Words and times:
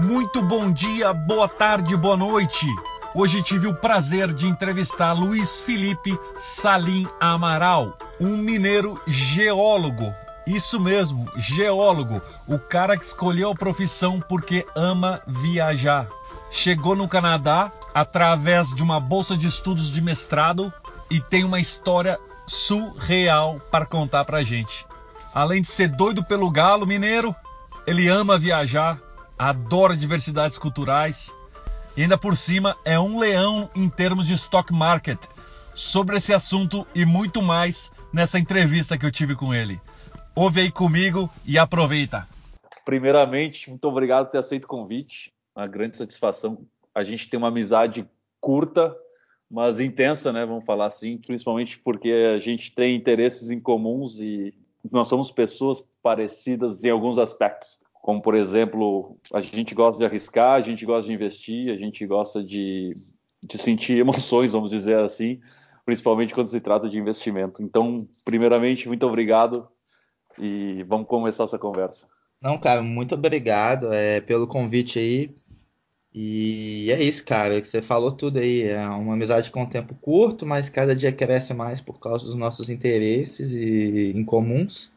Muito 0.00 0.40
bom 0.40 0.70
dia, 0.70 1.12
boa 1.12 1.48
tarde, 1.48 1.96
boa 1.96 2.16
noite. 2.16 2.66
Hoje 3.12 3.42
tive 3.42 3.66
o 3.66 3.74
prazer 3.74 4.32
de 4.32 4.46
entrevistar 4.46 5.12
Luiz 5.12 5.58
Felipe 5.58 6.16
Salim 6.36 7.04
Amaral, 7.18 7.98
um 8.20 8.36
mineiro 8.36 9.00
geólogo. 9.08 10.14
Isso 10.46 10.78
mesmo, 10.78 11.26
geólogo, 11.36 12.22
o 12.46 12.60
cara 12.60 12.96
que 12.96 13.04
escolheu 13.04 13.50
a 13.50 13.56
profissão 13.56 14.20
porque 14.20 14.64
ama 14.76 15.20
viajar. 15.26 16.06
Chegou 16.48 16.94
no 16.94 17.08
Canadá 17.08 17.72
através 17.92 18.68
de 18.68 18.84
uma 18.84 19.00
bolsa 19.00 19.36
de 19.36 19.48
estudos 19.48 19.90
de 19.90 20.00
mestrado 20.00 20.72
e 21.10 21.20
tem 21.20 21.42
uma 21.42 21.58
história 21.58 22.20
surreal 22.46 23.60
para 23.68 23.84
contar 23.84 24.24
pra 24.24 24.44
gente. 24.44 24.86
Além 25.34 25.60
de 25.60 25.68
ser 25.68 25.88
doido 25.88 26.22
pelo 26.22 26.50
galo 26.50 26.86
mineiro, 26.86 27.34
ele 27.84 28.06
ama 28.06 28.38
viajar, 28.38 28.98
adora 29.38 29.96
diversidades 29.96 30.58
culturais 30.58 31.34
e 31.96 32.02
ainda 32.02 32.18
por 32.18 32.36
cima 32.36 32.76
é 32.84 32.98
um 32.98 33.18
leão 33.18 33.70
em 33.74 33.88
termos 33.88 34.26
de 34.26 34.34
stock 34.34 34.72
market. 34.72 35.18
Sobre 35.74 36.16
esse 36.16 36.34
assunto 36.34 36.84
e 36.92 37.04
muito 37.04 37.40
mais 37.40 37.92
nessa 38.12 38.38
entrevista 38.38 38.98
que 38.98 39.06
eu 39.06 39.12
tive 39.12 39.36
com 39.36 39.54
ele. 39.54 39.80
Ouve 40.34 40.60
aí 40.60 40.72
comigo 40.72 41.30
e 41.44 41.56
aproveita. 41.56 42.26
Primeiramente, 42.84 43.70
muito 43.70 43.84
obrigado 43.86 44.26
por 44.26 44.32
ter 44.32 44.38
aceito 44.38 44.64
o 44.64 44.68
convite. 44.68 45.32
Uma 45.54 45.68
grande 45.68 45.96
satisfação. 45.96 46.66
A 46.92 47.04
gente 47.04 47.28
tem 47.30 47.38
uma 47.38 47.48
amizade 47.48 48.08
curta, 48.40 48.96
mas 49.48 49.78
intensa, 49.78 50.32
né? 50.32 50.44
Vamos 50.44 50.64
falar 50.64 50.86
assim, 50.86 51.18
principalmente 51.18 51.78
porque 51.78 52.12
a 52.34 52.38
gente 52.38 52.72
tem 52.72 52.96
interesses 52.96 53.50
em 53.50 53.60
comuns 53.60 54.20
e 54.20 54.52
nós 54.90 55.06
somos 55.06 55.30
pessoas 55.30 55.82
parecidas 56.02 56.82
em 56.82 56.90
alguns 56.90 57.18
aspectos 57.18 57.78
como 58.02 58.22
por 58.22 58.34
exemplo, 58.34 59.16
a 59.32 59.40
gente 59.40 59.74
gosta 59.74 59.98
de 59.98 60.04
arriscar, 60.04 60.52
a 60.52 60.60
gente 60.60 60.84
gosta 60.86 61.08
de 61.08 61.14
investir, 61.14 61.72
a 61.72 61.76
gente 61.76 62.06
gosta 62.06 62.42
de, 62.42 62.94
de 63.42 63.58
sentir 63.58 63.98
emoções, 63.98 64.52
vamos 64.52 64.70
dizer 64.70 64.98
assim, 64.98 65.40
principalmente 65.84 66.34
quando 66.34 66.46
se 66.46 66.60
trata 66.60 66.88
de 66.88 66.98
investimento. 66.98 67.62
Então, 67.62 67.98
primeiramente, 68.24 68.88
muito 68.88 69.06
obrigado 69.06 69.68
e 70.38 70.84
vamos 70.84 71.06
começar 71.06 71.44
essa 71.44 71.58
conversa. 71.58 72.06
Não, 72.40 72.56
cara, 72.56 72.82
muito 72.82 73.14
obrigado 73.14 73.92
é, 73.92 74.20
pelo 74.20 74.46
convite 74.46 74.98
aí. 74.98 75.34
E 76.14 76.90
é 76.90 77.02
isso, 77.02 77.24
cara, 77.24 77.60
que 77.60 77.68
você 77.68 77.82
falou 77.82 78.12
tudo 78.12 78.38
aí. 78.38 78.62
É 78.62 78.88
uma 78.88 79.14
amizade 79.14 79.50
com 79.50 79.62
um 79.62 79.68
tempo 79.68 79.94
curto, 79.96 80.46
mas 80.46 80.68
cada 80.68 80.94
dia 80.94 81.12
cresce 81.12 81.52
mais 81.52 81.80
por 81.80 81.98
causa 82.00 82.24
dos 82.24 82.34
nossos 82.34 82.70
interesses 82.70 83.52
e 83.52 84.12
em 84.14 84.24
comuns. 84.24 84.92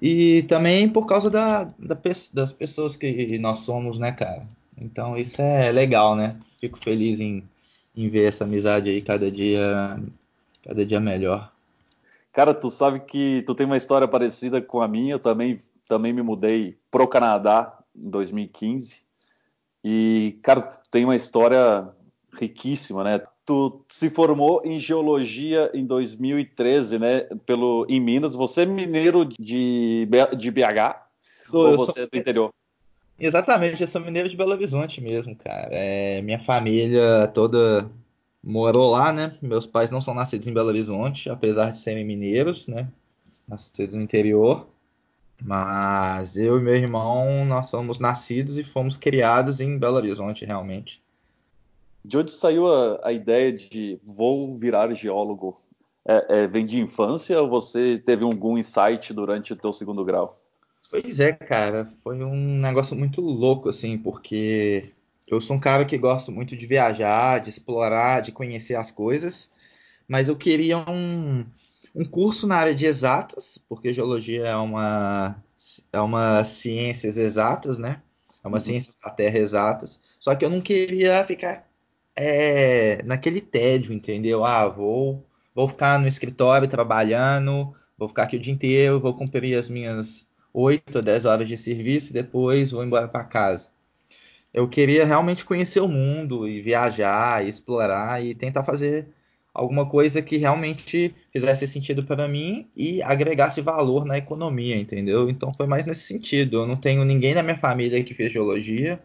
E 0.00 0.44
também 0.44 0.88
por 0.88 1.06
causa 1.06 1.28
da, 1.28 1.64
da, 1.64 1.98
das 2.32 2.52
pessoas 2.52 2.96
que 2.96 3.38
nós 3.38 3.60
somos, 3.60 3.98
né, 3.98 4.12
cara? 4.12 4.46
Então 4.80 5.16
isso 5.16 5.42
é 5.42 5.72
legal, 5.72 6.14
né? 6.14 6.36
Fico 6.60 6.78
feliz 6.78 7.20
em, 7.20 7.42
em 7.96 8.08
ver 8.08 8.28
essa 8.28 8.44
amizade 8.44 8.90
aí 8.90 9.02
cada 9.02 9.30
dia, 9.30 10.00
cada 10.64 10.86
dia 10.86 11.00
melhor. 11.00 11.52
Cara, 12.32 12.54
tu 12.54 12.70
sabe 12.70 13.00
que 13.00 13.42
tu 13.42 13.54
tem 13.54 13.66
uma 13.66 13.76
história 13.76 14.06
parecida 14.06 14.62
com 14.62 14.80
a 14.80 14.86
minha. 14.86 15.14
Eu 15.14 15.18
também, 15.18 15.58
também 15.88 16.12
me 16.12 16.22
mudei 16.22 16.78
pro 16.90 17.08
Canadá 17.08 17.76
em 17.96 18.08
2015. 18.08 18.96
E, 19.82 20.38
cara, 20.42 20.60
tu 20.60 20.78
tem 20.90 21.04
uma 21.04 21.16
história 21.16 21.88
riquíssima, 22.32 23.02
né? 23.02 23.22
Tu 23.48 23.82
se 23.88 24.10
formou 24.10 24.60
em 24.62 24.78
geologia 24.78 25.70
em 25.72 25.86
2013, 25.86 26.98
né? 26.98 27.20
Pelo 27.46 27.86
em 27.88 27.98
Minas. 27.98 28.34
Você 28.34 28.60
é 28.60 28.66
mineiro 28.66 29.24
de, 29.24 30.06
de 30.36 30.50
BH 30.50 31.00
sou, 31.48 31.70
ou 31.70 31.76
você 31.78 31.92
sou... 31.92 32.02
é 32.02 32.06
do 32.06 32.18
interior? 32.18 32.52
Exatamente, 33.18 33.80
eu 33.80 33.88
sou 33.88 34.02
mineiro 34.02 34.28
de 34.28 34.36
Belo 34.36 34.50
Horizonte 34.52 35.00
mesmo, 35.00 35.34
cara. 35.34 35.70
É, 35.70 36.20
minha 36.20 36.38
família 36.38 37.26
toda 37.28 37.90
morou 38.44 38.90
lá, 38.90 39.14
né? 39.14 39.38
Meus 39.40 39.66
pais 39.66 39.90
não 39.90 40.02
são 40.02 40.12
nascidos 40.12 40.46
em 40.46 40.52
Belo 40.52 40.68
Horizonte, 40.68 41.30
apesar 41.30 41.70
de 41.70 41.78
serem 41.78 42.04
mineiros, 42.04 42.68
né? 42.68 42.86
Nascidos 43.48 43.94
no 43.94 44.02
interior. 44.02 44.68
Mas 45.42 46.36
eu 46.36 46.58
e 46.58 46.62
meu 46.62 46.76
irmão, 46.76 47.46
nós 47.46 47.68
somos 47.68 47.98
nascidos 47.98 48.58
e 48.58 48.62
fomos 48.62 48.94
criados 48.94 49.58
em 49.58 49.78
Belo 49.78 49.96
Horizonte, 49.96 50.44
realmente. 50.44 51.00
De 52.04 52.16
onde 52.16 52.32
saiu 52.32 52.72
a, 52.72 53.00
a 53.08 53.12
ideia 53.12 53.52
de 53.52 54.00
vou 54.04 54.58
virar 54.58 54.92
geólogo? 54.94 55.56
É, 56.06 56.38
é, 56.38 56.46
vem 56.46 56.64
de 56.64 56.80
infância 56.80 57.40
ou 57.40 57.50
você 57.50 57.98
teve 57.98 58.24
algum 58.24 58.56
insight 58.56 59.12
durante 59.12 59.52
o 59.52 59.56
teu 59.56 59.72
segundo 59.72 60.04
grau? 60.04 60.40
Pois 60.90 61.20
é, 61.20 61.32
cara, 61.32 61.92
foi 62.02 62.22
um 62.24 62.58
negócio 62.60 62.96
muito 62.96 63.20
louco, 63.20 63.68
assim, 63.68 63.98
porque 63.98 64.90
eu 65.26 65.40
sou 65.40 65.56
um 65.56 65.60
cara 65.60 65.84
que 65.84 65.98
gosto 65.98 66.32
muito 66.32 66.56
de 66.56 66.66
viajar, 66.66 67.40
de 67.40 67.50
explorar, 67.50 68.22
de 68.22 68.32
conhecer 68.32 68.74
as 68.74 68.90
coisas, 68.90 69.50
mas 70.08 70.28
eu 70.28 70.36
queria 70.36 70.78
um, 70.78 71.44
um 71.94 72.04
curso 72.06 72.46
na 72.46 72.56
área 72.56 72.74
de 72.74 72.86
exatas, 72.86 73.58
porque 73.68 73.92
geologia 73.92 74.46
é 74.46 74.56
uma, 74.56 75.36
é 75.92 76.00
uma 76.00 76.42
ciências 76.44 77.18
exatas, 77.18 77.78
né? 77.78 78.00
É 78.42 78.48
uma 78.48 78.56
uhum. 78.56 78.60
ciência 78.60 78.94
da 79.04 79.10
terra 79.10 79.38
exatas, 79.38 80.00
só 80.18 80.34
que 80.34 80.44
eu 80.44 80.50
não 80.50 80.62
queria 80.62 81.22
ficar 81.26 81.67
é, 82.18 83.02
naquele 83.04 83.40
tédio, 83.40 83.92
entendeu? 83.92 84.44
Ah, 84.44 84.68
vou, 84.68 85.24
vou 85.54 85.68
ficar 85.68 85.98
no 86.00 86.08
escritório 86.08 86.66
trabalhando, 86.66 87.74
vou 87.96 88.08
ficar 88.08 88.24
aqui 88.24 88.36
o 88.36 88.40
dia 88.40 88.52
inteiro, 88.52 88.98
vou 88.98 89.14
cumprir 89.14 89.56
as 89.56 89.70
minhas 89.70 90.28
8 90.52 90.96
ou 90.96 91.02
10 91.02 91.24
horas 91.24 91.48
de 91.48 91.56
serviço 91.56 92.10
e 92.10 92.14
depois 92.14 92.72
vou 92.72 92.84
embora 92.84 93.06
para 93.06 93.24
casa. 93.24 93.70
Eu 94.52 94.68
queria 94.68 95.04
realmente 95.04 95.44
conhecer 95.44 95.80
o 95.80 95.88
mundo 95.88 96.48
e 96.48 96.60
viajar, 96.60 97.44
e 97.44 97.48
explorar 97.48 98.24
e 98.24 98.34
tentar 98.34 98.64
fazer 98.64 99.06
alguma 99.54 99.88
coisa 99.88 100.22
que 100.22 100.36
realmente 100.36 101.14
fizesse 101.32 101.68
sentido 101.68 102.04
para 102.04 102.26
mim 102.26 102.68
e 102.76 103.02
agregasse 103.02 103.60
valor 103.60 104.04
na 104.04 104.18
economia, 104.18 104.76
entendeu? 104.76 105.28
Então 105.30 105.52
foi 105.54 105.66
mais 105.66 105.84
nesse 105.84 106.02
sentido. 106.02 106.58
Eu 106.58 106.66
não 106.66 106.76
tenho 106.76 107.04
ninguém 107.04 107.34
na 107.34 107.42
minha 107.42 107.56
família 107.56 108.02
que 108.02 108.14
fez 108.14 108.32
geologia, 108.32 109.00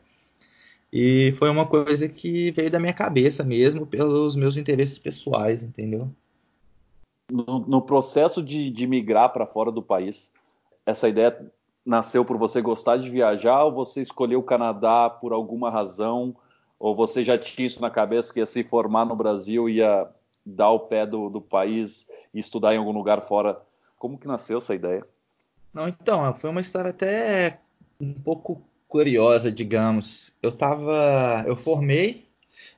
e 0.96 1.31
foi 1.40 1.50
uma 1.50 1.66
coisa 1.66 2.08
que 2.08 2.52
veio 2.52 2.70
da 2.70 2.80
minha 2.80 2.94
cabeça 2.94 3.44
mesmo, 3.44 3.84
pelos 3.84 4.36
meus 4.36 4.58
interesses 4.58 5.00
pessoais, 5.00 5.64
entendeu? 5.64 6.08
No, 7.31 7.66
no 7.68 7.81
processo 7.81 8.44
de, 8.44 8.70
de 8.70 8.86
migrar 8.86 9.34
para 9.34 9.48
fora 9.48 9.72
do 9.72 9.81
país, 9.81 10.31
essa 10.86 11.09
ideia 11.09 11.52
nasceu 11.84 12.24
por 12.24 12.38
você 12.38 12.62
gostar 12.62 12.98
de 12.98 13.09
viajar 13.09 13.64
ou 13.64 13.72
você 13.72 14.04
escolheu 14.04 14.42
o 14.42 14.44
Canadá 14.44 15.09
por 15.09 15.34
alguma 15.34 15.72
razão? 15.72 16.36
Ou 16.78 16.94
você 16.94 17.24
já 17.24 17.40
tinha 17.40 17.66
isso 17.66 17.81
na 17.81 17.90
cabeça 17.90 18.31
que 18.31 18.40
ia 18.40 18.46
se 18.46 18.64
formar 18.64 19.04
no 19.04 19.16
Brasil, 19.16 19.68
ia 19.68 20.08
dar 20.46 20.70
o 20.70 20.81
pé 20.81 21.08
do, 21.08 21.28
do 21.28 21.42
país 21.42 22.08
e 22.31 22.38
estudar 22.38 22.75
em 22.75 22.78
algum 22.78 22.92
lugar 22.92 23.20
fora? 23.22 23.60
Como 23.98 24.20
que 24.20 24.28
nasceu 24.28 24.60
essa 24.60 24.75
ideia? 24.75 25.04
Não, 25.74 25.88
então, 25.88 26.31
foi 26.36 26.52
uma 26.52 26.62
história 26.62 26.92
até 26.92 27.60
um 28.00 28.14
pouco 28.14 28.62
curiosa, 28.94 29.52
digamos. 29.52 30.31
Eu 30.40 30.52
tava, 30.52 31.44
eu 31.48 31.56
formei, 31.56 32.28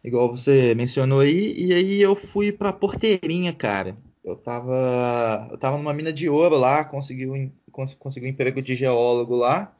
igual 0.01 0.29
você 0.29 0.73
mencionou 0.73 1.19
aí, 1.19 1.53
e 1.57 1.73
aí 1.73 2.01
eu 2.01 2.15
fui 2.15 2.53
para 2.53 2.71
Porteirinha, 2.71 3.51
cara. 3.51 3.97
Eu 4.23 4.37
tava, 4.37 5.49
eu 5.51 5.57
tava 5.57 5.77
numa 5.77 5.93
mina 5.93 6.13
de 6.13 6.29
ouro 6.29 6.55
lá, 6.57 6.85
consegui 6.85 7.27
um, 7.27 7.51
consegui 7.99 8.27
um 8.27 8.29
emprego 8.29 8.61
de 8.61 8.75
geólogo 8.75 9.35
lá. 9.35 9.75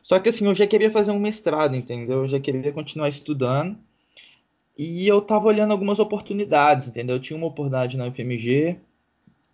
Só 0.00 0.20
que 0.20 0.28
assim, 0.28 0.46
eu 0.46 0.54
já 0.54 0.64
queria 0.64 0.92
fazer 0.92 1.10
um 1.10 1.18
mestrado, 1.18 1.74
entendeu? 1.74 2.18
Eu 2.22 2.28
já 2.28 2.38
queria 2.38 2.72
continuar 2.72 3.08
estudando. 3.08 3.76
E 4.76 5.08
eu 5.08 5.20
tava 5.20 5.48
olhando 5.48 5.72
algumas 5.72 5.98
oportunidades, 5.98 6.86
entendeu? 6.86 7.16
Eu 7.16 7.20
tinha 7.20 7.36
uma 7.36 7.48
oportunidade 7.48 7.96
na 7.96 8.06
UFMG. 8.06 8.78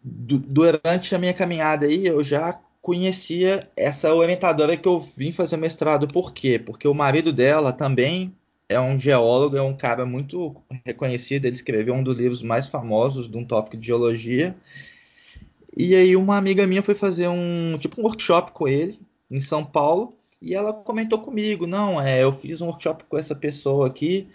durante 0.02 1.14
a 1.14 1.18
minha 1.18 1.32
caminhada 1.32 1.86
aí, 1.86 2.06
eu 2.06 2.22
já 2.22 2.52
conhecia 2.84 3.66
essa 3.74 4.14
orientadora 4.14 4.76
que 4.76 4.86
eu 4.86 5.00
vim 5.00 5.32
fazer 5.32 5.56
mestrado. 5.56 6.06
Por 6.06 6.34
quê? 6.34 6.58
Porque 6.58 6.86
o 6.86 6.92
marido 6.92 7.32
dela 7.32 7.72
também 7.72 8.30
é 8.68 8.78
um 8.78 9.00
geólogo, 9.00 9.56
é 9.56 9.62
um 9.62 9.74
cara 9.74 10.04
muito 10.04 10.54
reconhecido. 10.84 11.46
Ele 11.46 11.56
escreveu 11.56 11.94
um 11.94 12.02
dos 12.04 12.14
livros 12.14 12.42
mais 12.42 12.68
famosos 12.68 13.26
de 13.26 13.38
um 13.38 13.44
tópico 13.44 13.78
de 13.78 13.86
geologia. 13.86 14.54
E 15.74 15.96
aí 15.96 16.14
uma 16.14 16.36
amiga 16.36 16.66
minha 16.66 16.82
foi 16.82 16.94
fazer 16.94 17.26
um 17.26 17.78
tipo 17.78 17.98
um 18.02 18.04
workshop 18.04 18.52
com 18.52 18.68
ele 18.68 19.00
em 19.30 19.40
São 19.40 19.64
Paulo 19.64 20.14
e 20.42 20.54
ela 20.54 20.74
comentou 20.74 21.18
comigo, 21.20 21.66
não, 21.66 21.98
é, 21.98 22.22
eu 22.22 22.34
fiz 22.34 22.60
um 22.60 22.66
workshop 22.66 23.04
com 23.08 23.16
essa 23.16 23.34
pessoa 23.34 23.86
aqui 23.86 24.28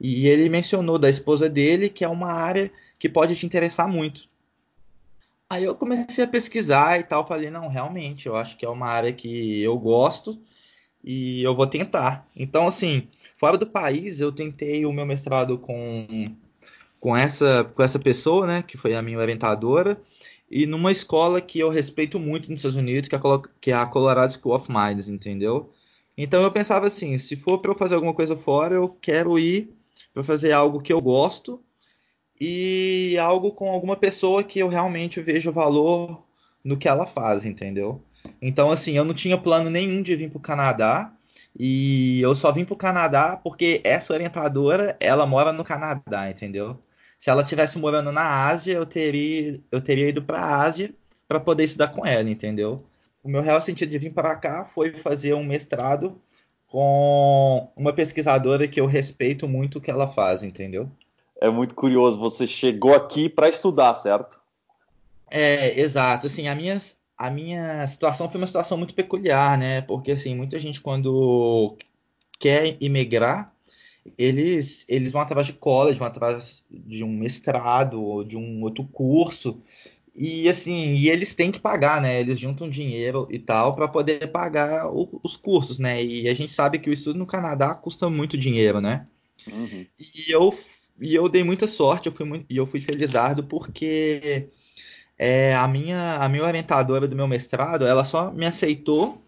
e 0.00 0.28
ele 0.28 0.48
mencionou 0.48 0.96
da 0.96 1.10
esposa 1.10 1.48
dele 1.48 1.88
que 1.88 2.04
é 2.04 2.08
uma 2.08 2.32
área 2.32 2.70
que 3.00 3.08
pode 3.08 3.34
te 3.34 3.44
interessar 3.44 3.88
muito. 3.88 4.28
Aí 5.48 5.64
eu 5.64 5.76
comecei 5.76 6.24
a 6.24 6.28
pesquisar 6.28 6.98
e 6.98 7.04
tal, 7.04 7.26
falei, 7.26 7.50
não, 7.50 7.68
realmente, 7.68 8.26
eu 8.26 8.34
acho 8.34 8.56
que 8.56 8.64
é 8.64 8.68
uma 8.68 8.88
área 8.88 9.12
que 9.12 9.62
eu 9.62 9.78
gosto 9.78 10.40
e 11.04 11.42
eu 11.42 11.54
vou 11.54 11.66
tentar. 11.68 12.28
Então, 12.34 12.66
assim, 12.66 13.08
fora 13.38 13.56
do 13.56 13.66
país, 13.66 14.20
eu 14.20 14.32
tentei 14.32 14.84
o 14.84 14.92
meu 14.92 15.06
mestrado 15.06 15.56
com, 15.56 16.34
com, 16.98 17.16
essa, 17.16 17.62
com 17.62 17.82
essa 17.82 17.98
pessoa, 17.98 18.46
né, 18.46 18.62
que 18.62 18.76
foi 18.76 18.96
a 18.96 19.02
minha 19.02 19.18
orientadora, 19.18 20.00
e 20.50 20.66
numa 20.66 20.90
escola 20.90 21.40
que 21.40 21.60
eu 21.60 21.70
respeito 21.70 22.18
muito 22.18 22.50
nos 22.50 22.60
Estados 22.60 22.76
Unidos, 22.76 23.08
que 23.08 23.14
é 23.14 23.18
a, 23.18 23.42
que 23.60 23.70
é 23.70 23.74
a 23.74 23.86
Colorado 23.86 24.32
School 24.32 24.54
of 24.56 24.68
Mines, 24.68 25.08
entendeu? 25.08 25.72
Então 26.16 26.42
eu 26.42 26.50
pensava 26.50 26.86
assim, 26.86 27.16
se 27.18 27.36
for 27.36 27.58
para 27.58 27.70
eu 27.70 27.76
fazer 27.78 27.94
alguma 27.94 28.14
coisa 28.14 28.36
fora, 28.36 28.74
eu 28.74 28.88
quero 28.88 29.38
ir 29.38 29.70
para 30.14 30.24
fazer 30.24 30.52
algo 30.52 30.80
que 30.80 30.92
eu 30.92 31.00
gosto 31.00 31.62
e 32.40 33.16
algo 33.18 33.52
com 33.52 33.70
alguma 33.70 33.96
pessoa 33.96 34.44
que 34.44 34.58
eu 34.58 34.68
realmente 34.68 35.20
vejo 35.20 35.52
valor 35.52 36.22
no 36.64 36.76
que 36.76 36.88
ela 36.88 37.06
faz, 37.06 37.44
entendeu? 37.44 38.02
Então 38.40 38.70
assim, 38.70 38.96
eu 38.96 39.04
não 39.04 39.14
tinha 39.14 39.38
plano 39.38 39.70
nenhum 39.70 40.02
de 40.02 40.16
vir 40.16 40.30
para 40.30 40.38
o 40.38 40.40
Canadá 40.40 41.12
e 41.58 42.20
eu 42.20 42.34
só 42.34 42.52
vim 42.52 42.64
para 42.64 42.74
o 42.74 42.76
Canadá 42.76 43.36
porque 43.36 43.80
essa 43.84 44.12
orientadora, 44.12 44.96
ela 45.00 45.26
mora 45.26 45.52
no 45.52 45.64
Canadá, 45.64 46.30
entendeu? 46.30 46.78
Se 47.18 47.30
ela 47.30 47.44
tivesse 47.44 47.78
morando 47.78 48.12
na 48.12 48.46
Ásia, 48.46 48.74
eu 48.74 48.84
teria, 48.84 49.60
eu 49.70 49.80
teria 49.80 50.08
ido 50.08 50.22
para 50.22 50.38
a 50.38 50.62
Ásia 50.62 50.94
para 51.26 51.40
poder 51.40 51.64
estudar 51.64 51.88
com 51.88 52.04
ela, 52.04 52.28
entendeu? 52.28 52.84
O 53.22 53.28
meu 53.30 53.42
real 53.42 53.60
sentido 53.60 53.90
de 53.90 53.98
vir 53.98 54.12
para 54.12 54.36
cá 54.36 54.64
foi 54.64 54.92
fazer 54.92 55.34
um 55.34 55.44
mestrado 55.44 56.20
com 56.68 57.70
uma 57.76 57.92
pesquisadora 57.92 58.68
que 58.68 58.80
eu 58.80 58.86
respeito 58.86 59.48
muito 59.48 59.78
o 59.78 59.80
que 59.80 59.90
ela 59.90 60.08
faz, 60.08 60.42
entendeu? 60.42 60.90
É 61.40 61.50
muito 61.50 61.74
curioso, 61.74 62.18
você 62.18 62.46
chegou 62.46 62.94
aqui 62.94 63.28
para 63.28 63.48
estudar, 63.48 63.94
certo? 63.94 64.40
É, 65.30 65.78
exato. 65.78 66.26
Assim, 66.26 66.48
a 66.48 66.54
minha, 66.54 66.78
a 67.16 67.30
minha 67.30 67.86
situação 67.86 68.28
foi 68.28 68.40
uma 68.40 68.46
situação 68.46 68.78
muito 68.78 68.94
peculiar, 68.94 69.58
né? 69.58 69.82
Porque 69.82 70.12
assim, 70.12 70.34
muita 70.34 70.58
gente 70.58 70.80
quando 70.80 71.76
quer 72.38 72.76
imigrar, 72.80 73.52
eles, 74.16 74.84
eles 74.88 75.12
vão 75.12 75.20
através 75.20 75.46
de 75.46 75.52
college, 75.52 75.98
vão 75.98 76.06
através 76.06 76.64
de 76.70 77.02
um 77.04 77.12
mestrado 77.12 78.02
ou 78.02 78.24
de 78.24 78.36
um 78.36 78.62
outro 78.62 78.84
curso. 78.84 79.60
E 80.14 80.48
assim, 80.48 80.94
e 80.94 81.10
eles 81.10 81.34
têm 81.34 81.52
que 81.52 81.60
pagar, 81.60 82.00
né? 82.00 82.18
Eles 82.20 82.38
juntam 82.38 82.70
dinheiro 82.70 83.28
e 83.30 83.38
tal 83.38 83.74
para 83.74 83.88
poder 83.88 84.26
pagar 84.28 84.88
o, 84.90 85.20
os 85.22 85.36
cursos, 85.36 85.78
né? 85.78 86.02
E 86.02 86.28
a 86.28 86.34
gente 86.34 86.52
sabe 86.52 86.78
que 86.78 86.88
o 86.88 86.92
estudo 86.92 87.18
no 87.18 87.26
Canadá 87.26 87.74
custa 87.74 88.08
muito 88.08 88.38
dinheiro, 88.38 88.80
né? 88.80 89.06
Uhum. 89.46 89.86
E 89.98 90.30
eu 90.32 90.50
e 91.00 91.14
eu 91.14 91.28
dei 91.28 91.44
muita 91.44 91.66
sorte, 91.66 92.06
eu 92.06 92.12
fui 92.12 92.26
muito, 92.26 92.46
e 92.48 92.56
eu 92.56 92.66
fui 92.66 92.80
felizardo 92.80 93.44
porque 93.44 94.48
é, 95.18 95.54
a 95.54 95.66
minha 95.68 96.16
a 96.16 96.28
minha 96.28 96.44
orientadora 96.44 97.06
do 97.08 97.16
meu 97.16 97.28
mestrado, 97.28 97.86
ela 97.86 98.04
só 98.04 98.30
me 98.30 98.46
aceitou 98.46 99.22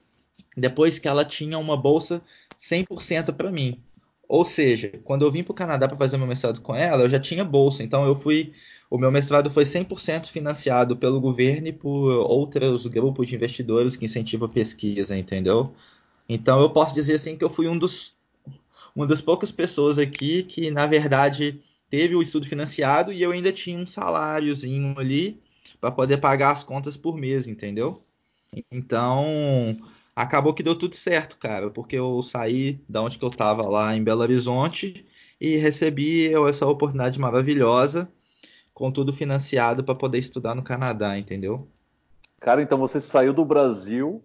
depois 0.56 0.98
que 0.98 1.08
ela 1.08 1.24
tinha 1.24 1.58
uma 1.58 1.76
bolsa 1.76 2.22
100% 2.58 3.32
para 3.34 3.50
mim. 3.50 3.82
Ou 4.28 4.44
seja, 4.44 4.92
quando 5.04 5.24
eu 5.24 5.32
vim 5.32 5.42
para 5.42 5.52
o 5.52 5.54
Canadá 5.54 5.88
para 5.88 5.96
fazer 5.96 6.18
meu 6.18 6.26
mestrado 6.26 6.60
com 6.60 6.74
ela, 6.74 7.02
eu 7.02 7.08
já 7.08 7.18
tinha 7.18 7.44
bolsa. 7.44 7.82
Então 7.82 8.06
eu 8.06 8.14
fui. 8.14 8.52
O 8.90 8.98
meu 8.98 9.10
mestrado 9.10 9.50
foi 9.50 9.64
100% 9.64 10.26
financiado 10.26 10.96
pelo 10.96 11.20
governo 11.20 11.68
e 11.68 11.72
por 11.72 12.10
outros 12.28 12.86
grupos 12.86 13.28
de 13.28 13.36
investidores 13.36 13.96
que 13.96 14.04
incentivam 14.04 14.46
a 14.46 14.50
pesquisa, 14.50 15.16
entendeu? 15.16 15.72
Então 16.28 16.60
eu 16.60 16.70
posso 16.70 16.94
dizer 16.94 17.14
assim 17.14 17.36
que 17.36 17.44
eu 17.44 17.50
fui 17.50 17.68
um 17.68 17.78
dos 17.78 18.17
uma 18.98 19.06
das 19.06 19.20
poucas 19.20 19.52
pessoas 19.52 19.96
aqui 19.96 20.42
que, 20.42 20.72
na 20.72 20.84
verdade, 20.84 21.62
teve 21.88 22.16
o 22.16 22.20
estudo 22.20 22.48
financiado 22.48 23.12
e 23.12 23.22
eu 23.22 23.30
ainda 23.30 23.52
tinha 23.52 23.78
um 23.78 23.86
saláriozinho 23.86 24.98
ali 24.98 25.40
para 25.80 25.92
poder 25.92 26.16
pagar 26.16 26.50
as 26.50 26.64
contas 26.64 26.96
por 26.96 27.16
mês, 27.16 27.46
entendeu? 27.46 28.02
Então, 28.72 29.76
acabou 30.16 30.52
que 30.52 30.64
deu 30.64 30.74
tudo 30.74 30.96
certo, 30.96 31.38
cara, 31.38 31.70
porque 31.70 31.94
eu 31.94 32.20
saí 32.22 32.80
da 32.88 33.00
onde 33.00 33.20
que 33.20 33.24
eu 33.24 33.28
estava 33.28 33.68
lá 33.68 33.94
em 33.94 34.02
Belo 34.02 34.22
Horizonte 34.22 35.06
e 35.40 35.56
recebi 35.58 36.34
essa 36.48 36.66
oportunidade 36.66 37.20
maravilhosa, 37.20 38.10
com 38.74 38.90
tudo 38.90 39.12
financiado 39.12 39.84
para 39.84 39.94
poder 39.94 40.18
estudar 40.18 40.56
no 40.56 40.62
Canadá, 40.64 41.16
entendeu? 41.16 41.68
Cara, 42.40 42.60
então 42.62 42.76
você 42.76 43.00
saiu 43.00 43.32
do 43.32 43.44
Brasil 43.44 44.24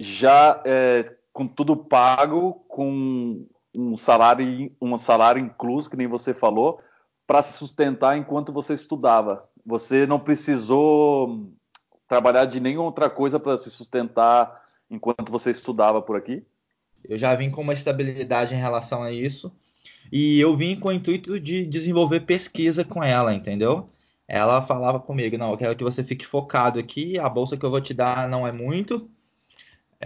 já 0.00 0.60
é, 0.66 1.14
com 1.32 1.46
tudo 1.46 1.76
pago, 1.76 2.54
com 2.66 3.40
um 3.74 3.96
salário, 3.96 4.70
um 4.80 4.96
salário 4.96 5.40
incluso, 5.40 5.90
que 5.90 5.96
nem 5.96 6.06
você 6.06 6.32
falou, 6.32 6.80
para 7.26 7.42
se 7.42 7.58
sustentar 7.58 8.16
enquanto 8.16 8.52
você 8.52 8.74
estudava. 8.74 9.48
Você 9.64 10.06
não 10.06 10.20
precisou 10.20 11.50
trabalhar 12.06 12.44
de 12.44 12.60
nenhuma 12.60 12.86
outra 12.86 13.08
coisa 13.08 13.40
para 13.40 13.56
se 13.56 13.70
sustentar 13.70 14.62
enquanto 14.90 15.32
você 15.32 15.50
estudava 15.50 16.02
por 16.02 16.16
aqui? 16.16 16.44
Eu 17.02 17.18
já 17.18 17.34
vim 17.34 17.50
com 17.50 17.62
uma 17.62 17.72
estabilidade 17.72 18.54
em 18.54 18.58
relação 18.58 19.02
a 19.02 19.12
isso. 19.12 19.52
E 20.12 20.38
eu 20.38 20.56
vim 20.56 20.78
com 20.78 20.88
o 20.88 20.92
intuito 20.92 21.40
de 21.40 21.66
desenvolver 21.66 22.20
pesquisa 22.20 22.84
com 22.84 23.02
ela, 23.02 23.34
entendeu? 23.34 23.88
Ela 24.26 24.62
falava 24.62 24.98
comigo, 25.00 25.36
não, 25.36 25.50
eu 25.50 25.56
quero 25.56 25.76
que 25.76 25.84
você 25.84 26.02
fique 26.02 26.26
focado 26.26 26.78
aqui, 26.78 27.18
a 27.18 27.28
bolsa 27.28 27.56
que 27.56 27.64
eu 27.64 27.70
vou 27.70 27.80
te 27.80 27.92
dar 27.92 28.28
não 28.28 28.46
é 28.46 28.52
muito. 28.52 29.10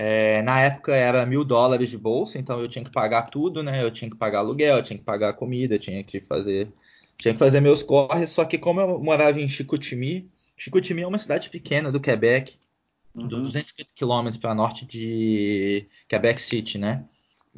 É, 0.00 0.42
na 0.42 0.60
época 0.60 0.94
era 0.94 1.26
mil 1.26 1.42
dólares 1.44 1.88
de 1.88 1.98
bolsa, 1.98 2.38
então 2.38 2.60
eu 2.60 2.68
tinha 2.68 2.84
que 2.84 2.92
pagar 2.92 3.22
tudo, 3.22 3.64
né? 3.64 3.82
Eu 3.82 3.90
tinha 3.90 4.08
que 4.08 4.16
pagar 4.16 4.38
aluguel, 4.38 4.80
tinha 4.80 4.96
que 4.96 5.04
pagar 5.04 5.32
comida, 5.32 5.76
tinha 5.76 6.04
que 6.04 6.20
fazer, 6.20 6.68
tinha 7.16 7.34
que 7.34 7.38
fazer 7.38 7.60
meus 7.60 7.82
corres. 7.82 8.30
Só 8.30 8.44
que 8.44 8.56
como 8.56 8.80
eu 8.80 9.00
morava 9.00 9.40
em 9.40 9.48
Chicoutimi, 9.48 10.30
Chicoutimi 10.56 11.02
é 11.02 11.06
uma 11.06 11.18
cidade 11.18 11.50
pequena 11.50 11.90
do 11.90 11.98
Quebec, 11.98 12.54
uhum. 13.12 13.26
250 13.26 13.90
quilômetros 13.92 14.40
para 14.40 14.54
norte 14.54 14.86
de 14.86 15.84
Quebec 16.08 16.40
City, 16.40 16.78
né? 16.78 17.04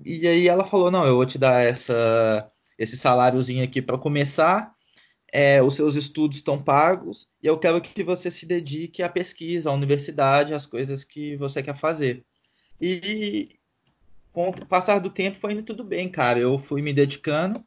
E 0.02 0.26
aí 0.26 0.48
ela 0.48 0.64
falou, 0.64 0.90
não, 0.90 1.04
eu 1.04 1.16
vou 1.16 1.26
te 1.26 1.36
dar 1.36 1.62
essa, 1.62 2.50
esse 2.78 2.96
saláriozinho 2.96 3.62
aqui 3.62 3.82
para 3.82 3.98
começar, 3.98 4.74
é, 5.30 5.62
os 5.62 5.74
seus 5.74 5.94
estudos 5.94 6.38
estão 6.38 6.58
pagos 6.62 7.28
e 7.42 7.46
eu 7.46 7.58
quero 7.58 7.82
que 7.82 8.02
você 8.02 8.30
se 8.30 8.46
dedique 8.46 9.02
à 9.02 9.10
pesquisa, 9.10 9.68
à 9.68 9.74
universidade, 9.74 10.54
às 10.54 10.64
coisas 10.64 11.04
que 11.04 11.36
você 11.36 11.62
quer 11.62 11.76
fazer. 11.76 12.24
E 12.80 13.56
com 14.32 14.48
o 14.48 14.66
passar 14.66 14.98
do 15.00 15.10
tempo 15.10 15.38
foi 15.38 15.52
indo 15.52 15.62
tudo 15.62 15.84
bem, 15.84 16.08
cara. 16.08 16.38
Eu 16.38 16.58
fui 16.58 16.82
me 16.82 16.92
dedicando 16.92 17.64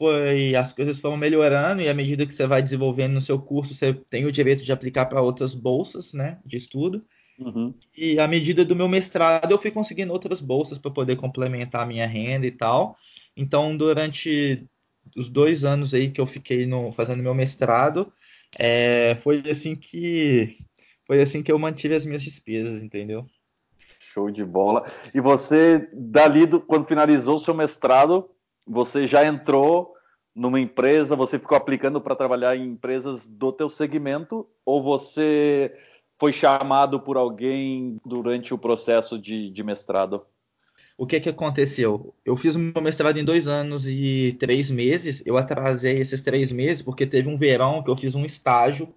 foi 0.00 0.56
as 0.56 0.72
coisas 0.72 0.98
foram 0.98 1.18
melhorando 1.18 1.82
e 1.82 1.88
à 1.90 1.92
medida 1.92 2.24
que 2.24 2.32
você 2.32 2.46
vai 2.46 2.62
desenvolvendo 2.62 3.12
no 3.12 3.20
seu 3.20 3.38
curso, 3.38 3.74
você 3.74 3.92
tem 3.92 4.24
o 4.24 4.32
direito 4.32 4.64
de 4.64 4.72
aplicar 4.72 5.04
para 5.04 5.20
outras 5.20 5.54
bolsas, 5.54 6.14
né, 6.14 6.38
de 6.42 6.56
estudo. 6.56 7.04
Uhum. 7.38 7.74
E 7.94 8.18
à 8.18 8.26
medida 8.26 8.64
do 8.64 8.74
meu 8.74 8.88
mestrado, 8.88 9.52
eu 9.52 9.58
fui 9.58 9.70
conseguindo 9.70 10.10
outras 10.10 10.40
bolsas 10.40 10.78
para 10.78 10.90
poder 10.90 11.16
complementar 11.16 11.82
a 11.82 11.86
minha 11.86 12.06
renda 12.06 12.46
e 12.46 12.50
tal. 12.50 12.96
Então, 13.36 13.76
durante 13.76 14.66
os 15.14 15.28
dois 15.28 15.66
anos 15.66 15.92
aí 15.92 16.10
que 16.10 16.20
eu 16.20 16.26
fiquei 16.26 16.64
no, 16.64 16.90
fazendo 16.92 17.22
meu 17.22 17.34
mestrado, 17.34 18.10
é, 18.58 19.16
foi 19.16 19.42
assim 19.50 19.74
que 19.74 20.56
foi 21.06 21.20
assim 21.20 21.42
que 21.42 21.52
eu 21.52 21.58
mantive 21.58 21.94
as 21.94 22.06
minhas 22.06 22.22
despesas, 22.22 22.82
entendeu? 22.82 23.26
Show 24.20 24.30
de 24.30 24.44
bola. 24.44 24.84
E 25.14 25.20
você, 25.20 25.88
dali, 25.92 26.44
do, 26.44 26.60
quando 26.60 26.86
finalizou 26.86 27.36
o 27.36 27.40
seu 27.40 27.54
mestrado, 27.54 28.28
você 28.66 29.06
já 29.06 29.24
entrou 29.24 29.94
numa 30.34 30.60
empresa, 30.60 31.16
você 31.16 31.38
ficou 31.38 31.56
aplicando 31.56 32.00
para 32.00 32.14
trabalhar 32.14 32.54
em 32.54 32.68
empresas 32.68 33.26
do 33.26 33.52
teu 33.52 33.68
segmento 33.68 34.46
ou 34.64 34.82
você 34.82 35.74
foi 36.18 36.32
chamado 36.32 37.00
por 37.00 37.16
alguém 37.16 37.96
durante 38.04 38.52
o 38.52 38.58
processo 38.58 39.18
de, 39.18 39.50
de 39.50 39.64
mestrado? 39.64 40.22
O 40.96 41.06
que 41.06 41.18
que 41.18 41.30
aconteceu? 41.30 42.14
Eu 42.24 42.36
fiz 42.36 42.54
meu 42.54 42.82
mestrado 42.82 43.16
em 43.16 43.24
dois 43.24 43.48
anos 43.48 43.86
e 43.86 44.36
três 44.38 44.70
meses. 44.70 45.22
Eu 45.24 45.38
atrasei 45.38 45.98
esses 45.98 46.20
três 46.20 46.52
meses 46.52 46.82
porque 46.82 47.06
teve 47.06 47.26
um 47.26 47.38
verão 47.38 47.82
que 47.82 47.90
eu 47.90 47.96
fiz 47.96 48.14
um 48.14 48.26
estágio 48.26 48.92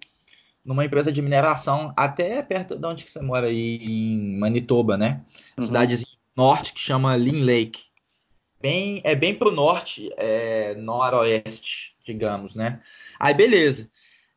numa 0.64 0.84
empresa 0.84 1.12
de 1.12 1.20
mineração 1.20 1.92
até 1.96 2.42
perto 2.42 2.76
de 2.76 2.86
onde 2.86 3.04
que 3.04 3.10
você 3.10 3.20
mora 3.20 3.46
aí 3.48 3.76
em 3.76 4.38
Manitoba, 4.38 4.96
né? 4.96 5.22
Uhum. 5.58 5.66
Cidadezinha 5.66 6.14
norte 6.36 6.72
que 6.72 6.80
chama 6.80 7.16
Lynn 7.16 7.44
Lake 7.44 7.80
bem, 8.64 9.02
é 9.04 9.14
bem 9.14 9.34
pro 9.34 9.50
norte, 9.50 10.10
é, 10.16 10.74
noroeste, 10.76 11.94
digamos, 12.02 12.54
né? 12.54 12.80
Aí 13.20 13.34
beleza. 13.34 13.90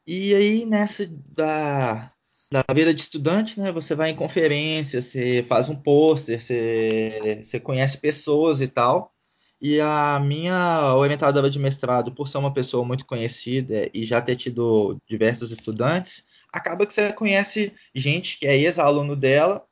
E 0.06 0.36
aí 0.36 0.66
nessa 0.66 1.08
da, 1.34 2.12
da 2.52 2.66
vida 2.74 2.94
de 2.94 3.00
estudante, 3.00 3.58
né? 3.58 3.72
Você 3.72 3.96
vai 3.96 4.10
em 4.10 4.16
conferência, 4.18 5.02
você 5.02 5.42
faz 5.44 5.70
um 5.70 5.76
pôster, 5.76 6.42
você, 6.42 7.40
você 7.42 7.58
conhece 7.58 7.98
pessoas 7.98 8.60
e 8.60 8.68
tal. 8.68 9.14
E 9.60 9.80
a 9.80 10.20
minha 10.20 10.94
orientadora 10.96 11.50
de 11.50 11.58
mestrado, 11.58 12.12
por 12.12 12.28
ser 12.28 12.38
uma 12.38 12.54
pessoa 12.54 12.86
muito 12.86 13.06
conhecida 13.06 13.90
e 13.94 14.06
já 14.06 14.22
ter 14.22 14.36
tido 14.36 14.98
diversos 15.08 15.52
estudantes, 15.52 16.24
acaba 16.52 16.86
que 16.86 16.94
você 16.94 17.12
conhece 17.12 17.74
gente 17.94 18.38
que 18.38 18.48
é 18.48 18.56
ex-aluno 18.56 19.16
dela 19.16 19.66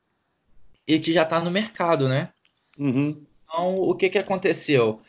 e 0.87 0.99
que 0.99 1.13
já 1.13 1.23
está 1.23 1.39
no 1.39 1.51
mercado, 1.51 2.09
né? 2.09 2.29
Uhum. 2.77 3.25
Então, 3.43 3.75
o 3.75 3.93
que, 3.95 4.09
que 4.09 4.17
aconteceu? 4.17 4.99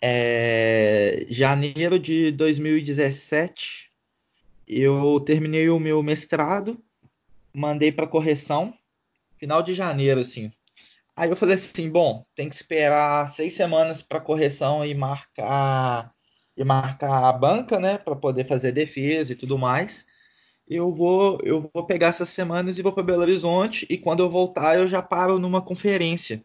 É, 0.00 1.26
janeiro 1.28 1.98
de 1.98 2.30
2017, 2.32 3.90
eu 4.66 5.20
terminei 5.20 5.68
o 5.68 5.78
meu 5.78 6.02
mestrado, 6.02 6.82
mandei 7.52 7.92
para 7.92 8.06
correção, 8.06 8.74
final 9.38 9.62
de 9.62 9.74
janeiro, 9.74 10.20
assim. 10.20 10.52
Aí 11.16 11.30
eu 11.30 11.36
falei 11.36 11.56
assim, 11.56 11.90
bom, 11.90 12.26
tem 12.34 12.48
que 12.48 12.54
esperar 12.54 13.30
seis 13.30 13.54
semanas 13.54 14.02
para 14.02 14.20
correção 14.20 14.84
e 14.84 14.94
marcar 14.94 16.14
e 16.56 16.64
marcar 16.64 17.24
a 17.24 17.32
banca, 17.32 17.78
né, 17.80 17.98
para 17.98 18.16
poder 18.16 18.44
fazer 18.46 18.72
defesa 18.72 19.32
e 19.32 19.36
tudo 19.36 19.58
mais. 19.58 20.06
Eu 20.68 20.94
vou 20.94 21.40
eu 21.44 21.70
vou 21.74 21.86
pegar 21.86 22.08
essas 22.08 22.30
semanas 22.30 22.78
e 22.78 22.82
vou 22.82 22.92
para 22.92 23.02
Belo 23.04 23.22
Horizonte 23.22 23.86
e 23.90 23.98
quando 23.98 24.20
eu 24.22 24.30
voltar 24.30 24.76
eu 24.78 24.88
já 24.88 25.02
paro 25.02 25.38
numa 25.38 25.62
conferência 25.62 26.44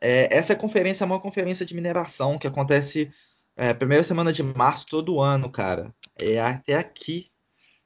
É, 0.00 0.34
essa 0.36 0.56
conferência 0.56 1.04
é 1.04 1.06
uma 1.06 1.20
conferência 1.20 1.64
de 1.64 1.74
mineração 1.74 2.38
que 2.38 2.46
acontece 2.46 3.12
é, 3.56 3.72
primeira 3.74 4.04
semana 4.04 4.32
de 4.32 4.42
março 4.42 4.86
todo 4.86 5.20
ano, 5.20 5.50
cara. 5.50 5.94
É 6.16 6.40
até 6.40 6.74
aqui 6.76 7.30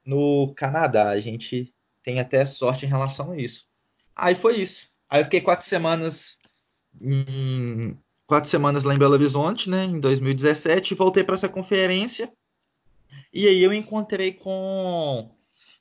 no 0.04 0.54
Canadá. 0.54 1.10
A 1.10 1.20
gente 1.20 1.74
tem 2.02 2.20
até 2.20 2.46
sorte 2.46 2.86
em 2.86 2.88
relação 2.88 3.32
a 3.32 3.38
isso. 3.38 3.68
Aí 4.16 4.34
foi 4.34 4.56
isso. 4.56 4.90
Aí 5.08 5.20
eu 5.20 5.24
fiquei 5.24 5.40
quatro 5.40 5.66
semanas 5.66 6.36
em, 7.00 7.96
quatro 8.26 8.50
semanas 8.50 8.84
lá 8.84 8.94
em 8.94 8.98
Belo 8.98 9.14
Horizonte, 9.14 9.70
né, 9.70 9.84
em 9.84 10.00
2017, 10.00 10.94
voltei 10.94 11.22
para 11.22 11.36
essa 11.36 11.48
conferência 11.48 12.32
e 13.32 13.46
aí 13.46 13.62
eu 13.62 13.72
encontrei 13.72 14.32
com, 14.32 15.30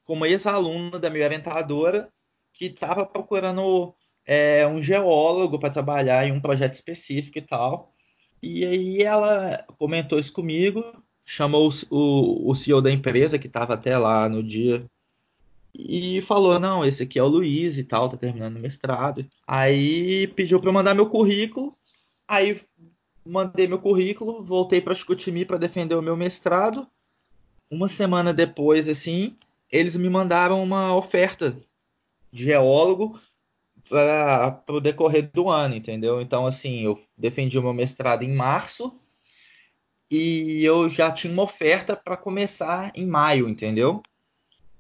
com 0.04 0.14
uma 0.14 0.28
ex-aluna 0.28 1.00
da 1.00 1.10
minha 1.10 1.26
orientadora 1.26 2.10
que 2.54 2.66
estava 2.66 3.06
procurando 3.06 3.94
é, 4.26 4.66
um 4.68 4.82
geólogo 4.82 5.60
para 5.60 5.70
trabalhar 5.70 6.28
em 6.28 6.32
um 6.32 6.42
projeto 6.42 6.74
específico 6.74 7.38
e 7.38 7.42
tal. 7.42 7.94
E 8.42 8.66
aí 8.66 9.02
ela 9.02 9.66
comentou 9.78 10.20
isso 10.20 10.34
comigo, 10.34 10.84
chamou 11.26 11.70
o, 11.90 12.52
o 12.52 12.56
CEO 12.56 12.82
da 12.82 12.92
empresa, 12.92 13.40
que 13.40 13.48
estava 13.48 13.74
até 13.74 13.98
lá 13.98 14.30
no 14.30 14.44
dia, 14.44 14.86
e 15.78 16.22
falou: 16.22 16.60
Não, 16.60 16.86
esse 16.86 17.04
aqui 17.04 17.20
é 17.20 17.24
o 17.24 17.28
Luiz 17.28 17.78
e 17.78 17.84
tal, 17.84 18.10
tá 18.10 18.18
terminando 18.18 18.56
o 18.58 18.60
mestrado. 18.60 19.26
Aí 19.48 20.28
pediu 20.28 20.60
para 20.60 20.70
eu 20.70 20.74
mandar 20.74 20.94
meu 20.94 21.10
currículo. 21.10 21.76
Aí 22.28 22.60
mandei 23.26 23.68
meu 23.68 23.80
currículo, 23.80 24.44
voltei 24.44 24.80
para 24.80 24.96
Chicoutimi 24.96 25.46
para 25.46 25.58
defender 25.58 25.96
o 25.96 26.02
meu 26.02 26.16
mestrado. 26.16 26.88
Uma 27.70 27.88
semana 27.88 28.34
depois, 28.34 28.88
assim, 28.88 29.36
eles 29.72 29.96
me 29.96 30.10
mandaram 30.10 30.62
uma 30.64 30.96
oferta 30.96 31.58
de 32.32 32.44
geólogo 32.44 33.20
para 33.90 34.62
o 34.70 34.80
decorrer 34.80 35.30
do 35.32 35.50
ano, 35.50 35.76
entendeu? 35.76 36.22
Então, 36.22 36.46
assim, 36.46 36.82
eu 36.82 37.00
defendi 37.18 37.58
o 37.58 37.64
meu 37.64 37.74
mestrado 37.74 38.24
em 38.24 38.34
março 38.34 39.00
e 40.10 40.64
eu 40.64 40.90
já 40.90 41.12
tinha 41.12 41.34
uma 41.34 41.44
oferta 41.44 41.96
para 41.96 42.18
começar 42.18 42.92
em 42.96 43.06
maio, 43.06 43.50
entendeu? 43.50 44.02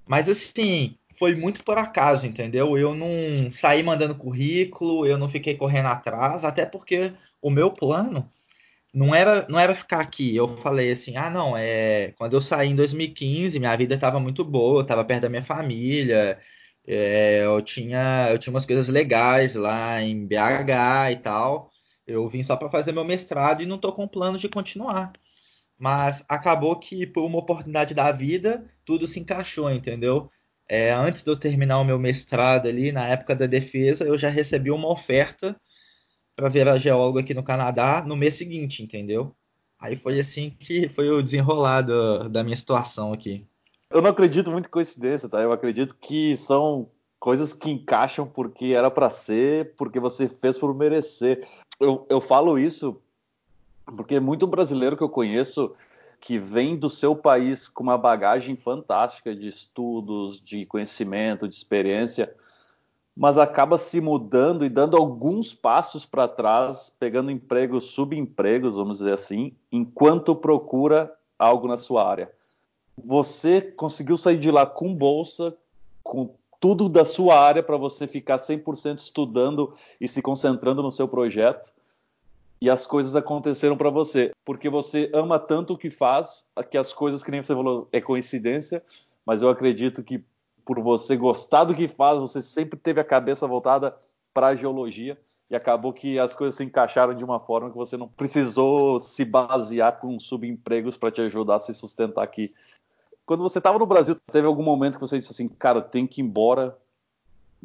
Mas 0.07 0.29
assim, 0.29 0.97
foi 1.17 1.35
muito 1.35 1.63
por 1.63 1.77
acaso, 1.77 2.25
entendeu? 2.25 2.77
Eu 2.77 2.93
não 2.95 3.07
saí 3.51 3.83
mandando 3.83 4.15
currículo, 4.15 5.05
eu 5.05 5.17
não 5.17 5.29
fiquei 5.29 5.55
correndo 5.55 5.87
atrás, 5.87 6.43
até 6.43 6.65
porque 6.65 7.13
o 7.41 7.49
meu 7.49 7.71
plano 7.71 8.29
não 8.93 9.13
era, 9.13 9.45
não 9.49 9.59
era 9.59 9.75
ficar 9.75 9.99
aqui. 9.99 10.35
Eu 10.35 10.57
falei 10.57 10.91
assim: 10.91 11.17
ah, 11.17 11.29
não, 11.29 11.55
é. 11.57 12.13
Quando 12.17 12.33
eu 12.33 12.41
saí 12.41 12.69
em 12.69 12.75
2015, 12.75 13.59
minha 13.59 13.75
vida 13.75 13.95
estava 13.95 14.19
muito 14.19 14.43
boa, 14.43 14.79
eu 14.79 14.81
estava 14.83 15.03
perto 15.05 15.23
da 15.23 15.29
minha 15.29 15.43
família, 15.43 16.39
é, 16.87 17.43
eu, 17.45 17.61
tinha, 17.61 18.29
eu 18.31 18.39
tinha 18.39 18.53
umas 18.53 18.65
coisas 18.65 18.87
legais 18.87 19.55
lá 19.55 20.01
em 20.01 20.25
BH 20.25 21.11
e 21.11 21.15
tal. 21.17 21.71
Eu 22.07 22.27
vim 22.29 22.43
só 22.43 22.55
para 22.55 22.69
fazer 22.69 22.91
meu 22.93 23.03
mestrado 23.03 23.61
e 23.63 23.65
não 23.65 23.77
estou 23.77 23.91
com 23.93 24.07
plano 24.07 24.37
de 24.37 24.47
continuar. 24.49 25.11
Mas 25.77 26.23
acabou 26.29 26.77
que, 26.77 27.05
por 27.05 27.25
uma 27.25 27.39
oportunidade 27.39 27.93
da 27.93 28.11
vida, 28.11 28.65
tudo 28.85 29.05
se 29.07 29.19
encaixou, 29.19 29.69
entendeu? 29.69 30.29
É, 30.67 30.91
antes 30.91 31.21
de 31.21 31.29
eu 31.29 31.35
terminar 31.35 31.79
o 31.79 31.83
meu 31.83 31.99
mestrado 31.99 32.67
ali, 32.67 32.91
na 32.91 33.07
época 33.07 33.35
da 33.35 33.45
defesa, 33.45 34.05
eu 34.05 34.17
já 34.17 34.29
recebi 34.29 34.71
uma 34.71 34.89
oferta 34.89 35.59
para 36.35 36.49
virar 36.49 36.77
geólogo 36.77 37.19
aqui 37.19 37.33
no 37.33 37.43
Canadá 37.43 38.03
no 38.05 38.15
mês 38.15 38.35
seguinte, 38.35 38.83
entendeu? 38.83 39.35
Aí 39.79 39.95
foi 39.95 40.19
assim 40.19 40.49
que 40.49 40.89
foi 40.89 41.09
o 41.09 41.21
desenrolar 41.21 41.81
da, 41.81 42.27
da 42.27 42.43
minha 42.43 42.57
situação 42.57 43.13
aqui. 43.13 43.45
Eu 43.91 44.01
não 44.01 44.09
acredito 44.09 44.51
muito 44.51 44.67
em 44.67 44.71
coincidência, 44.71 45.29
tá? 45.29 45.41
Eu 45.41 45.51
acredito 45.51 45.95
que 45.95 46.35
são 46.35 46.89
coisas 47.19 47.53
que 47.53 47.69
encaixam 47.69 48.27
porque 48.27 48.67
era 48.67 48.89
para 48.89 49.09
ser, 49.09 49.75
porque 49.75 49.99
você 49.99 50.27
fez 50.27 50.57
por 50.57 50.73
merecer. 50.73 51.47
Eu, 51.79 52.05
eu 52.09 52.19
falo 52.19 52.57
isso 52.57 53.01
porque 53.85 54.19
muito 54.19 54.47
brasileiro 54.47 54.97
que 54.97 55.03
eu 55.03 55.09
conheço 55.09 55.73
que 56.19 56.39
vem 56.39 56.75
do 56.75 56.89
seu 56.89 57.15
país 57.15 57.67
com 57.67 57.83
uma 57.83 57.97
bagagem 57.97 58.55
fantástica 58.55 59.35
de 59.35 59.47
estudos, 59.47 60.41
de 60.41 60.65
conhecimento, 60.65 61.47
de 61.47 61.55
experiência, 61.55 62.33
mas 63.15 63.37
acaba 63.37 63.77
se 63.77 64.01
mudando 64.01 64.65
e 64.65 64.69
dando 64.69 64.97
alguns 64.97 65.53
passos 65.53 66.05
para 66.05 66.27
trás, 66.27 66.91
pegando 66.99 67.31
empregos, 67.31 67.91
subempregos, 67.91 68.75
vamos 68.75 68.97
dizer 68.97 69.13
assim, 69.13 69.53
enquanto 69.71 70.35
procura 70.35 71.13
algo 71.37 71.67
na 71.67 71.77
sua 71.77 72.09
área. 72.09 72.31
Você 72.97 73.61
conseguiu 73.61 74.17
sair 74.17 74.39
de 74.39 74.49
lá 74.49 74.65
com 74.65 74.93
bolsa, 74.93 75.55
com 76.03 76.33
tudo 76.59 76.89
da 76.89 77.05
sua 77.05 77.39
área 77.39 77.61
para 77.61 77.77
você 77.77 78.07
ficar 78.07 78.37
100% 78.37 78.97
estudando 78.97 79.75
e 80.01 80.07
se 80.07 80.21
concentrando 80.21 80.81
no 80.81 80.91
seu 80.91 81.07
projeto 81.07 81.71
e 82.61 82.69
as 82.69 82.85
coisas 82.87 83.15
aconteceram 83.15 83.77
para 83.77 83.89
você, 83.89 84.31
porque 84.43 84.69
você 84.69 85.09
ama 85.13 85.37
tanto 85.37 85.73
o 85.73 85.77
que 85.77 85.89
faz, 85.89 86.47
que 86.69 86.77
as 86.77 86.93
coisas 86.93 87.23
que 87.23 87.31
nem 87.31 87.43
você 87.43 87.53
falou 87.53 87.87
é 87.91 88.01
coincidência, 88.01 88.83
mas 89.25 89.41
eu 89.41 89.49
acredito 89.49 90.03
que 90.03 90.23
por 90.65 90.79
você 90.81 91.15
gostar 91.15 91.65
do 91.65 91.75
que 91.75 91.87
faz, 91.87 92.19
você 92.19 92.41
sempre 92.41 92.79
teve 92.79 92.99
a 92.99 93.03
cabeça 93.03 93.45
voltada 93.45 93.95
para 94.33 94.47
a 94.47 94.55
geologia 94.55 95.17
e 95.49 95.55
acabou 95.55 95.93
que 95.93 96.17
as 96.17 96.33
coisas 96.33 96.55
se 96.55 96.63
encaixaram 96.63 97.13
de 97.13 97.23
uma 97.23 97.39
forma 97.39 97.69
que 97.69 97.77
você 97.77 97.95
não 97.95 98.07
precisou 98.07 98.99
se 98.99 99.23
basear 99.23 99.99
com 99.99 100.19
subempregos 100.19 100.97
para 100.97 101.11
te 101.11 101.21
ajudar 101.21 101.57
a 101.57 101.59
se 101.59 101.73
sustentar 101.73 102.23
aqui. 102.23 102.51
Quando 103.25 103.43
você 103.43 103.59
estava 103.59 103.77
no 103.77 103.85
Brasil, 103.85 104.15
teve 104.31 104.47
algum 104.47 104.63
momento 104.63 104.95
que 104.95 105.01
você 105.01 105.19
disse 105.19 105.31
assim, 105.31 105.47
cara, 105.47 105.81
tem 105.81 106.07
que 106.07 106.21
ir 106.21 106.23
embora, 106.23 106.77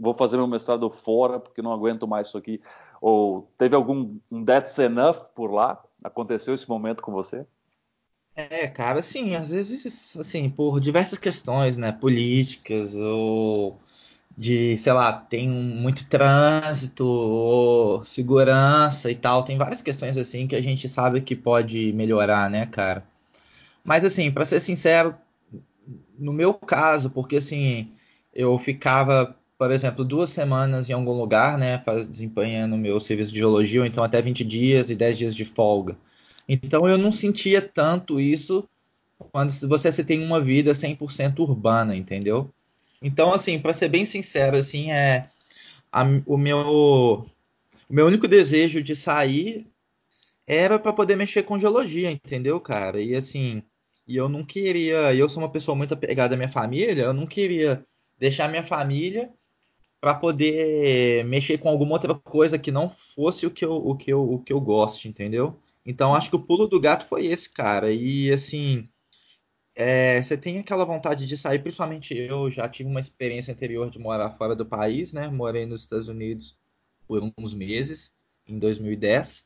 vou 0.00 0.14
fazer 0.14 0.38
meu 0.38 0.46
mestrado 0.46 0.88
fora 0.90 1.38
porque 1.38 1.60
não 1.60 1.72
aguento 1.72 2.08
mais 2.08 2.28
isso 2.28 2.38
aqui? 2.38 2.60
Ou 3.00 3.48
teve 3.58 3.76
algum 3.76 4.18
um 4.30 4.44
that's 4.44 4.78
enough 4.78 5.26
por 5.34 5.52
lá? 5.52 5.80
Aconteceu 6.02 6.54
esse 6.54 6.68
momento 6.68 7.02
com 7.02 7.12
você? 7.12 7.46
É, 8.34 8.66
cara, 8.68 9.00
assim, 9.00 9.34
às 9.36 9.50
vezes, 9.50 10.16
assim, 10.16 10.48
por 10.48 10.80
diversas 10.80 11.18
questões, 11.18 11.76
né, 11.76 11.92
políticas 11.92 12.94
ou 12.96 13.78
de, 14.36 14.78
sei 14.78 14.92
lá, 14.92 15.12
tem 15.12 15.48
muito 15.48 16.06
trânsito 16.08 17.04
ou 17.04 18.04
segurança 18.04 19.10
e 19.10 19.14
tal, 19.14 19.44
tem 19.44 19.58
várias 19.58 19.82
questões 19.82 20.16
assim 20.16 20.46
que 20.46 20.56
a 20.56 20.62
gente 20.62 20.88
sabe 20.88 21.20
que 21.20 21.36
pode 21.36 21.92
melhorar, 21.92 22.48
né, 22.48 22.66
cara? 22.66 23.04
Mas 23.84 24.04
assim, 24.04 24.30
para 24.30 24.46
ser 24.46 24.60
sincero, 24.60 25.14
no 26.18 26.32
meu 26.32 26.54
caso, 26.54 27.10
porque 27.10 27.36
assim, 27.36 27.92
eu 28.32 28.58
ficava 28.58 29.36
por 29.60 29.70
exemplo, 29.70 30.06
duas 30.06 30.30
semanas 30.30 30.88
em 30.88 30.94
algum 30.94 31.12
lugar, 31.12 31.58
né, 31.58 31.82
desempenhando 32.08 32.78
meu 32.78 32.98
serviço 32.98 33.30
de 33.30 33.36
geologia, 33.36 33.80
ou 33.82 33.86
então 33.86 34.02
até 34.02 34.22
20 34.22 34.42
dias 34.42 34.88
e 34.88 34.94
10 34.94 35.18
dias 35.18 35.34
de 35.34 35.44
folga. 35.44 35.98
Então 36.48 36.88
eu 36.88 36.96
não 36.96 37.12
sentia 37.12 37.60
tanto 37.60 38.18
isso 38.18 38.66
quando 39.18 39.50
você 39.68 40.02
tem 40.02 40.24
uma 40.24 40.40
vida 40.40 40.72
100% 40.72 41.40
urbana, 41.40 41.94
entendeu? 41.94 42.50
Então, 43.02 43.34
assim, 43.34 43.58
para 43.58 43.74
ser 43.74 43.90
bem 43.90 44.06
sincero, 44.06 44.56
assim, 44.56 44.92
é 44.92 45.28
a, 45.92 46.04
o 46.24 46.38
meu 46.38 47.26
o 47.86 47.92
meu 47.92 48.06
único 48.06 48.26
desejo 48.26 48.82
de 48.82 48.96
sair 48.96 49.66
era 50.46 50.78
para 50.78 50.94
poder 50.94 51.16
mexer 51.16 51.42
com 51.42 51.58
geologia, 51.58 52.10
entendeu, 52.10 52.58
cara? 52.60 52.98
E 52.98 53.14
assim, 53.14 53.62
e 54.08 54.16
eu 54.16 54.26
não 54.26 54.42
queria, 54.42 55.14
eu 55.14 55.28
sou 55.28 55.42
uma 55.42 55.52
pessoa 55.52 55.76
muito 55.76 55.92
apegada 55.92 56.34
à 56.34 56.38
minha 56.38 56.50
família, 56.50 57.02
eu 57.02 57.12
não 57.12 57.26
queria 57.26 57.84
deixar 58.18 58.48
minha 58.48 58.64
família 58.64 59.30
para 60.00 60.14
poder 60.14 61.24
mexer 61.26 61.58
com 61.58 61.68
alguma 61.68 61.92
outra 61.92 62.14
coisa 62.14 62.58
que 62.58 62.72
não 62.72 62.88
fosse 62.88 63.46
o 63.46 63.50
que 63.50 63.64
eu, 63.64 63.74
o 63.74 63.96
que 63.96 64.12
eu, 64.12 64.32
o 64.32 64.38
que 64.42 64.52
eu 64.52 64.60
gosto, 64.60 65.06
entendeu? 65.06 65.58
Então 65.84 66.14
acho 66.14 66.30
que 66.30 66.36
o 66.36 66.42
pulo 66.42 66.66
do 66.66 66.80
gato 66.80 67.06
foi 67.06 67.26
esse, 67.26 67.50
cara. 67.50 67.92
E 67.92 68.32
assim, 68.32 68.88
é, 69.74 70.22
você 70.22 70.36
tem 70.36 70.58
aquela 70.58 70.84
vontade 70.84 71.26
de 71.26 71.36
sair, 71.36 71.58
principalmente 71.60 72.16
eu 72.16 72.50
já 72.50 72.68
tive 72.68 72.88
uma 72.88 73.00
experiência 73.00 73.52
anterior 73.52 73.90
de 73.90 73.98
morar 73.98 74.30
fora 74.30 74.54
do 74.56 74.66
país, 74.66 75.12
né? 75.12 75.28
Morei 75.28 75.66
nos 75.66 75.82
Estados 75.82 76.08
Unidos 76.08 76.56
por 77.06 77.22
uns 77.36 77.54
meses, 77.54 78.12
em 78.46 78.58
2010. 78.58 79.44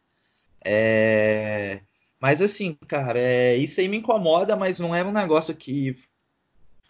É, 0.64 1.80
mas 2.20 2.40
assim, 2.40 2.74
cara, 2.88 3.18
é, 3.18 3.56
isso 3.56 3.80
aí 3.80 3.88
me 3.88 3.98
incomoda, 3.98 4.56
mas 4.56 4.78
não 4.78 4.94
é 4.94 5.04
um 5.04 5.12
negócio 5.12 5.54
que 5.54 5.96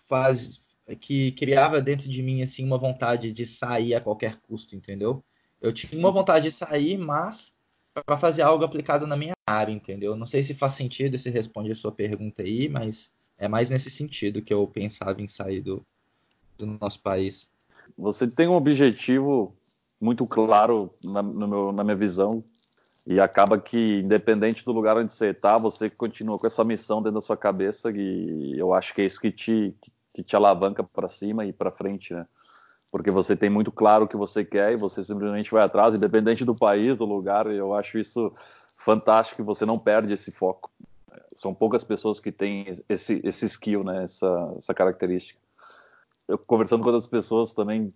faz, 0.09 0.61
que 1.01 1.33
criava 1.33 1.81
dentro 1.81 2.09
de 2.09 2.23
mim 2.23 2.43
assim 2.43 2.65
uma 2.65 2.79
vontade 2.79 3.33
de 3.33 3.47
sair 3.47 3.95
a 3.95 4.01
qualquer 4.01 4.39
custo, 4.41 4.77
entendeu? 4.77 5.23
Eu 5.61 5.73
tinha 5.73 5.99
uma 5.99 6.11
vontade 6.11 6.51
de 6.51 6.53
sair, 6.53 6.99
mas 6.99 7.55
para 8.05 8.19
fazer 8.19 8.43
algo 8.43 8.65
aplicado 8.65 9.07
na 9.07 9.17
minha 9.17 9.35
área, 9.47 9.73
entendeu? 9.73 10.17
Não 10.17 10.27
sei 10.27 10.43
se 10.43 10.53
faz 10.53 10.75
sentido 10.75 11.17
se 11.17 11.31
responde 11.31 11.71
a 11.71 11.75
sua 11.77 11.93
pergunta 11.93 12.43
aí, 12.43 12.69
mas 12.69 13.11
é 13.39 13.49
mais 13.49 13.71
nesse 13.71 13.91
sentido 13.91 14.43
que 14.43 14.53
eu 14.53 14.67
pensava 14.67 15.23
em 15.23 15.29
sair 15.29 15.61
do, 15.61 15.85
do 16.59 16.67
nosso 16.67 17.01
país. 17.01 17.49
Você 17.97 18.27
tem 18.27 18.49
um 18.49 18.55
objetivo 18.55 19.55
muito 20.01 20.27
claro 20.27 20.91
na, 21.03 21.23
meu, 21.23 21.73
na 21.73 21.85
minha 21.85 21.97
visão 21.97 22.43
e 23.07 23.21
acaba 23.21 23.59
que 23.59 24.01
independente 24.01 24.65
do 24.65 24.73
lugar 24.73 24.97
onde 24.97 25.13
você 25.13 25.29
está, 25.29 25.59
você 25.59 25.89
continua 25.89 26.39
com 26.39 26.47
essa 26.47 26.65
missão 26.65 27.03
dentro 27.03 27.15
da 27.15 27.21
sua 27.21 27.37
cabeça 27.37 27.91
e 27.91 28.59
eu 28.59 28.73
acho 28.75 28.95
que 28.95 29.03
é 29.03 29.07
isso 29.07 29.21
que 29.21 29.31
te, 29.31 29.75
que 29.81 29.91
te 30.23 30.37
alavanca 30.37 30.85
para 30.85 31.09
cima 31.09 31.45
e 31.45 31.53
para 31.53 31.71
frente, 31.71 32.15
né? 32.15 32.27
porque 32.95 33.11
você 33.11 33.35
tem 33.37 33.51
muito 33.51 33.73
claro 33.73 34.05
o 34.05 34.09
que 34.09 34.17
você 34.17 34.45
quer 34.45 34.73
e 34.73 34.77
você 34.77 35.03
simplesmente 35.03 35.51
vai 35.51 35.65
atrás, 35.65 35.97
independente 35.97 36.45
do 36.45 36.57
país, 36.57 36.97
do 36.97 37.05
lugar. 37.05 37.49
Eu 37.49 37.75
acho 37.75 37.99
isso 37.99 38.33
fantástico 38.79 39.43
e 39.43 39.45
você 39.45 39.67
não 39.67 39.77
perde 39.77 40.13
esse 40.13 40.31
foco. 40.31 40.71
São 41.35 41.53
poucas 41.53 41.83
pessoas 41.83 42.21
que 42.21 42.31
têm 42.31 42.67
esse, 42.89 43.21
esse 43.25 43.47
skill, 43.47 43.83
né? 43.83 44.05
essa, 44.05 44.55
essa 44.57 44.73
característica. 44.73 45.41
Eu 46.29 46.39
conversando 46.39 46.83
com 46.83 46.91
outras 46.91 47.09
pessoas 47.09 47.53
também 47.53 47.89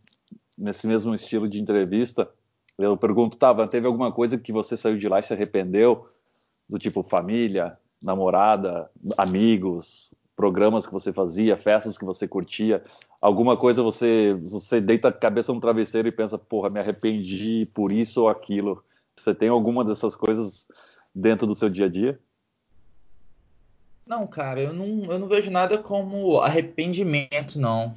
nesse 0.58 0.88
mesmo 0.88 1.14
estilo 1.14 1.48
de 1.48 1.60
entrevista, 1.60 2.28
eu 2.76 2.96
pergunto, 2.96 3.36
tá, 3.38 3.54
teve 3.68 3.86
alguma 3.86 4.10
coisa 4.10 4.36
que 4.36 4.52
você 4.52 4.76
saiu 4.76 4.98
de 4.98 5.08
lá 5.08 5.20
e 5.20 5.22
se 5.22 5.32
arrependeu? 5.32 6.08
Do 6.68 6.76
tipo 6.76 7.04
família, 7.04 7.78
namorada, 8.02 8.90
amigos, 9.16 10.12
programas 10.38 10.86
que 10.86 10.92
você 10.92 11.12
fazia, 11.12 11.56
festas 11.56 11.98
que 11.98 12.04
você 12.04 12.28
curtia, 12.28 12.80
alguma 13.20 13.56
coisa 13.56 13.82
você 13.82 14.34
você 14.34 14.80
deita 14.80 15.08
a 15.08 15.12
cabeça 15.12 15.52
no 15.52 15.60
travesseiro 15.60 16.06
e 16.06 16.12
pensa, 16.12 16.38
porra, 16.38 16.70
me 16.70 16.78
arrependi 16.78 17.66
por 17.74 17.90
isso 17.90 18.22
ou 18.22 18.28
aquilo. 18.28 18.84
Você 19.16 19.34
tem 19.34 19.48
alguma 19.48 19.84
dessas 19.84 20.14
coisas 20.14 20.64
dentro 21.12 21.44
do 21.44 21.56
seu 21.56 21.68
dia 21.68 21.86
a 21.86 21.88
dia? 21.88 22.20
Não, 24.06 24.28
cara, 24.28 24.60
eu 24.60 24.72
não, 24.72 25.10
eu 25.10 25.18
não 25.18 25.26
vejo 25.26 25.50
nada 25.50 25.76
como 25.76 26.40
arrependimento, 26.40 27.58
não. 27.58 27.96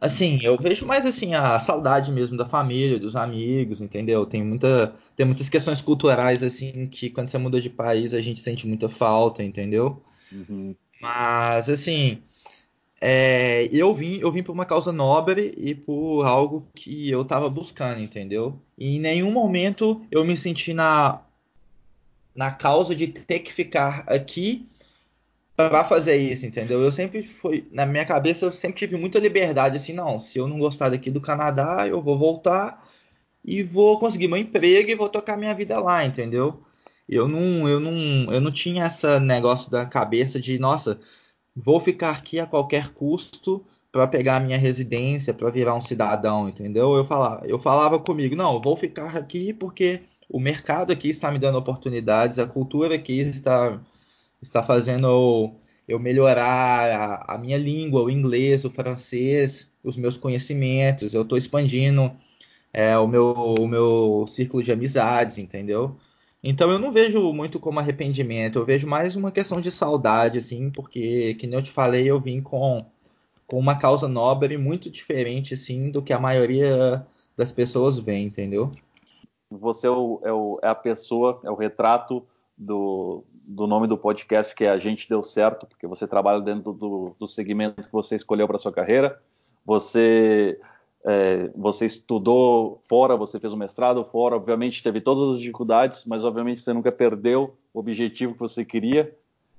Assim, 0.00 0.38
eu 0.44 0.56
vejo 0.56 0.86
mais 0.86 1.04
assim 1.04 1.34
a 1.34 1.58
saudade 1.58 2.12
mesmo 2.12 2.36
da 2.36 2.46
família, 2.46 3.00
dos 3.00 3.16
amigos, 3.16 3.80
entendeu? 3.80 4.24
Tem 4.24 4.44
muita, 4.44 4.94
tem 5.16 5.26
muitas 5.26 5.48
questões 5.48 5.80
culturais 5.80 6.40
assim 6.40 6.86
que 6.86 7.10
quando 7.10 7.30
você 7.30 7.36
muda 7.36 7.60
de 7.60 7.68
país 7.68 8.14
a 8.14 8.20
gente 8.20 8.40
sente 8.40 8.64
muita 8.64 8.88
falta, 8.88 9.42
entendeu? 9.42 10.00
Uhum. 10.30 10.76
Mas 11.00 11.68
assim, 11.68 12.22
é, 13.00 13.68
eu 13.72 13.94
vim, 13.94 14.18
eu 14.20 14.32
vim 14.32 14.42
por 14.42 14.52
uma 14.52 14.64
causa 14.64 14.92
nobre 14.92 15.54
e 15.56 15.74
por 15.74 16.24
algo 16.24 16.66
que 16.74 17.10
eu 17.10 17.22
estava 17.22 17.48
buscando, 17.48 18.00
entendeu? 18.00 18.60
E 18.78 18.96
em 18.96 19.00
nenhum 19.00 19.30
momento 19.30 20.04
eu 20.10 20.24
me 20.24 20.36
senti 20.36 20.72
na 20.74 21.22
na 22.34 22.50
causa 22.52 22.94
de 22.94 23.06
ter 23.08 23.40
que 23.40 23.52
ficar 23.52 24.04
aqui 24.06 24.68
para 25.56 25.84
fazer 25.84 26.16
isso, 26.16 26.44
entendeu? 26.46 26.82
Eu 26.82 26.92
sempre 26.92 27.22
foi 27.22 27.66
na 27.72 27.86
minha 27.86 28.04
cabeça 28.04 28.46
eu 28.46 28.52
sempre 28.52 28.78
tive 28.78 28.96
muita 28.96 29.18
liberdade 29.18 29.76
assim, 29.76 29.92
não, 29.92 30.20
se 30.20 30.38
eu 30.38 30.46
não 30.48 30.58
gostar 30.58 30.90
daqui 30.90 31.10
do 31.10 31.20
Canadá, 31.20 31.86
eu 31.88 32.02
vou 32.02 32.18
voltar 32.18 32.86
e 33.44 33.62
vou 33.62 33.98
conseguir 33.98 34.28
meu 34.28 34.38
emprego 34.38 34.90
e 34.90 34.94
vou 34.94 35.08
tocar 35.08 35.36
minha 35.36 35.54
vida 35.54 35.78
lá, 35.80 36.04
entendeu? 36.04 36.65
Eu 37.08 37.28
não, 37.28 37.68
eu 37.68 37.80
não, 37.80 38.32
eu 38.32 38.40
não 38.40 38.50
tinha 38.52 38.86
esse 38.86 39.20
negócio 39.20 39.70
da 39.70 39.86
cabeça 39.86 40.40
de, 40.40 40.58
nossa, 40.58 41.00
vou 41.54 41.80
ficar 41.80 42.10
aqui 42.10 42.40
a 42.40 42.46
qualquer 42.46 42.90
custo 42.90 43.64
para 43.92 44.06
pegar 44.06 44.36
a 44.36 44.40
minha 44.40 44.58
residência, 44.58 45.32
para 45.32 45.50
virar 45.50 45.74
um 45.74 45.80
cidadão, 45.80 46.48
entendeu? 46.48 46.94
Eu 46.94 47.04
falava, 47.04 47.46
eu 47.46 47.58
falava 47.58 47.98
comigo, 47.98 48.36
não, 48.36 48.60
vou 48.60 48.76
ficar 48.76 49.16
aqui 49.16 49.52
porque 49.54 50.02
o 50.28 50.40
mercado 50.40 50.92
aqui 50.92 51.08
está 51.10 51.30
me 51.30 51.38
dando 51.38 51.58
oportunidades, 51.58 52.38
a 52.38 52.46
cultura 52.46 52.94
aqui 52.96 53.20
está 53.20 53.80
está 54.42 54.62
fazendo 54.62 55.54
eu 55.88 55.98
melhorar 55.98 57.24
a, 57.28 57.34
a, 57.34 57.38
minha 57.38 57.56
língua, 57.58 58.02
o 58.02 58.10
inglês, 58.10 58.64
o 58.64 58.70
francês, 58.70 59.70
os 59.82 59.96
meus 59.96 60.16
conhecimentos. 60.16 61.14
Eu 61.14 61.22
estou 61.22 61.38
expandindo 61.38 62.12
é, 62.72 62.96
o, 62.98 63.06
meu, 63.06 63.32
o 63.32 63.68
meu 63.68 64.24
círculo 64.26 64.62
de 64.62 64.72
amizades, 64.72 65.38
entendeu? 65.38 65.96
Então 66.42 66.70
eu 66.70 66.78
não 66.78 66.92
vejo 66.92 67.32
muito 67.32 67.58
como 67.58 67.80
arrependimento, 67.80 68.58
eu 68.58 68.64
vejo 68.64 68.86
mais 68.86 69.16
uma 69.16 69.32
questão 69.32 69.60
de 69.60 69.70
saudade, 69.70 70.38
assim, 70.38 70.70
porque, 70.70 71.34
que 71.34 71.46
nem 71.46 71.58
eu 71.58 71.62
te 71.62 71.70
falei, 71.70 72.08
eu 72.08 72.20
vim 72.20 72.40
com, 72.40 72.78
com 73.46 73.58
uma 73.58 73.76
causa 73.76 74.06
nobre 74.06 74.56
muito 74.56 74.90
diferente, 74.90 75.54
assim, 75.54 75.90
do 75.90 76.02
que 76.02 76.12
a 76.12 76.20
maioria 76.20 77.04
das 77.36 77.50
pessoas 77.50 77.98
vê, 77.98 78.18
entendeu? 78.18 78.70
Você 79.50 79.86
é, 79.86 79.90
o, 79.90 80.20
é, 80.24 80.32
o, 80.32 80.58
é 80.62 80.68
a 80.68 80.74
pessoa, 80.74 81.40
é 81.44 81.50
o 81.50 81.54
retrato 81.54 82.24
do, 82.58 83.22
do 83.48 83.66
nome 83.66 83.86
do 83.86 83.98
podcast, 83.98 84.54
que 84.54 84.64
é 84.64 84.70
A 84.70 84.78
Gente 84.78 85.08
Deu 85.08 85.22
Certo, 85.22 85.66
porque 85.66 85.86
você 85.86 86.06
trabalha 86.06 86.40
dentro 86.40 86.72
do, 86.72 87.14
do 87.18 87.28
segmento 87.28 87.82
que 87.82 87.92
você 87.92 88.16
escolheu 88.16 88.46
para 88.46 88.58
sua 88.58 88.72
carreira. 88.72 89.20
Você, 89.64 90.58
é, 91.06 91.48
você 91.54 91.86
estudou 91.86 92.82
fora, 92.88 93.16
você 93.16 93.38
fez 93.38 93.52
um 93.52 93.56
mestrado 93.56 94.02
fora, 94.02 94.34
obviamente 94.34 94.82
teve 94.82 95.00
todas 95.00 95.36
as 95.36 95.40
dificuldades, 95.40 96.04
mas 96.04 96.24
obviamente 96.24 96.60
você 96.60 96.72
nunca 96.72 96.90
perdeu 96.90 97.56
o 97.72 97.78
objetivo 97.78 98.32
que 98.32 98.40
você 98.40 98.64
queria. 98.64 99.14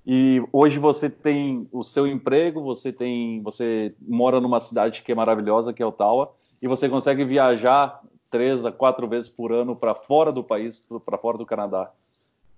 E 0.06 0.44
hoje 0.52 0.78
você 0.78 1.10
tem 1.10 1.68
o 1.72 1.84
seu 1.84 2.06
emprego, 2.06 2.62
você 2.62 2.92
tem, 2.92 3.42
você 3.42 3.94
mora 4.02 4.42
numa 4.42 4.60
cidade 4.60 5.02
que 5.02 5.12
é 5.12 5.16
maravilhosa, 5.16 5.72
que 5.72 5.82
é 5.82 5.86
Ottawa, 5.86 6.34
e 6.62 6.68
você 6.68 6.90
consegue 6.90 7.24
viajar 7.24 8.02
três 8.30 8.66
a 8.66 8.72
quatro 8.72 9.08
vezes 9.08 9.30
por 9.30 9.54
ano 9.54 9.74
para 9.74 9.96
fora 9.96 10.34
do 10.34 10.44
país, 10.44 10.86
para 11.06 11.18
fora 11.18 11.38
do 11.38 11.46
Canadá 11.46 11.92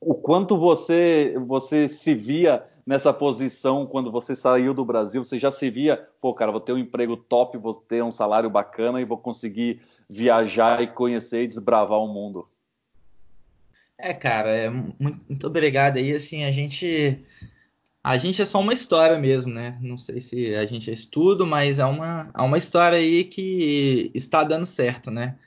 o 0.02 0.14
quanto 0.16 0.58
você 0.58 1.36
você 1.46 1.88
se 1.88 2.14
via 2.14 2.66
nessa 2.86 3.14
posição 3.14 3.86
quando 3.86 4.12
você 4.12 4.36
saiu 4.36 4.74
do 4.74 4.86
Brasil? 4.86 5.24
Você 5.24 5.38
já 5.38 5.52
se 5.52 5.70
via, 5.70 6.00
pô, 6.22 6.34
cara, 6.34 6.52
vou 6.52 6.62
ter 6.62 6.74
um 6.74 6.78
emprego 6.78 7.18
top, 7.18 7.58
vou 7.58 7.74
ter 7.74 8.04
um 8.04 8.12
salário 8.12 8.50
bacana 8.50 9.02
e 9.02 9.06
vou 9.06 9.18
conseguir 9.18 9.82
viajar 10.10 10.82
e 10.82 10.88
conhecer 10.88 11.44
e 11.44 11.48
desbravar 11.48 12.00
o 12.00 12.08
mundo. 12.08 12.48
É, 13.98 14.14
cara, 14.14 14.50
é, 14.50 14.70
muito, 14.70 15.20
muito 15.28 15.46
obrigado 15.48 15.98
aí. 15.98 16.14
Assim, 16.14 16.46
a 16.46 16.52
gente 16.52 17.24
a 18.04 18.18
gente 18.18 18.42
é 18.42 18.46
só 18.46 18.60
uma 18.62 18.74
história 18.74 19.20
mesmo, 19.20 19.54
né? 19.54 19.78
Não 19.82 19.98
sei 19.98 20.22
se 20.22 20.56
a 20.56 20.66
gente 20.66 20.90
é 20.90 20.94
estudo, 20.94 21.46
mas 21.46 21.80
é 21.80 21.86
uma, 21.86 22.32
é 22.34 22.42
uma 22.42 22.58
história 22.58 22.98
aí 22.98 23.26
que 23.26 24.10
está 24.16 24.44
dando 24.44 24.66
certo, 24.66 25.12
né? 25.12 25.38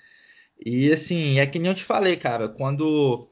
E 0.65 0.93
assim, 0.93 1.39
é 1.39 1.47
que 1.47 1.59
nem 1.59 1.71
eu 1.71 1.75
te 1.75 1.83
falei, 1.83 2.17
cara, 2.17 2.49
quando 2.49 3.29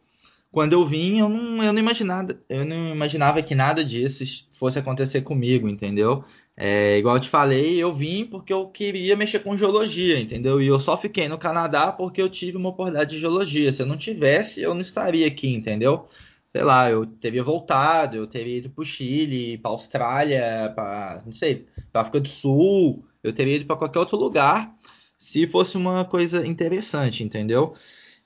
quando 0.50 0.72
eu 0.72 0.86
vim, 0.86 1.18
eu 1.20 1.28
não, 1.28 1.62
eu 1.62 1.72
não 1.72 1.80
imaginava, 1.80 2.38
eu 2.48 2.64
não 2.64 2.92
imaginava 2.92 3.42
que 3.42 3.54
nada 3.54 3.84
disso 3.84 4.24
fosse 4.52 4.78
acontecer 4.78 5.22
comigo, 5.22 5.68
entendeu? 5.68 6.24
É, 6.56 6.98
igual 6.98 7.16
eu 7.16 7.20
te 7.20 7.28
falei, 7.28 7.78
eu 7.78 7.94
vim 7.94 8.24
porque 8.26 8.52
eu 8.52 8.68
queria 8.68 9.16
mexer 9.16 9.40
com 9.40 9.56
geologia, 9.56 10.20
entendeu? 10.20 10.60
E 10.60 10.66
eu 10.66 10.78
só 10.80 10.96
fiquei 10.96 11.28
no 11.28 11.38
Canadá 11.38 11.92
porque 11.92 12.20
eu 12.20 12.28
tive 12.28 12.56
uma 12.56 12.68
oportunidade 12.70 13.10
de 13.10 13.20
geologia. 13.20 13.72
Se 13.72 13.82
eu 13.82 13.86
não 13.86 13.96
tivesse, 13.96 14.60
eu 14.60 14.74
não 14.74 14.80
estaria 14.82 15.26
aqui, 15.26 15.48
entendeu? 15.54 16.06
Sei 16.48 16.62
lá, 16.62 16.90
eu 16.90 17.06
teria 17.06 17.44
voltado, 17.44 18.16
eu 18.16 18.26
teria 18.26 18.58
ido 18.58 18.70
para 18.70 18.82
o 18.82 18.84
Chile, 18.84 19.56
para 19.58 19.70
Austrália, 19.70 20.72
para, 20.74 21.22
não 21.24 21.32
sei, 21.32 21.66
para 21.92 22.02
África 22.02 22.20
do 22.20 22.28
Sul, 22.28 23.04
eu 23.22 23.32
teria 23.32 23.56
ido 23.56 23.66
para 23.66 23.76
qualquer 23.76 24.00
outro 24.00 24.18
lugar 24.18 24.74
se 25.16 25.46
fosse 25.46 25.76
uma 25.76 26.04
coisa 26.04 26.46
interessante, 26.46 27.22
entendeu? 27.22 27.74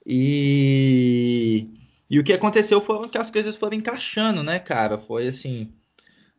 E 0.07 1.69
e 2.09 2.19
o 2.19 2.25
que 2.25 2.33
aconteceu 2.33 2.81
foi 2.81 3.09
que 3.09 3.19
as 3.19 3.31
coisas 3.31 3.57
foram 3.57 3.77
encaixando, 3.77 4.43
né, 4.43 4.59
cara? 4.59 4.99
Foi 4.99 5.29
assim. 5.29 5.73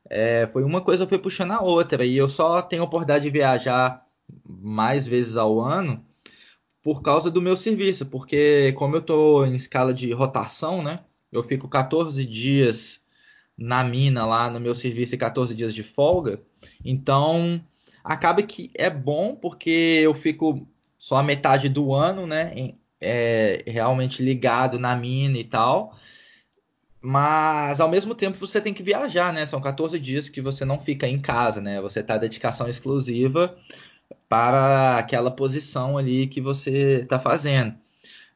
É, 0.10 0.48
foi 0.48 0.64
uma 0.64 0.82
coisa 0.82 1.08
foi 1.08 1.18
puxando 1.18 1.52
a 1.52 1.62
outra. 1.62 2.06
E 2.06 2.16
eu 2.16 2.30
só 2.30 2.62
tenho 2.62 2.84
a 2.84 2.86
oportunidade 2.86 3.24
de 3.24 3.32
viajar 3.32 4.06
mais 4.48 5.08
vezes 5.08 5.38
ao 5.38 5.60
ano 5.60 6.06
por 6.82 7.02
causa 7.02 7.32
do 7.32 7.42
meu 7.42 7.58
serviço. 7.58 8.06
Porque 8.06 8.74
como 8.74 8.96
eu 8.96 9.02
estou 9.02 9.46
em 9.46 9.54
escala 9.54 9.94
de 9.94 10.12
rotação, 10.12 10.84
né? 10.84 11.00
Eu 11.32 11.44
fico 11.44 11.68
14 11.68 12.24
dias 12.26 13.02
na 13.58 13.84
mina 13.84 14.26
lá 14.26 14.50
no 14.50 14.60
meu 14.60 14.76
serviço 14.76 15.16
e 15.16 15.18
14 15.18 15.56
dias 15.56 15.74
de 15.74 15.84
folga. 15.84 16.42
Então 16.84 17.62
acaba 18.04 18.44
que 18.44 18.72
é 18.76 18.90
bom 18.90 19.36
porque 19.36 20.00
eu 20.04 20.14
fico 20.14 20.68
só 20.98 21.18
a 21.18 21.24
metade 21.24 21.70
do 21.70 21.94
ano, 21.94 22.28
né? 22.28 22.76
É, 23.02 23.64
realmente 23.68 24.24
ligado 24.24 24.80
na 24.80 24.96
mina 24.96 25.38
e 25.38 25.44
tal. 25.44 25.98
Mas 27.02 27.80
ao 27.80 27.90
mesmo 27.90 28.16
tempo 28.16 28.38
você 28.38 28.60
tem 28.60 28.74
que 28.74 28.82
viajar, 28.82 29.32
né? 29.32 29.46
São 29.46 29.62
14 29.62 30.00
dias 30.00 30.28
que 30.28 30.42
você 30.42 30.66
não 30.66 30.80
fica 30.80 31.08
em 31.08 31.20
casa, 31.20 31.62
né? 31.62 31.80
Você 31.82 32.00
está 32.00 32.18
dedicação 32.18 32.68
exclusiva 32.68 33.56
para 34.28 34.98
aquela 34.98 35.32
posição 35.32 35.98
ali 35.98 36.28
que 36.28 36.42
você 36.42 37.02
está 37.04 37.20
fazendo. 37.20 37.76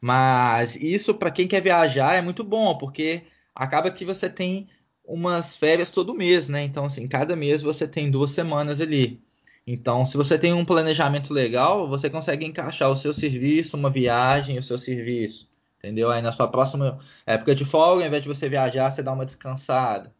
Mas 0.02 0.76
isso 0.76 1.13
para 1.15 1.32
quem 1.32 1.48
quer 1.48 1.62
viajar 1.62 2.13
é 2.15 2.22
muito 2.22 2.43
bom, 2.43 2.78
porque 2.78 3.24
acaba 3.56 3.91
que 3.91 4.06
você 4.06 4.30
tem 4.30 4.69
umas 5.04 5.58
férias 5.58 5.89
todo 5.89 6.13
mês, 6.13 6.48
né? 6.48 6.63
Então, 6.63 6.86
assim, 6.86 7.08
cada 7.08 7.36
mês 7.36 7.63
você 7.63 7.88
tem 7.88 8.12
duas 8.12 8.32
semanas 8.32 8.80
ali. 8.80 9.22
Então, 9.71 10.03
se 10.03 10.17
você 10.17 10.36
tem 10.39 10.51
um 10.51 10.65
planejamento 10.65 11.32
legal, 11.32 11.88
você 11.88 12.10
consegue 12.10 12.43
encaixar 12.43 12.89
o 12.89 12.95
seu 12.95 13.13
serviço, 13.13 13.77
uma 13.77 13.91
viagem, 13.91 14.58
o 14.58 14.63
seu 14.63 14.79
serviço. 14.79 15.47
Entendeu? 15.77 16.10
Aí 16.10 16.23
na 16.23 16.32
sua 16.32 16.47
próxima 16.47 16.97
época 17.23 17.53
de 17.53 17.63
folga, 17.63 18.01
ao 18.01 18.08
invés 18.08 18.23
de 18.23 18.27
você 18.27 18.49
viajar, 18.49 18.89
você 18.89 19.03
dá 19.03 19.13
uma 19.13 19.27
descansada. 19.27 20.12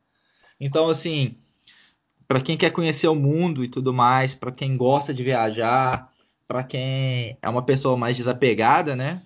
Então, 0.60 0.88
assim, 0.88 1.36
para 2.28 2.42
quem 2.42 2.56
quer 2.56 2.70
conhecer 2.72 3.08
o 3.08 3.16
mundo 3.16 3.64
e 3.64 3.68
tudo 3.68 3.92
mais, 3.92 4.36
para 4.36 4.52
quem 4.52 4.78
gosta 4.78 5.12
de 5.12 5.24
viajar, 5.24 6.14
para 6.48 6.64
quem 6.64 7.36
é 7.42 7.50
uma 7.50 7.66
pessoa 7.66 7.98
mais 7.98 8.16
desapegada, 8.18 8.96
né? 8.96 9.24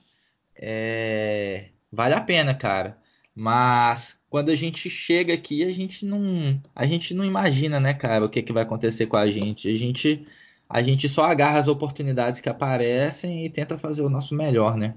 É... 0.55 1.65
Vale 1.91 2.13
a 2.13 2.21
pena, 2.21 2.55
cara. 2.55 2.97
Mas 3.35 4.19
quando 4.29 4.49
a 4.49 4.55
gente 4.55 4.89
chega 4.89 5.33
aqui, 5.33 5.63
a 5.63 5.71
gente 5.71 6.05
não, 6.05 6.59
a 6.75 6.85
gente 6.85 7.13
não 7.13 7.25
imagina, 7.25 7.79
né, 7.79 7.93
cara, 7.93 8.25
o 8.25 8.29
que, 8.29 8.41
que 8.41 8.53
vai 8.53 8.63
acontecer 8.63 9.07
com 9.07 9.17
a 9.17 9.27
gente. 9.27 9.67
A 9.67 9.77
gente 9.77 10.27
a 10.69 10.81
gente 10.81 11.07
só 11.07 11.25
agarra 11.25 11.59
as 11.59 11.67
oportunidades 11.67 12.39
que 12.39 12.49
aparecem 12.49 13.45
e 13.45 13.49
tenta 13.49 13.77
fazer 13.77 14.01
o 14.01 14.09
nosso 14.09 14.33
melhor, 14.33 14.75
né? 14.75 14.95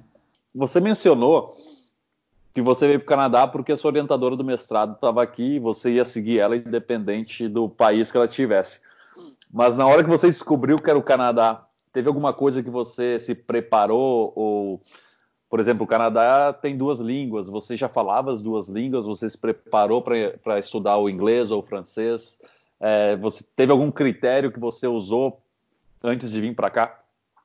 Você 0.54 0.80
mencionou 0.80 1.54
que 2.54 2.62
você 2.62 2.86
veio 2.86 3.00
para 3.00 3.04
o 3.04 3.08
Canadá 3.08 3.46
porque 3.46 3.72
a 3.72 3.76
sua 3.76 3.90
orientadora 3.90 4.34
do 4.36 4.42
mestrado 4.42 4.94
estava 4.94 5.22
aqui 5.22 5.56
e 5.56 5.58
você 5.58 5.92
ia 5.92 6.04
seguir 6.06 6.38
ela 6.38 6.56
independente 6.56 7.46
do 7.46 7.68
país 7.68 8.10
que 8.10 8.16
ela 8.16 8.24
estivesse. 8.24 8.80
Mas 9.52 9.76
na 9.76 9.86
hora 9.86 10.02
que 10.02 10.08
você 10.08 10.28
descobriu 10.28 10.78
que 10.78 10.88
era 10.88 10.98
o 10.98 11.02
Canadá, 11.02 11.66
teve 11.92 12.08
alguma 12.08 12.32
coisa 12.32 12.62
que 12.62 12.70
você 12.70 13.18
se 13.18 13.34
preparou 13.34 14.32
ou 14.34 14.80
por 15.48 15.60
exemplo, 15.60 15.84
o 15.84 15.86
Canadá 15.86 16.52
tem 16.52 16.76
duas 16.76 16.98
línguas. 16.98 17.48
Você 17.48 17.76
já 17.76 17.88
falava 17.88 18.32
as 18.32 18.42
duas 18.42 18.68
línguas? 18.68 19.04
Você 19.04 19.28
se 19.28 19.38
preparou 19.38 20.02
para 20.02 20.58
estudar 20.58 20.98
o 20.98 21.08
inglês 21.08 21.50
ou 21.50 21.60
o 21.60 21.66
francês? 21.66 22.38
É, 22.80 23.16
você 23.16 23.44
teve 23.54 23.72
algum 23.72 23.90
critério 23.90 24.50
que 24.50 24.58
você 24.58 24.86
usou 24.86 25.40
antes 26.02 26.30
de 26.30 26.40
vir 26.40 26.54
para 26.54 26.70
cá? 26.70 27.00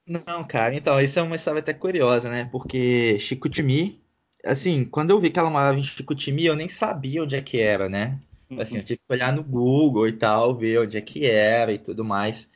Não, 0.05 0.43
cara. 0.43 0.75
Então, 0.75 0.99
isso 0.99 1.19
é 1.19 1.21
uma 1.21 1.35
história 1.35 1.59
até 1.59 1.73
curiosa, 1.73 2.29
né? 2.29 2.49
Porque 2.51 3.19
Chicoutimi, 3.19 4.01
assim, 4.43 4.83
quando 4.83 5.11
eu 5.11 5.19
vi 5.19 5.29
que 5.29 5.39
ela 5.39 5.49
morava 5.49 5.77
em 5.77 5.83
Chicoutimi, 5.83 6.45
eu 6.45 6.55
nem 6.55 6.67
sabia 6.67 7.23
onde 7.23 7.35
é 7.35 7.41
que 7.41 7.59
era, 7.59 7.87
né? 7.87 8.19
Assim, 8.59 8.77
eu 8.77 8.83
tive 8.83 8.99
que 8.99 9.13
olhar 9.13 9.31
no 9.31 9.43
Google 9.43 10.07
e 10.07 10.11
tal, 10.11 10.57
ver 10.57 10.81
onde 10.81 10.97
é 10.97 11.01
que 11.01 11.25
era 11.25 11.71
e 11.71 11.77
tudo 11.77 12.03
mais. 12.03 12.49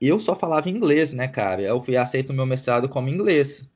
Eu 0.00 0.18
só 0.18 0.34
falava 0.34 0.70
inglês, 0.70 1.12
né, 1.12 1.28
cara? 1.28 1.60
Eu 1.60 1.82
fui 1.82 1.96
aceito 1.96 2.30
o 2.30 2.32
meu 2.32 2.46
mestrado 2.46 2.88
como 2.88 3.10
inglês. 3.10 3.68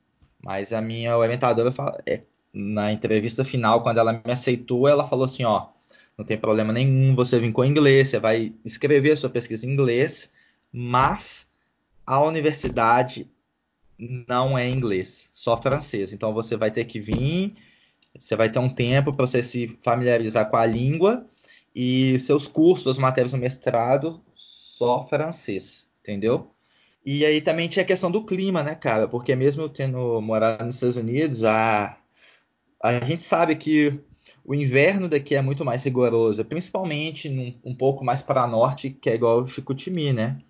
Mas 0.47 0.71
a 0.71 0.81
minha 0.81 1.17
orientadora, 1.17 1.73
é, 2.05 2.21
na 2.53 2.93
entrevista 2.93 3.43
final, 3.43 3.83
quando 3.83 3.97
ela 3.97 4.13
me 4.13 4.31
aceitou, 4.31 4.87
ela 4.87 5.05
falou 5.05 5.25
assim, 5.25 5.43
ó, 5.43 5.67
não 6.17 6.23
tem 6.23 6.37
problema 6.37 6.71
nenhum 6.71 7.13
você 7.13 7.37
vir 7.37 7.51
com 7.51 7.65
inglês, 7.65 8.07
você 8.07 8.17
vai 8.17 8.53
escrever 8.63 9.11
a 9.11 9.17
sua 9.17 9.29
pesquisa 9.29 9.65
em 9.65 9.71
inglês, 9.71 10.31
mas 10.71 11.45
a 12.05 12.21
universidade 12.21 13.29
não 13.99 14.57
é 14.57 14.69
inglês, 14.69 15.29
só 15.33 15.61
francês. 15.61 16.13
Então 16.13 16.33
você 16.33 16.55
vai 16.55 16.71
ter 16.71 16.85
que 16.85 17.01
vir, 17.01 17.53
você 18.17 18.37
vai 18.37 18.49
ter 18.49 18.59
um 18.59 18.69
tempo 18.69 19.11
para 19.11 19.27
você 19.27 19.43
se 19.43 19.77
familiarizar 19.81 20.49
com 20.49 20.55
a 20.55 20.65
língua 20.65 21.27
e 21.75 22.17
seus 22.19 22.47
cursos, 22.47 22.87
as 22.87 22.97
matérias 22.97 23.33
do 23.33 23.37
mestrado, 23.37 24.21
só 24.33 25.05
francês, 25.05 25.89
entendeu? 25.99 26.49
E 27.09 27.25
aí 27.25 27.39
também 27.39 27.69
tinha 27.69 27.83
a 27.83 27.87
questão 27.87 28.11
do 28.11 28.25
clima, 28.25 28.61
né, 28.61 28.75
cara? 28.75 29.07
Porque 29.07 29.33
mesmo 29.33 29.61
eu 29.61 29.69
tendo 29.69 30.19
morado 30.19 30.65
nos 30.65 30.75
Estados 30.75 30.97
Unidos, 30.97 31.41
a, 31.41 31.97
a 32.83 32.99
gente 32.99 33.23
sabe 33.23 33.55
que 33.55 33.97
o 34.43 34.53
inverno 34.53 35.07
daqui 35.07 35.33
é 35.33 35.41
muito 35.41 35.63
mais 35.63 35.81
rigoroso, 35.83 36.43
principalmente 36.43 37.29
num, 37.29 37.57
um 37.63 37.73
pouco 37.73 38.03
mais 38.03 38.21
para 38.21 38.45
norte, 38.45 38.89
que 38.89 39.09
é 39.09 39.15
igual 39.15 39.41
o 39.41 39.47
Chicoutimi, 39.47 40.11
né? 40.11 40.41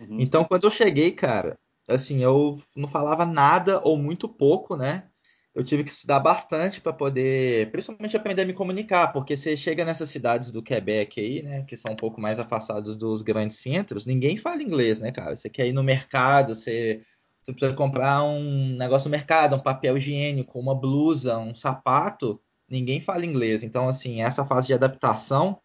Uhum. 0.00 0.20
Então, 0.20 0.44
quando 0.44 0.62
eu 0.62 0.70
cheguei, 0.70 1.10
cara, 1.10 1.58
assim, 1.88 2.22
eu 2.22 2.56
não 2.76 2.88
falava 2.88 3.26
nada 3.26 3.80
ou 3.82 3.98
muito 3.98 4.28
pouco, 4.28 4.76
né? 4.76 5.08
Eu 5.56 5.64
tive 5.64 5.82
que 5.82 5.90
estudar 5.90 6.20
bastante 6.20 6.82
para 6.82 6.92
poder, 6.92 7.70
principalmente 7.70 8.14
aprender 8.14 8.42
a 8.42 8.44
me 8.44 8.52
comunicar, 8.52 9.10
porque 9.10 9.34
você 9.34 9.56
chega 9.56 9.86
nessas 9.86 10.10
cidades 10.10 10.50
do 10.50 10.62
Quebec 10.62 11.18
aí, 11.18 11.42
né, 11.42 11.62
que 11.62 11.78
são 11.78 11.92
um 11.92 11.96
pouco 11.96 12.20
mais 12.20 12.38
afastados 12.38 12.94
dos 12.94 13.22
grandes 13.22 13.56
centros, 13.56 14.04
ninguém 14.04 14.36
fala 14.36 14.62
inglês, 14.62 15.00
né, 15.00 15.10
cara? 15.10 15.34
Você 15.34 15.48
quer 15.48 15.66
ir 15.66 15.72
no 15.72 15.82
mercado, 15.82 16.54
você, 16.54 17.02
você 17.40 17.52
precisa 17.52 17.72
comprar 17.72 18.22
um 18.22 18.76
negócio 18.76 19.08
no 19.08 19.16
mercado, 19.16 19.56
um 19.56 19.62
papel 19.62 19.96
higiênico, 19.96 20.60
uma 20.60 20.74
blusa, 20.78 21.38
um 21.38 21.54
sapato, 21.54 22.38
ninguém 22.68 23.00
fala 23.00 23.24
inglês. 23.24 23.62
Então, 23.62 23.88
assim, 23.88 24.20
essa 24.20 24.44
fase 24.44 24.66
de 24.66 24.74
adaptação, 24.74 25.58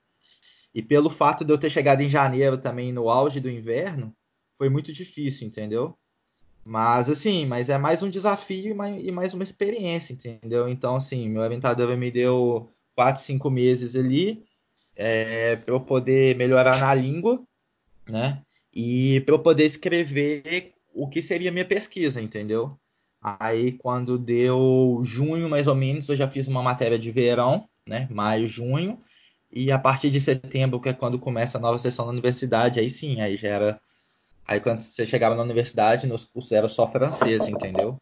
e 0.73 0.82
pelo 0.82 1.10
fato 1.10 1.43
de 1.43 1.51
eu 1.51 1.58
ter 1.58 1.69
chegado 1.69 1.99
em 1.99 2.10
janeiro 2.10 2.58
também 2.58 2.93
no 2.93 3.10
auge 3.10 3.41
do 3.41 3.49
inverno, 3.49 4.15
foi 4.58 4.69
muito 4.69 4.93
difícil, 4.93 5.45
entendeu? 5.45 5.97
Mas 6.63 7.10
assim, 7.10 7.45
mas 7.45 7.69
é 7.69 7.78
mais 7.78 8.04
um 8.04 8.10
desafio 8.10 8.71
e 8.71 9.12
mais, 9.12 9.34
uma 9.34 9.43
experiência, 9.43 10.13
entendeu? 10.13 10.69
Então, 10.69 10.95
assim, 10.95 11.28
meu 11.28 11.41
orientador 11.41 11.95
me 11.97 12.12
deu 12.12 12.69
quatro, 12.95 13.21
cinco 13.21 13.50
meses 13.50 13.95
ali 13.95 14.43
é, 14.95 15.56
para 15.56 15.74
eu 15.74 15.80
poder 15.80 16.36
melhorar 16.36 16.80
na 16.80 16.93
língua, 16.93 17.41
né? 18.08 18.41
E 18.74 19.21
para 19.21 19.36
eu 19.36 19.39
poder 19.39 19.65
escrever 19.65 20.74
o 20.93 21.08
que 21.08 21.21
seria 21.21 21.52
minha 21.52 21.65
pesquisa, 21.65 22.21
entendeu? 22.21 22.78
Aí, 23.21 23.74
quando 23.74 24.17
deu 24.17 25.02
junho, 25.04 25.50
mais 25.50 25.67
ou 25.67 25.76
menos, 25.76 26.10
eu 26.10 26.15
já 26.15 26.28
fiz 26.28 26.47
uma 26.47 26.63
matéria 26.63 26.97
de 26.97 27.12
verão, 27.12 27.67
né? 27.88 28.08
Maio, 28.12 28.47
junho. 28.47 29.00
E 29.52 29.71
a 29.71 29.78
partir 29.78 30.10
de 30.10 30.19
setembro, 30.19 30.80
que 30.80 30.89
é 30.89 30.93
quando 30.93 31.19
começa 31.19 31.58
a 31.58 31.62
nova 31.62 31.78
sessão 31.78 32.06
da 32.06 32.12
universidade, 32.12 32.80
aí 32.80 32.89
sim, 32.89 33.19
aí 33.21 33.36
já 33.36 33.50
era 33.50 33.82
Aí 34.52 34.60
quando 34.60 34.82
você 34.82 35.06
chegava 35.06 35.34
na 35.34 35.44
universidade, 35.44 36.06
nos 36.06 36.26
cursos 36.26 36.52
era 36.52 36.68
só 36.68 36.86
francês, 36.86 37.48
entendeu? 37.48 37.96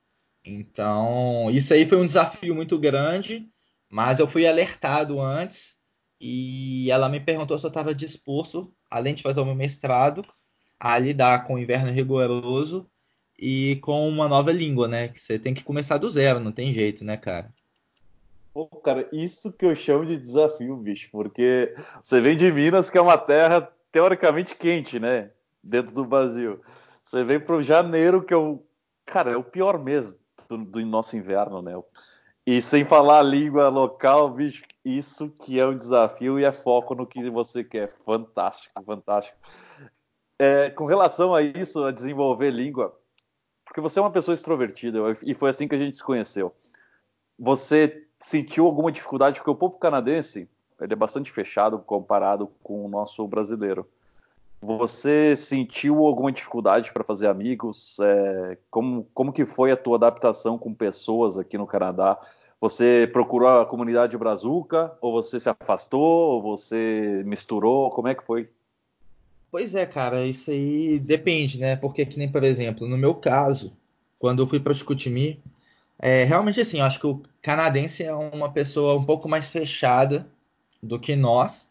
Então, 0.43 1.47
isso 1.51 1.71
aí 1.75 1.85
foi 1.85 1.99
um 1.99 2.05
desafio 2.07 2.55
muito 2.55 2.79
grande, 2.79 3.47
mas 3.87 4.17
eu 4.17 4.27
fui 4.27 4.47
alertado 4.47 5.21
antes 5.21 5.77
e 6.19 6.89
ela 6.89 7.07
me 7.07 7.19
perguntou 7.19 7.55
se 7.55 7.67
eu 7.67 7.67
estava 7.67 7.93
disposto, 7.93 8.73
além 8.89 9.13
de 9.13 9.21
fazer 9.21 9.39
o 9.41 9.45
meu 9.45 9.53
mestrado, 9.53 10.23
a 10.79 10.97
lidar 10.97 11.45
com 11.45 11.53
o 11.53 11.59
inverno 11.59 11.91
rigoroso 11.91 12.89
e 13.37 13.75
com 13.83 14.09
uma 14.09 14.27
nova 14.27 14.51
língua, 14.51 14.87
né? 14.87 15.07
Que 15.09 15.19
você 15.19 15.37
tem 15.37 15.53
que 15.53 15.63
começar 15.63 15.99
do 15.99 16.09
zero, 16.09 16.39
não 16.39 16.51
tem 16.51 16.73
jeito, 16.73 17.05
né, 17.05 17.15
cara? 17.15 17.53
Pô, 18.51 18.65
cara, 18.65 19.07
isso 19.11 19.53
que 19.53 19.67
eu 19.67 19.75
chamo 19.75 20.03
de 20.03 20.17
desafio, 20.17 20.75
bicho, 20.77 21.09
porque 21.11 21.75
você 22.01 22.19
vem 22.19 22.35
de 22.35 22.51
Minas, 22.51 22.89
que 22.89 22.97
é 22.97 23.01
uma 23.01 23.19
terra 23.19 23.71
teoricamente 23.91 24.55
quente, 24.55 24.99
né? 24.99 25.29
Dentro 25.63 25.93
do 25.93 26.05
Brasil. 26.05 26.61
Você 27.03 27.23
vem 27.23 27.39
para 27.39 27.55
o 27.55 27.61
janeiro, 27.61 28.23
que 28.23 28.33
é 28.33 28.37
o. 28.37 28.63
Cara, 29.05 29.31
é 29.31 29.37
o 29.37 29.43
pior 29.43 29.79
mês 29.79 30.15
do, 30.47 30.57
do 30.57 30.85
nosso 30.85 31.17
inverno, 31.17 31.61
né? 31.61 31.73
E 32.45 32.61
sem 32.61 32.85
falar 32.85 33.19
a 33.19 33.23
língua 33.23 33.69
local, 33.69 34.29
bicho, 34.29 34.63
isso 34.83 35.29
que 35.29 35.59
é 35.59 35.65
um 35.65 35.77
desafio 35.77 36.39
e 36.39 36.45
é 36.45 36.51
foco 36.51 36.95
no 36.95 37.05
que 37.05 37.29
você 37.29 37.63
quer. 37.63 37.91
Fantástico, 38.05 38.83
fantástico. 38.83 39.37
É, 40.37 40.69
com 40.69 40.85
relação 40.85 41.35
a 41.35 41.41
isso, 41.41 41.83
a 41.83 41.91
desenvolver 41.91 42.49
língua, 42.49 42.97
porque 43.65 43.81
você 43.81 43.99
é 43.99 44.01
uma 44.01 44.11
pessoa 44.11 44.33
extrovertida 44.33 44.99
e 45.23 45.33
foi 45.33 45.49
assim 45.49 45.67
que 45.67 45.75
a 45.75 45.77
gente 45.77 45.97
se 45.97 46.03
conheceu. 46.03 46.55
Você 47.37 48.07
sentiu 48.19 48.65
alguma 48.65 48.91
dificuldade? 48.91 49.39
Porque 49.39 49.51
o 49.51 49.55
povo 49.55 49.77
canadense 49.77 50.49
ele 50.81 50.93
é 50.93 50.95
bastante 50.95 51.31
fechado 51.31 51.77
comparado 51.79 52.47
com 52.63 52.85
o 52.85 52.89
nosso 52.89 53.27
brasileiro. 53.27 53.87
Você 54.61 55.35
sentiu 55.35 56.05
alguma 56.05 56.31
dificuldade 56.31 56.91
para 56.91 57.03
fazer 57.03 57.27
amigos? 57.27 57.97
É, 58.01 58.57
como, 58.69 59.07
como 59.13 59.31
que 59.31 59.45
foi 59.45 59.71
a 59.71 59.77
tua 59.77 59.95
adaptação 59.95 60.57
com 60.57 60.73
pessoas 60.73 61.37
aqui 61.37 61.57
no 61.57 61.65
Canadá? 61.65 62.19
Você 62.59 63.09
procurou 63.13 63.47
a 63.47 63.65
comunidade 63.65 64.17
brazuca? 64.17 64.91
Ou 65.01 65.13
você 65.13 65.39
se 65.39 65.49
afastou? 65.49 66.33
Ou 66.33 66.41
você 66.41 67.23
misturou? 67.25 67.89
Como 67.91 68.09
é 68.09 68.15
que 68.15 68.23
foi? 68.23 68.49
Pois 69.49 69.73
é, 69.73 69.85
cara, 69.85 70.25
isso 70.25 70.51
aí 70.51 70.99
depende, 70.99 71.57
né? 71.57 71.75
Porque 71.75 72.05
que 72.05 72.19
nem, 72.19 72.29
por 72.29 72.43
exemplo, 72.43 72.87
no 72.87 72.97
meu 72.97 73.15
caso, 73.15 73.71
quando 74.19 74.43
eu 74.43 74.47
fui 74.47 74.59
para 74.59 74.73
o 74.73 74.75
Chicoutimi, 74.75 75.41
é, 75.97 76.23
realmente 76.25 76.61
assim, 76.61 76.79
eu 76.79 76.85
acho 76.85 76.99
que 76.99 77.07
o 77.07 77.23
canadense 77.41 78.03
é 78.03 78.13
uma 78.13 78.51
pessoa 78.51 78.95
um 78.95 79.03
pouco 79.03 79.27
mais 79.27 79.49
fechada 79.49 80.27
do 80.83 80.99
que 80.99 81.15
nós, 81.15 81.69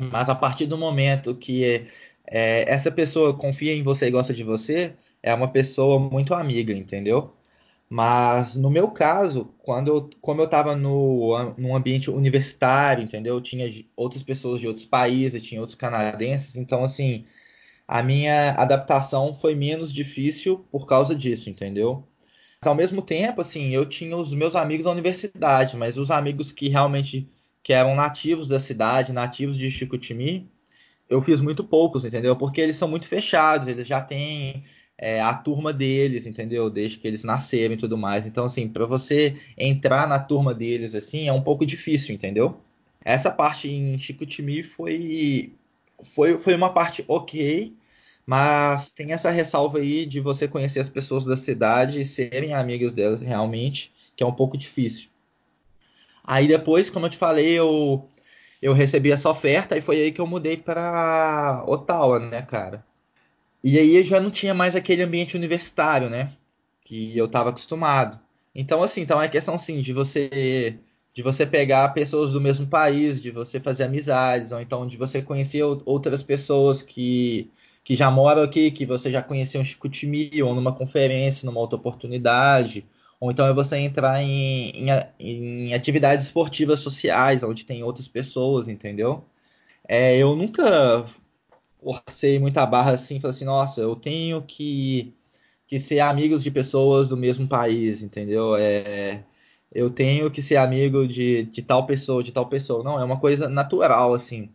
mas 0.00 0.28
a 0.28 0.34
partir 0.34 0.66
do 0.66 0.78
momento 0.78 1.34
que 1.34 1.86
é, 2.30 2.64
essa 2.70 2.90
pessoa 2.90 3.34
confia 3.36 3.74
em 3.74 3.82
você 3.82 4.08
e 4.08 4.10
gosta 4.10 4.32
de 4.34 4.44
você, 4.44 4.94
é 5.22 5.32
uma 5.34 5.48
pessoa 5.48 5.98
muito 5.98 6.34
amiga, 6.34 6.72
entendeu? 6.72 7.34
Mas 7.90 8.54
no 8.56 8.70
meu 8.70 8.90
caso, 8.90 9.46
quando 9.58 9.88
eu, 9.88 10.10
como 10.20 10.40
eu 10.42 10.44
estava 10.44 10.76
no, 10.76 11.54
num 11.56 11.74
ambiente 11.74 12.10
universitário, 12.10 13.02
entendeu? 13.02 13.40
Tinha 13.40 13.66
outras 13.96 14.22
pessoas 14.22 14.60
de 14.60 14.68
outros 14.68 14.86
países, 14.86 15.42
tinha 15.42 15.60
outros 15.60 15.76
canadenses, 15.76 16.56
então 16.56 16.84
assim, 16.84 17.24
a 17.86 18.02
minha 18.02 18.52
adaptação 18.52 19.34
foi 19.34 19.54
menos 19.54 19.92
difícil 19.92 20.66
por 20.70 20.86
causa 20.86 21.14
disso, 21.14 21.48
entendeu? 21.50 22.06
Mas, 22.60 22.68
ao 22.68 22.74
mesmo 22.74 23.02
tempo, 23.02 23.40
assim, 23.40 23.70
eu 23.70 23.86
tinha 23.86 24.16
os 24.16 24.34
meus 24.34 24.56
amigos 24.56 24.84
da 24.84 24.90
universidade, 24.90 25.76
mas 25.76 25.96
os 25.96 26.10
amigos 26.10 26.52
que 26.52 26.68
realmente 26.68 27.28
que 27.62 27.72
eram 27.72 27.94
nativos 27.94 28.48
da 28.48 28.58
cidade, 28.60 29.12
nativos 29.12 29.56
de 29.56 29.70
Chicoutimi, 29.70 30.50
eu 31.08 31.22
fiz 31.22 31.40
muito 31.40 31.64
poucos, 31.64 32.04
entendeu? 32.04 32.36
Porque 32.36 32.60
eles 32.60 32.76
são 32.76 32.88
muito 32.88 33.06
fechados, 33.06 33.68
eles 33.68 33.86
já 33.86 34.00
têm 34.00 34.64
é, 34.96 35.20
a 35.20 35.32
turma 35.32 35.72
deles, 35.72 36.26
entendeu? 36.26 36.68
Desde 36.68 36.98
que 36.98 37.06
eles 37.06 37.24
nasceram 37.24 37.74
e 37.74 37.78
tudo 37.78 37.96
mais. 37.96 38.26
Então, 38.26 38.44
assim, 38.44 38.68
para 38.68 38.84
você 38.84 39.36
entrar 39.56 40.06
na 40.06 40.18
turma 40.18 40.52
deles, 40.52 40.94
assim, 40.94 41.28
é 41.28 41.32
um 41.32 41.42
pouco 41.42 41.64
difícil, 41.64 42.14
entendeu? 42.14 42.60
Essa 43.04 43.30
parte 43.30 43.70
em 43.70 43.98
Chicoutimi 43.98 44.62
foi, 44.62 45.54
foi, 46.02 46.38
foi 46.38 46.54
uma 46.54 46.70
parte 46.70 47.04
ok, 47.08 47.72
mas 48.26 48.90
tem 48.90 49.12
essa 49.12 49.30
ressalva 49.30 49.78
aí 49.78 50.04
de 50.04 50.20
você 50.20 50.46
conhecer 50.46 50.80
as 50.80 50.88
pessoas 50.88 51.24
da 51.24 51.36
cidade 51.36 52.00
e 52.00 52.04
serem 52.04 52.52
amigas 52.52 52.92
delas 52.92 53.22
realmente, 53.22 53.92
que 54.14 54.22
é 54.22 54.26
um 54.26 54.34
pouco 54.34 54.58
difícil. 54.58 55.08
Aí 56.22 56.46
depois, 56.46 56.90
como 56.90 57.06
eu 57.06 57.10
te 57.10 57.16
falei, 57.16 57.52
eu 57.52 58.06
eu 58.60 58.72
recebi 58.72 59.12
essa 59.12 59.30
oferta 59.30 59.76
e 59.76 59.80
foi 59.80 60.00
aí 60.00 60.12
que 60.12 60.20
eu 60.20 60.26
mudei 60.26 60.56
para 60.56 61.64
Ottawa, 61.66 62.18
né, 62.18 62.42
cara? 62.42 62.84
E 63.62 63.78
aí 63.78 64.02
já 64.02 64.20
não 64.20 64.30
tinha 64.30 64.54
mais 64.54 64.76
aquele 64.76 65.02
ambiente 65.02 65.36
universitário, 65.36 66.08
né? 66.10 66.32
Que 66.84 67.16
eu 67.16 67.26
estava 67.26 67.50
acostumado. 67.50 68.20
Então, 68.54 68.82
assim, 68.82 69.02
então 69.02 69.20
é 69.20 69.28
questão, 69.28 69.58
sim, 69.58 69.80
de 69.80 69.92
você 69.92 70.78
de 71.18 71.22
você 71.22 71.44
pegar 71.44 71.88
pessoas 71.88 72.32
do 72.32 72.40
mesmo 72.40 72.66
país, 72.68 73.20
de 73.20 73.32
você 73.32 73.58
fazer 73.58 73.84
amizades, 73.84 74.52
ou 74.52 74.60
então 74.60 74.86
de 74.86 74.96
você 74.96 75.20
conhecer 75.20 75.64
outras 75.64 76.22
pessoas 76.22 76.80
que, 76.80 77.50
que 77.82 77.96
já 77.96 78.08
moram 78.08 78.42
aqui, 78.42 78.70
que 78.70 78.86
você 78.86 79.10
já 79.10 79.20
conheceu 79.20 79.60
em 79.60 79.64
Chicoutimi, 79.64 80.40
ou 80.42 80.54
numa 80.54 80.72
conferência, 80.72 81.44
numa 81.44 81.58
outra 81.58 81.76
oportunidade, 81.76 82.86
ou 83.20 83.30
então 83.30 83.46
é 83.46 83.52
você 83.52 83.76
entrar 83.78 84.22
em, 84.22 84.70
em, 84.70 85.68
em 85.68 85.74
atividades 85.74 86.26
esportivas 86.26 86.80
sociais, 86.80 87.42
onde 87.42 87.64
tem 87.64 87.82
outras 87.82 88.08
pessoas, 88.08 88.68
entendeu? 88.68 89.24
É, 89.88 90.16
eu 90.18 90.36
nunca 90.36 91.04
forcei 91.82 92.38
muita 92.38 92.66
barra 92.66 92.92
assim, 92.92 93.20
falei 93.20 93.36
assim, 93.36 93.44
nossa, 93.44 93.80
eu 93.80 93.96
tenho 93.96 94.42
que, 94.42 95.14
que 95.66 95.80
ser 95.80 96.00
amigos 96.00 96.42
de 96.42 96.50
pessoas 96.50 97.08
do 97.08 97.16
mesmo 97.16 97.48
país, 97.48 98.02
entendeu? 98.02 98.56
É, 98.56 99.24
eu 99.72 99.90
tenho 99.90 100.30
que 100.30 100.42
ser 100.42 100.56
amigo 100.56 101.06
de, 101.06 101.44
de 101.44 101.62
tal 101.62 101.86
pessoa, 101.86 102.22
de 102.22 102.32
tal 102.32 102.48
pessoa. 102.48 102.82
Não, 102.84 103.00
é 103.00 103.04
uma 103.04 103.20
coisa 103.20 103.48
natural, 103.48 104.14
assim. 104.14 104.50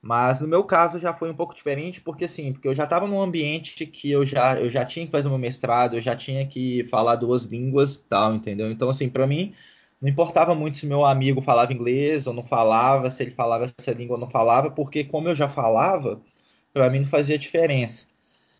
Mas 0.00 0.40
no 0.40 0.46
meu 0.46 0.62
caso 0.62 0.98
já 0.98 1.12
foi 1.12 1.30
um 1.30 1.34
pouco 1.34 1.54
diferente, 1.54 2.00
porque 2.00 2.24
assim, 2.26 2.52
porque 2.52 2.68
eu 2.68 2.74
já 2.74 2.84
estava 2.84 3.06
num 3.06 3.20
ambiente 3.20 3.84
que 3.84 4.10
eu 4.10 4.24
já, 4.24 4.58
eu 4.58 4.70
já 4.70 4.84
tinha 4.84 5.04
que 5.04 5.12
fazer 5.12 5.28
meu 5.28 5.38
mestrado, 5.38 5.96
eu 5.96 6.00
já 6.00 6.14
tinha 6.14 6.46
que 6.46 6.84
falar 6.84 7.16
duas 7.16 7.44
línguas 7.44 7.98
tal, 8.08 8.34
entendeu? 8.34 8.70
Então, 8.70 8.88
assim, 8.88 9.08
para 9.08 9.26
mim, 9.26 9.54
não 10.00 10.08
importava 10.08 10.54
muito 10.54 10.78
se 10.78 10.86
meu 10.86 11.04
amigo 11.04 11.42
falava 11.42 11.72
inglês 11.72 12.26
ou 12.26 12.32
não 12.32 12.44
falava, 12.44 13.10
se 13.10 13.22
ele 13.24 13.32
falava 13.32 13.64
essa 13.64 13.92
língua 13.92 14.14
ou 14.16 14.20
não 14.20 14.30
falava, 14.30 14.70
porque 14.70 15.02
como 15.04 15.28
eu 15.28 15.34
já 15.34 15.48
falava, 15.48 16.20
para 16.72 16.88
mim 16.90 17.00
não 17.00 17.08
fazia 17.08 17.38
diferença. 17.38 18.06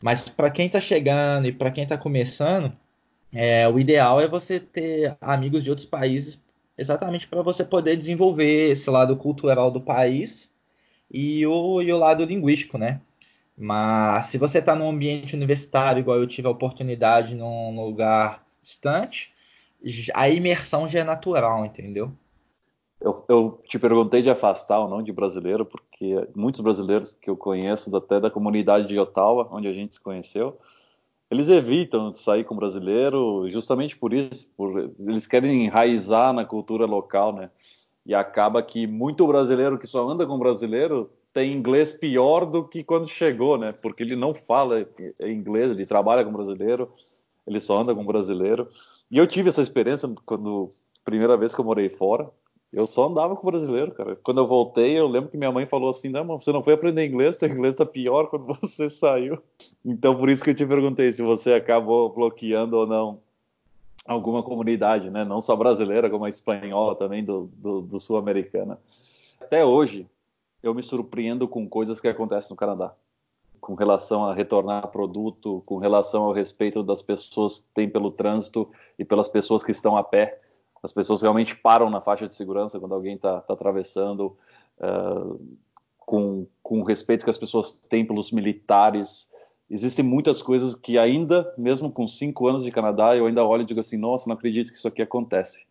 Mas 0.03 0.29
para 0.29 0.51
quem 0.51 0.67
está 0.67 0.81
chegando 0.81 1.47
e 1.47 1.53
para 1.53 1.71
quem 1.71 1.85
está 1.85 1.97
começando, 1.97 2.73
é, 3.33 3.69
o 3.69 3.79
ideal 3.79 4.21
é 4.21 4.27
você 4.29 4.59
ter 4.61 5.17
amigos 5.21 5.63
de 5.63 5.71
outros 5.71 5.87
países, 5.87 6.43
exatamente 6.77 7.29
para 7.29 7.43
você 7.43 7.65
poder 7.65 7.97
desenvolver 7.97 8.71
esse 8.71 8.91
lado 8.91 9.17
cultural 9.17 9.71
do 9.71 9.81
país 9.81 10.51
e 11.11 11.47
o, 11.47 11.83
e 11.83 11.93
o 11.93 11.99
lado 11.99 12.25
linguístico, 12.25 12.79
né? 12.79 13.01
Mas 13.57 14.27
se 14.27 14.39
você 14.39 14.59
está 14.59 14.77
num 14.77 14.89
ambiente 14.89 15.35
universitário, 15.35 16.01
igual 16.01 16.19
eu 16.19 16.27
tive 16.27 16.47
a 16.47 16.53
oportunidade 16.53 17.35
num 17.35 17.85
lugar 17.85 18.47
distante, 18.63 19.33
a 20.15 20.29
imersão 20.29 20.87
já 20.87 21.01
é 21.01 21.05
natural, 21.05 21.65
entendeu? 21.65 22.13
Eu, 23.01 23.25
eu, 23.29 23.63
te 23.67 23.79
perguntei 23.79 24.23
de 24.23 24.31
afastar 24.31 24.81
ou 24.81 24.89
não 24.89 25.03
de 25.03 25.13
brasileiro, 25.13 25.65
porque 25.65 26.29
muitos 26.35 26.61
brasileiros 26.61 27.15
que 27.15 27.31
eu 27.31 27.37
conheço, 27.37 27.95
até 27.97 28.21
da 28.21 28.31
comunidade 28.31 28.89
de 28.89 28.99
Ottawa, 28.99 29.49
onde 29.53 29.69
a 29.69 29.73
gente 29.73 29.95
se 29.95 30.01
conheceu, 30.01 30.59
eles 31.31 31.49
evitam 31.49 32.13
sair 32.15 32.45
com 32.45 32.57
brasileiro 32.57 33.49
justamente 33.51 33.97
por 33.97 34.13
isso, 34.13 34.51
por, 34.57 34.91
eles 34.99 35.27
querem 35.27 35.65
enraizar 35.65 36.33
na 36.33 36.45
cultura 36.45 36.87
local, 36.87 37.33
né? 37.33 37.51
E 38.09 38.15
acaba 38.15 38.63
que 38.63 38.87
muito 38.87 39.27
brasileiro 39.27 39.79
que 39.79 39.87
só 39.87 40.09
anda 40.09 40.27
com 40.27 40.39
brasileiro 40.39 41.11
tem 41.31 41.53
inglês 41.53 41.93
pior 41.93 42.47
do 42.47 42.65
que 42.67 42.83
quando 42.83 43.07
chegou, 43.07 43.59
né? 43.59 43.71
Porque 43.83 44.03
ele 44.03 44.17
não 44.17 44.33
fala 44.33 44.89
inglês, 45.21 45.71
ele 45.71 45.85
trabalha 45.85 46.25
com 46.25 46.33
brasileiro, 46.33 46.91
ele 47.47 47.61
só 47.61 47.79
anda 47.79 47.95
com 47.95 48.03
brasileiro. 48.03 48.67
E 49.11 49.19
eu 49.19 49.27
tive 49.27 49.51
essa 49.51 49.61
experiência 49.61 50.09
quando 50.25 50.73
primeira 51.05 51.37
vez 51.37 51.55
que 51.55 51.61
eu 51.61 51.65
morei 51.67 51.91
fora. 51.91 52.31
Eu 52.73 52.87
só 52.87 53.09
andava 53.09 53.37
com 53.37 53.47
brasileiro, 53.47 53.93
cara. 53.93 54.17
Quando 54.17 54.39
eu 54.39 54.47
voltei, 54.47 54.99
eu 54.99 55.07
lembro 55.07 55.31
que 55.31 55.37
minha 55.37 55.53
mãe 55.53 55.67
falou 55.67 55.91
assim: 55.91 56.09
Não, 56.09 56.25
você 56.39 56.51
não 56.51 56.63
foi 56.63 56.75
aprender 56.75 57.07
inglês, 57.07 57.37
teu 57.37 57.51
inglês 57.51 57.77
tá 57.77 57.85
pior 57.85 58.29
quando 58.29 58.47
você 58.47 58.89
saiu. 58.91 59.39
Então, 59.85 60.17
por 60.17 60.31
isso 60.31 60.43
que 60.43 60.51
eu 60.51 60.55
te 60.55 60.67
perguntei 60.67 61.13
se 61.13 61.23
você 61.23 61.53
acabou 61.53 62.09
bloqueando 62.09 62.77
ou 62.77 62.87
não 62.87 63.21
alguma 64.09 64.43
comunidade, 64.43 65.11
né? 65.11 65.25
Não 65.25 65.41
só 65.41 65.55
brasileira, 65.55 66.11
como 66.11 66.25
a 66.25 66.29
espanhola 66.29 66.97
também, 66.97 67.25
do, 67.25 67.45
do, 67.57 67.83
do 67.83 68.01
sul-americana. 68.01 68.79
Até 69.41 69.65
hoje, 69.65 70.09
eu 70.63 70.75
me 70.75 70.83
surpreendo 70.83 71.47
com 71.47 71.69
coisas 71.69 72.01
que 72.01 72.09
acontecem 72.09 72.51
no 72.51 72.57
Canadá. 72.57 72.93
Com 73.61 73.75
relação 73.75 74.25
a 74.25 74.35
retornar 74.35 74.89
produto, 74.89 75.63
com 75.67 75.79
relação 75.79 76.25
ao 76.25 76.33
respeito 76.33 76.83
das 76.83 77.03
pessoas 77.03 77.65
que 77.75 77.87
pelo 77.87 78.11
trânsito 78.11 78.69
e 78.99 79.05
pelas 79.05 79.29
pessoas 79.29 79.63
que 79.63 79.71
estão 79.71 79.97
a 79.97 80.03
pé 80.03 80.41
as 80.83 80.93
pessoas 80.93 81.23
realmente 81.23 81.57
param 81.57 81.91
na 81.91 82.01
faixa 82.01 82.29
de 82.29 82.35
segurança 82.35 82.79
quando 82.79 82.95
alguém 82.95 83.17
está 83.17 83.41
tá 83.41 83.53
atravessando, 83.53 84.37
uh, 84.79 85.59
com, 85.99 86.47
com 86.63 86.81
o 86.81 86.85
respeito 86.85 87.25
que 87.25 87.31
as 87.31 87.39
pessoas 87.39 87.73
têm 87.73 88.07
pelos 88.07 88.31
militares. 88.31 89.29
Existem 89.71 90.05
muitas 90.05 90.41
coisas 90.41 90.75
que 90.75 90.99
ainda, 90.99 91.53
mesmo 91.59 91.93
com 91.93 92.09
cinco 92.09 92.49
anos 92.49 92.65
de 92.65 92.71
Canadá, 92.71 93.15
eu 93.17 93.27
ainda 93.27 93.45
olho 93.45 93.63
e 93.63 93.67
digo 93.67 93.81
assim, 93.81 93.99
nossa, 93.99 94.27
não 94.27 94.35
acredito 94.35 94.73
que 94.73 94.79
isso 94.79 94.89
aqui 94.89 95.03
acontece. 95.03 95.67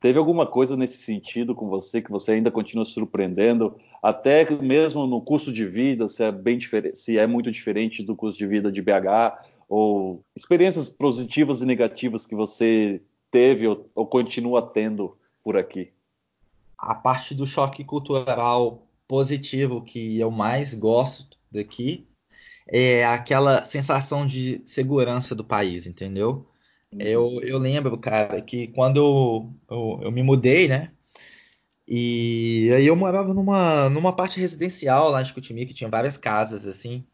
Teve 0.00 0.18
alguma 0.18 0.46
coisa 0.46 0.76
nesse 0.76 0.98
sentido 0.98 1.54
com 1.54 1.68
você 1.68 2.00
que 2.00 2.10
você 2.10 2.32
ainda 2.32 2.50
continua 2.50 2.84
surpreendendo, 2.84 3.74
até 4.02 4.48
mesmo 4.50 5.06
no 5.06 5.20
custo 5.20 5.52
de 5.52 5.66
vida, 5.66 6.08
se 6.08 6.22
é 6.22 6.30
bem 6.30 6.58
se 6.94 7.18
é 7.18 7.26
muito 7.26 7.50
diferente 7.50 8.02
do 8.02 8.14
custo 8.14 8.38
de 8.38 8.46
vida 8.46 8.70
de 8.70 8.80
BH, 8.80 9.42
ou 9.68 10.22
experiências 10.36 10.88
positivas 10.88 11.60
e 11.62 11.66
negativas 11.66 12.26
que 12.26 12.34
você 12.34 13.02
teve 13.30 13.66
ou, 13.66 13.90
ou 13.94 14.06
continua 14.06 14.62
tendo 14.62 15.16
por 15.42 15.56
aqui? 15.56 15.90
A 16.76 16.94
parte 16.94 17.34
do 17.34 17.44
choque 17.44 17.82
cultural 17.82 18.82
positivo 19.08 19.82
que 19.82 20.20
eu 20.20 20.30
mais 20.30 20.74
gosto 20.74 21.36
daqui 21.50 22.06
é 22.68 23.04
aquela 23.06 23.64
sensação 23.64 24.26
de 24.26 24.60
segurança 24.64 25.34
do 25.34 25.44
país, 25.44 25.86
entendeu? 25.86 26.46
Uhum. 26.92 27.00
Eu, 27.00 27.40
eu 27.42 27.58
lembro, 27.58 27.98
cara, 27.98 28.40
que 28.42 28.68
quando 28.68 28.98
eu, 28.98 29.76
eu, 29.76 30.00
eu, 30.04 30.12
me 30.12 30.22
mudei, 30.22 30.68
né? 30.68 30.92
E 31.86 32.70
aí 32.74 32.86
eu 32.86 32.94
morava 32.96 33.32
numa, 33.32 33.88
numa 33.88 34.14
parte 34.14 34.38
residencial 34.38 35.10
lá 35.10 35.22
em 35.22 35.24
Chicoutimi, 35.24 35.66
que 35.66 35.74
tinha 35.74 35.88
várias 35.88 36.18
casas, 36.18 36.66
assim. 36.66 37.04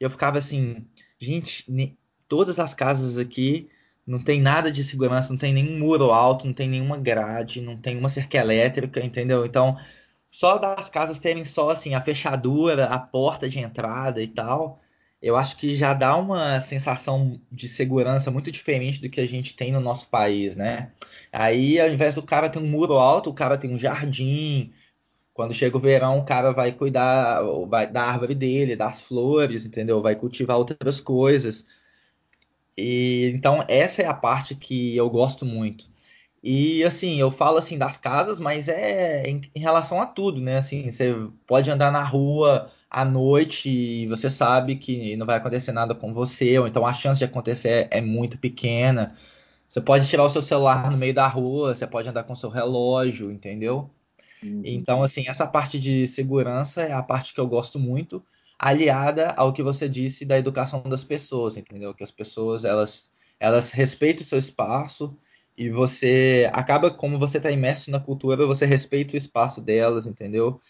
E 0.00 0.04
eu 0.04 0.10
ficava 0.10 0.38
assim, 0.38 0.86
gente, 1.20 1.64
todas 2.28 2.58
as 2.58 2.74
casas 2.74 3.16
aqui 3.16 3.68
não 4.06 4.22
tem 4.22 4.40
nada 4.40 4.70
de 4.70 4.82
segurança, 4.82 5.30
não 5.30 5.38
tem 5.38 5.52
nenhum 5.54 5.78
muro 5.78 6.12
alto, 6.12 6.46
não 6.46 6.52
tem 6.52 6.68
nenhuma 6.68 6.98
grade, 6.98 7.60
não 7.60 7.76
tem 7.76 7.96
uma 7.96 8.08
cerca 8.08 8.36
elétrica, 8.38 9.00
entendeu? 9.00 9.46
Então, 9.46 9.78
só 10.30 10.58
das 10.58 10.90
casas 10.90 11.20
terem 11.20 11.44
só 11.44 11.70
assim 11.70 11.94
a 11.94 12.00
fechadura, 12.00 12.86
a 12.86 12.98
porta 12.98 13.48
de 13.48 13.60
entrada 13.60 14.20
e 14.20 14.26
tal, 14.26 14.80
eu 15.24 15.36
acho 15.36 15.56
que 15.56 15.74
já 15.74 15.94
dá 15.94 16.14
uma 16.18 16.60
sensação 16.60 17.40
de 17.50 17.66
segurança 17.66 18.30
muito 18.30 18.52
diferente 18.52 19.00
do 19.00 19.08
que 19.08 19.22
a 19.22 19.26
gente 19.26 19.56
tem 19.56 19.72
no 19.72 19.80
nosso 19.80 20.06
país, 20.08 20.54
né? 20.54 20.92
Aí, 21.32 21.80
ao 21.80 21.88
invés 21.88 22.14
do 22.14 22.22
cara 22.22 22.50
ter 22.50 22.58
um 22.58 22.66
muro 22.66 22.94
alto, 22.94 23.30
o 23.30 23.34
cara 23.34 23.56
tem 23.56 23.72
um 23.72 23.78
jardim. 23.78 24.70
Quando 25.32 25.54
chega 25.54 25.78
o 25.78 25.80
verão, 25.80 26.18
o 26.18 26.24
cara 26.26 26.52
vai 26.52 26.72
cuidar 26.72 27.40
vai, 27.66 27.86
da 27.90 28.02
árvore 28.02 28.34
dele, 28.34 28.76
das 28.76 29.00
flores, 29.00 29.64
entendeu? 29.64 30.02
Vai 30.02 30.14
cultivar 30.14 30.58
outras 30.58 31.00
coisas. 31.00 31.66
E 32.76 33.32
então 33.34 33.64
essa 33.66 34.02
é 34.02 34.06
a 34.06 34.14
parte 34.14 34.54
que 34.54 34.94
eu 34.94 35.08
gosto 35.08 35.46
muito. 35.46 35.86
E 36.42 36.84
assim, 36.84 37.18
eu 37.18 37.30
falo 37.30 37.56
assim 37.56 37.78
das 37.78 37.96
casas, 37.96 38.38
mas 38.38 38.68
é 38.68 39.22
em, 39.26 39.40
em, 39.54 39.60
relação 39.60 40.00
a 40.02 40.06
tudo, 40.06 40.38
né? 40.38 40.58
Assim, 40.58 40.90
você 40.90 41.14
pode 41.46 41.70
andar 41.70 41.90
na 41.90 42.02
rua 42.02 42.70
à 42.94 43.04
noite 43.04 43.68
e 43.68 44.06
você 44.06 44.30
sabe 44.30 44.76
que 44.76 45.16
não 45.16 45.26
vai 45.26 45.36
acontecer 45.36 45.72
nada 45.72 45.96
com 45.96 46.14
você, 46.14 46.56
ou 46.60 46.68
então 46.68 46.86
a 46.86 46.92
chance 46.92 47.18
de 47.18 47.24
acontecer 47.24 47.88
é, 47.90 47.98
é 47.98 48.00
muito 48.00 48.38
pequena. 48.38 49.16
Você 49.66 49.80
pode 49.80 50.08
tirar 50.08 50.22
o 50.22 50.30
seu 50.30 50.40
celular 50.40 50.92
no 50.92 50.96
meio 50.96 51.12
da 51.12 51.26
rua, 51.26 51.74
você 51.74 51.88
pode 51.88 52.08
andar 52.08 52.22
com 52.22 52.34
o 52.34 52.36
seu 52.36 52.48
relógio, 52.48 53.32
entendeu? 53.32 53.90
Uhum. 54.40 54.62
Então, 54.64 55.02
assim, 55.02 55.24
essa 55.26 55.44
parte 55.44 55.80
de 55.80 56.06
segurança 56.06 56.82
é 56.82 56.92
a 56.92 57.02
parte 57.02 57.34
que 57.34 57.40
eu 57.40 57.48
gosto 57.48 57.80
muito 57.80 58.24
aliada 58.56 59.30
ao 59.36 59.52
que 59.52 59.62
você 59.62 59.88
disse 59.88 60.24
da 60.24 60.38
educação 60.38 60.80
das 60.82 61.02
pessoas, 61.02 61.56
entendeu? 61.56 61.92
Que 61.92 62.04
as 62.04 62.12
pessoas 62.12 62.64
elas 62.64 63.10
elas 63.40 63.72
respeitam 63.72 64.22
o 64.22 64.24
seu 64.24 64.38
espaço 64.38 65.18
e 65.58 65.68
você 65.68 66.48
acaba 66.52 66.92
como 66.92 67.18
você 67.18 67.38
está 67.38 67.50
imerso 67.50 67.90
na 67.90 67.98
cultura, 67.98 68.46
você 68.46 68.64
respeita 68.64 69.14
o 69.14 69.16
espaço 69.16 69.60
delas, 69.60 70.06
entendeu? 70.06 70.60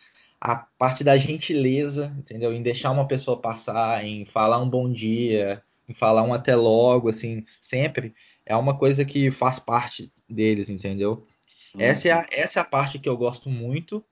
A 0.45 0.57
parte 0.57 1.03
da 1.03 1.17
gentileza, 1.17 2.15
entendeu? 2.19 2.53
Em 2.53 2.63
deixar 2.63 2.91
uma 2.91 3.09
pessoa 3.09 3.41
passar, 3.41 4.05
em 4.05 4.27
falar 4.27 4.59
um 4.59 4.69
bom 4.69 4.93
dia, 4.93 5.63
em 5.89 5.95
falar 5.95 6.23
um 6.23 6.35
até 6.35 6.55
logo, 6.55 7.09
assim, 7.09 7.47
sempre 7.59 8.15
é 8.45 8.55
uma 8.55 8.77
coisa 8.77 9.05
que 9.05 9.31
faz 9.31 9.59
parte 9.59 10.13
deles, 10.29 10.69
entendeu? 10.69 11.27
Uhum. 11.75 11.81
Essa, 11.81 12.09
é 12.09 12.13
a, 12.13 12.27
essa 12.31 12.61
é 12.61 12.63
a 12.63 12.65
parte 12.65 12.99
que 12.99 13.09
eu 13.09 13.17
gosto 13.17 13.49
muito 13.49 14.05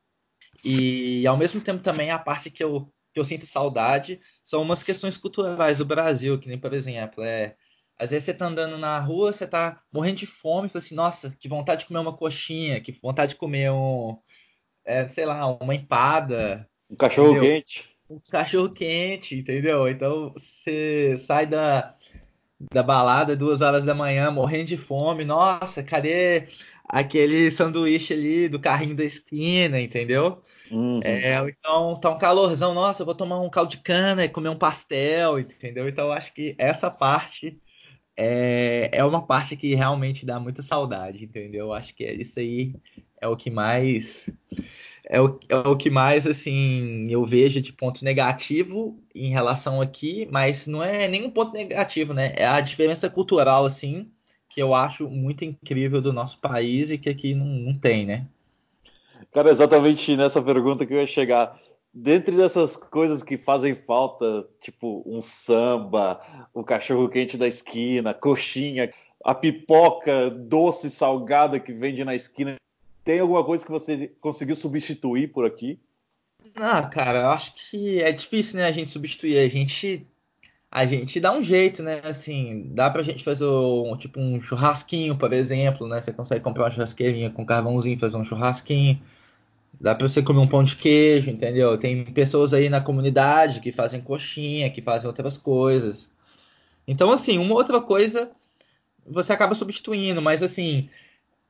e 0.65 1.27
ao 1.27 1.37
mesmo 1.37 1.61
tempo 1.61 1.83
também 1.83 2.09
é 2.09 2.13
a 2.13 2.19
parte 2.19 2.51
que 2.51 2.65
eu 2.65 2.91
que 3.13 3.21
eu 3.21 3.25
sinto 3.25 3.47
saudade 3.47 4.21
são 4.43 4.63
umas 4.63 4.83
questões 4.83 5.17
culturais 5.17 5.79
do 5.79 5.85
Brasil, 5.85 6.39
que 6.39 6.49
nem, 6.49 6.59
por 6.59 6.73
exemplo, 6.73 7.23
é. 7.23 7.55
Às 7.99 8.11
vezes 8.11 8.25
você 8.25 8.35
tá 8.35 8.47
andando 8.47 8.79
na 8.79 8.99
rua, 8.99 9.33
você 9.33 9.47
tá 9.47 9.81
morrendo 9.93 10.17
de 10.17 10.27
fome, 10.27 10.67
e 10.67 10.71
fala 10.71 10.83
assim, 10.83 10.95
nossa, 10.95 11.37
que 11.39 11.49
vontade 11.49 11.83
de 11.83 11.87
comer 11.87 12.01
uma 12.01 12.17
coxinha, 12.17 12.81
que 12.81 12.91
vontade 12.91 13.33
de 13.33 13.39
comer 13.39 13.71
um. 13.71 14.19
É, 14.85 15.07
sei 15.09 15.25
lá, 15.25 15.47
uma 15.47 15.75
empada. 15.75 16.69
Um 16.91 16.97
cachorro 16.97 17.33
entendeu? 17.33 17.55
quente. 17.55 17.89
um 18.11 18.21
cachorro 18.31 18.71
quente, 18.71 19.37
entendeu? 19.37 19.89
Então 19.89 20.33
você 20.33 21.17
sai 21.17 21.47
da, 21.47 21.95
da 22.73 22.83
balada 22.83 23.37
duas 23.37 23.61
horas 23.61 23.85
da 23.85 23.95
manhã 23.95 24.31
morrendo 24.31 24.67
de 24.67 24.77
fome. 24.77 25.25
Nossa, 25.25 25.83
cadê 25.83 26.45
aquele 26.85 27.51
sanduíche 27.51 28.13
ali 28.13 28.49
do 28.49 28.61
carrinho 28.61 28.97
da 28.97 29.05
esquina, 29.05 29.81
entendeu? 29.81 30.43
Uhum. 30.71 31.01
É, 31.05 31.39
então 31.49 31.99
tá 32.01 32.11
um 32.11 32.19
calorzão, 32.19 32.75
nossa, 32.75 33.03
eu 33.03 33.07
vou 33.07 33.15
tomar 33.15 33.41
um 33.41 33.51
caldo 33.51 33.71
de 33.71 33.79
cana 33.79 34.25
e 34.25 34.29
comer 34.29 34.49
um 34.49 34.59
pastel, 34.59 35.39
entendeu? 35.39 35.89
Então 35.89 36.11
acho 36.11 36.33
que 36.33 36.55
essa 36.59 36.91
parte 36.91 37.62
é, 38.17 38.91
é 38.93 39.05
uma 39.05 39.23
parte 39.23 39.57
que 39.57 39.75
realmente 39.75 40.27
dá 40.27 40.39
muita 40.39 40.63
saudade, 40.63 41.25
entendeu? 41.25 41.67
Eu 41.67 41.73
acho 41.73 41.95
que 41.95 42.05
é, 42.05 42.15
isso 42.15 42.39
aí 42.39 42.75
é 43.21 43.29
o 43.29 43.37
que 43.37 43.51
mais 43.51 44.31
é 45.05 45.21
o, 45.21 45.39
é 45.49 45.57
o 45.57 45.77
que 45.77 45.91
mais 45.91 46.27
assim 46.27 47.11
eu 47.11 47.25
vejo 47.25 47.61
de 47.61 47.73
ponto 47.73 48.05
negativo 48.05 48.99
em 49.15 49.31
relação 49.31 49.81
aqui, 49.81 50.29
mas 50.31 50.67
não 50.67 50.83
é 50.83 51.09
nenhum 51.09 51.31
ponto 51.31 51.53
negativo, 51.53 52.15
né? 52.15 52.33
É 52.37 52.47
a 52.47 52.61
diferença 52.61 53.11
cultural 53.11 53.65
assim 53.65 54.11
que 54.49 54.63
eu 54.63 54.75
acho 54.75 55.09
muito 55.09 55.45
incrível 55.45 56.03
do 56.03 56.13
nosso 56.13 56.39
país 56.39 56.91
e 56.91 56.99
que 56.99 57.09
aqui 57.09 57.35
não, 57.35 57.47
não 57.47 57.79
tem, 57.79 58.05
né? 58.05 58.27
Cara, 59.33 59.51
exatamente 59.51 60.15
nessa 60.15 60.43
pergunta 60.43 60.85
que 60.85 60.93
eu 60.93 60.99
ia 60.99 61.07
chegar. 61.07 61.59
Dentre 61.95 62.37
dessas 62.37 62.77
coisas 62.77 63.23
que 63.23 63.37
fazem 63.37 63.75
falta, 63.75 64.49
tipo 64.61 65.03
um 65.07 65.21
samba, 65.21 66.21
o 66.55 66.65
cachorro 66.65 67.09
quente 67.09 67.37
da 67.37 67.47
esquina, 67.47 68.15
coxinha, 68.15 68.91
a 69.23 69.35
pipoca 69.35 70.31
doce 70.31 70.91
salgada 70.91 71.61
que 71.61 71.73
vende 71.73 72.05
na 72.05 72.15
esquina, 72.15 72.57
tem 73.05 73.21
alguma 73.21 73.45
coisa 73.45 73.65
que 73.65 73.71
você 73.71 74.11
conseguiu 74.21 74.57
substituir 74.57 75.33
por 75.33 75.45
aqui? 75.45 75.79
Ah, 76.57 76.83
cara, 76.83 77.21
eu 77.21 77.29
acho 77.29 77.55
que 77.55 78.03
é 78.03 78.11
difícil, 78.11 78.59
né, 78.59 78.67
a 78.67 78.73
gente 78.73 78.91
substituir. 78.91 79.39
A 79.39 79.49
gente 79.49 80.07
a 80.71 80.87
gente 80.87 81.21
dá 81.21 81.31
um 81.35 81.43
jeito, 81.43 81.83
né? 81.83 82.01
Assim, 82.03 82.71
dá 82.71 82.89
pra 82.89 83.03
gente 83.03 83.23
fazer 83.23 83.45
um, 83.45 83.95
tipo 83.95 84.19
um 84.19 84.41
churrasquinho, 84.41 85.15
por 85.15 85.31
exemplo, 85.35 85.87
né? 85.87 86.01
Você 86.01 86.11
consegue 86.11 86.43
comprar 86.43 86.65
uma 86.65 86.71
churrasqueirinha 86.71 87.29
com 87.29 87.45
carvãozinho, 87.45 87.99
fazer 87.99 88.17
um 88.17 88.25
churrasquinho. 88.25 88.99
Dá 89.81 89.95
pra 89.95 90.07
você 90.07 90.23
comer 90.23 90.41
um 90.41 90.49
pão 90.49 90.63
de 90.63 90.77
queijo, 90.77 91.31
entendeu? 91.31 91.77
Tem 91.79 92.05
pessoas 92.05 92.55
aí 92.55 92.69
na 92.69 92.81
comunidade 92.81 93.61
que 93.61 93.73
fazem 93.73 94.01
coxinha, 94.01 94.71
que 94.71 94.81
fazem 94.83 95.09
outras 95.09 95.37
coisas. 95.37 96.09
Então, 96.87 97.11
assim, 97.11 97.39
uma 97.39 97.55
outra 97.55 97.81
coisa 97.81 98.31
você 99.07 99.33
acaba 99.33 99.55
substituindo, 99.55 100.23
mas 100.23 100.43
assim, 100.43 100.89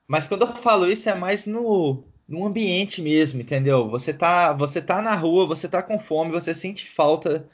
mas 0.07 0.27
quando 0.27 0.43
eu 0.43 0.55
falo 0.55 0.91
isso 0.91 1.09
é 1.09 1.13
mais 1.13 1.45
no, 1.45 2.03
no 2.27 2.45
ambiente 2.45 3.01
mesmo, 3.01 3.41
entendeu? 3.41 3.89
Você 3.89 4.13
tá, 4.13 4.53
você 4.53 4.81
tá 4.81 5.01
na 5.01 5.15
rua, 5.15 5.45
você 5.47 5.67
tá 5.67 5.83
com 5.83 5.99
fome, 5.99 6.31
você 6.31 6.55
sente 6.55 6.89
falta 6.89 7.47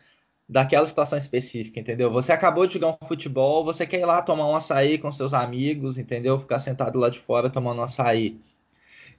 daquela 0.47 0.87
situação 0.87 1.17
específica, 1.17 1.79
entendeu? 1.79 2.11
Você 2.11 2.31
acabou 2.31 2.65
de 2.65 2.73
jogar 2.73 2.97
um 3.01 3.07
futebol, 3.07 3.63
você 3.63 3.85
quer 3.85 3.99
ir 3.99 4.05
lá 4.05 4.21
tomar 4.21 4.47
um 4.47 4.55
açaí 4.55 4.97
com 4.97 5.11
seus 5.11 5.33
amigos, 5.33 5.97
entendeu? 5.97 6.39
Ficar 6.39 6.59
sentado 6.59 6.99
lá 6.99 7.09
de 7.09 7.19
fora 7.19 7.49
tomando 7.49 7.79
um 7.79 7.83
açaí. 7.83 8.39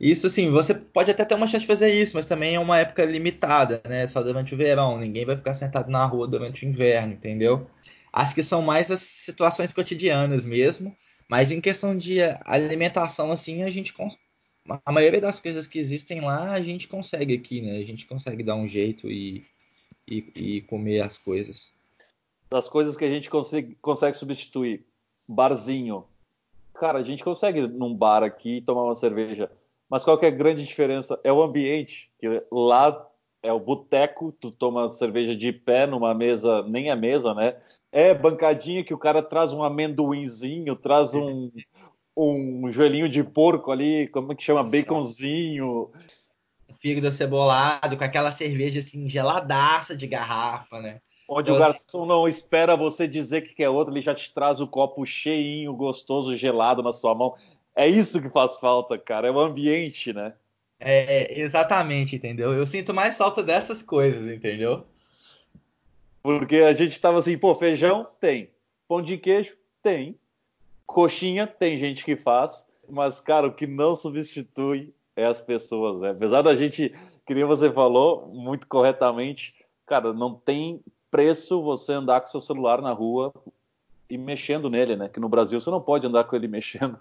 Isso, 0.01 0.27
assim, 0.27 0.51
você 0.51 0.75
pode 0.75 1.11
até 1.11 1.25
ter 1.25 1.35
uma 1.35 1.47
chance 1.47 1.61
de 1.61 1.67
fazer 1.67 1.93
isso, 1.93 2.17
mas 2.17 2.27
também 2.27 2.55
é 2.55 2.59
uma 2.59 2.79
época 2.79 3.05
limitada, 3.05 3.83
né? 3.87 4.07
Só 4.07 4.23
durante 4.23 4.55
o 4.55 4.57
verão. 4.57 4.99
Ninguém 4.99 5.27
vai 5.27 5.37
ficar 5.37 5.55
sentado 5.55 5.91
na 5.91 6.05
rua 6.07 6.27
durante 6.27 6.65
o 6.65 6.69
inverno, 6.69 7.13
entendeu? 7.13 7.69
Acho 8.13 8.35
que 8.35 8.43
são 8.43 8.63
mais 8.63 8.91
as 8.91 9.03
situações 9.03 9.73
cotidianas 9.73 10.45
mesmo. 10.45 10.97
Mas 11.29 11.53
em 11.53 11.61
questão 11.61 11.97
de 11.97 12.19
alimentação, 12.45 13.31
assim, 13.31 13.63
a 13.63 13.71
gente. 13.71 13.95
A 14.87 14.93
maioria 14.93 15.21
das 15.21 15.39
coisas 15.39 15.67
que 15.67 15.79
existem 15.79 16.21
lá, 16.21 16.53
a 16.53 16.61
gente 16.61 16.89
consegue 16.89 17.35
aqui, 17.35 17.61
né? 17.61 17.79
A 17.79 17.85
gente 17.85 18.07
consegue 18.07 18.43
dar 18.43 18.57
um 18.57 18.67
jeito 18.67 19.11
e 19.11 19.45
e, 20.11 20.33
e 20.35 20.61
comer 20.63 21.01
as 21.01 21.17
coisas. 21.17 21.73
Das 22.51 22.69
coisas 22.69 22.97
que 22.97 23.05
a 23.05 23.09
gente 23.09 23.31
consegue, 23.31 23.77
consegue 23.81 24.17
substituir, 24.17 24.85
barzinho. 25.29 26.05
Cara, 26.75 26.99
a 26.99 27.03
gente 27.03 27.23
consegue 27.23 27.67
num 27.67 27.95
bar 27.95 28.25
aqui 28.25 28.61
tomar 28.63 28.83
uma 28.83 28.95
cerveja, 28.97 29.51
mas 29.91 30.05
qual 30.05 30.17
que 30.17 30.25
é 30.25 30.29
a 30.29 30.33
grande 30.33 30.65
diferença? 30.65 31.19
É 31.25 31.33
o 31.33 31.43
ambiente, 31.43 32.11
que 32.19 32.29
lá 32.51 33.07
é 33.43 33.53
o 33.53 33.59
boteco, 33.59 34.31
tu 34.33 34.51
toma 34.51 34.91
cerveja 34.93 35.35
de 35.35 35.53
pé 35.53 35.87
numa 35.87 36.15
mesa, 36.15 36.63
nem 36.63 36.91
é 36.91 36.95
mesa, 36.95 37.35
né? 37.35 37.57
É 37.91 38.15
bancadinha 38.15 38.85
que 38.85 38.95
o 38.95 38.99
cara 38.99 39.23
traz 39.23 39.53
um 39.53 39.65
amendoinzinho, 39.65 40.77
traz 40.77 41.15
um, 41.15 41.51
um 42.17 42.71
joelhinho 42.71 43.09
de 43.09 43.25
porco 43.25 43.73
ali, 43.73 44.09
como 44.09 44.33
é 44.33 44.35
que 44.35 44.45
chama? 44.45 44.63
Baconzinho 44.63 45.91
fígado 46.81 47.09
acebolado, 47.09 47.97
com 47.97 48.05
aquela 48.05 48.33
cerveja 48.33 48.79
assim, 48.79 49.09
geladaça 49.09 49.97
de 49.97 50.07
garrafa, 50.07 50.81
né? 50.81 51.01
Onde 51.29 51.51
então, 51.51 51.57
o 51.57 51.59
garçom 51.59 51.99
assim... 52.01 52.09
não 52.09 52.27
espera 52.27 52.77
você 52.77 53.07
dizer 53.07 53.43
que 53.43 53.55
quer 53.55 53.69
outro, 53.69 53.93
ele 53.93 54.01
já 54.01 54.15
te 54.15 54.33
traz 54.33 54.61
o 54.61 54.67
copo 54.67 55.05
cheinho, 55.07 55.75
gostoso, 55.75 56.37
gelado 56.37 56.83
na 56.83 56.91
sua 56.91 57.15
mão. 57.15 57.35
É 57.81 57.89
isso 57.89 58.21
que 58.21 58.29
faz 58.29 58.59
falta, 58.59 58.99
cara, 58.99 59.29
é 59.29 59.31
o 59.31 59.41
ambiente, 59.41 60.13
né? 60.13 60.35
É, 60.79 61.41
exatamente, 61.41 62.15
entendeu? 62.15 62.53
Eu 62.53 62.67
sinto 62.67 62.93
mais 62.93 63.17
falta 63.17 63.43
dessas 63.43 63.81
coisas, 63.81 64.31
entendeu? 64.31 64.85
Porque 66.23 66.57
a 66.57 66.75
gente 66.75 67.01
tava 67.01 67.21
assim, 67.21 67.39
pô, 67.39 67.55
feijão 67.55 68.07
tem, 68.21 68.51
pão 68.87 69.01
de 69.01 69.17
queijo 69.17 69.57
tem, 69.83 70.15
coxinha 70.87 71.47
tem 71.47 71.79
gente 71.79 72.05
que 72.05 72.17
faz, 72.17 72.67
mas, 72.87 73.19
cara, 73.19 73.47
o 73.47 73.55
que 73.55 73.67
não 73.67 73.97
substitui 73.97 74.93
é 75.17 75.25
as 75.25 75.41
pessoas. 75.41 76.03
Né? 76.03 76.11
Apesar 76.11 76.43
da 76.43 76.55
gente, 76.55 76.93
que 77.25 77.35
nem 77.35 77.45
você 77.45 77.73
falou 77.73 78.29
muito 78.29 78.67
corretamente, 78.67 79.55
cara, 79.87 80.13
não 80.13 80.35
tem 80.35 80.83
preço 81.11 81.63
você 81.63 81.95
andar 81.95 82.21
com 82.21 82.27
seu 82.27 82.43
celular 82.43 82.83
na 82.83 82.93
rua 82.93 83.33
e 84.11 84.19
mexendo 84.19 84.69
nele, 84.69 84.97
né? 84.97 85.09
Que 85.09 85.19
no 85.19 85.31
Brasil 85.31 85.59
você 85.59 85.71
não 85.71 85.81
pode 85.81 86.07
andar 86.07 86.25
com 86.25 86.37
ele 86.37 86.47
mexendo, 86.47 86.99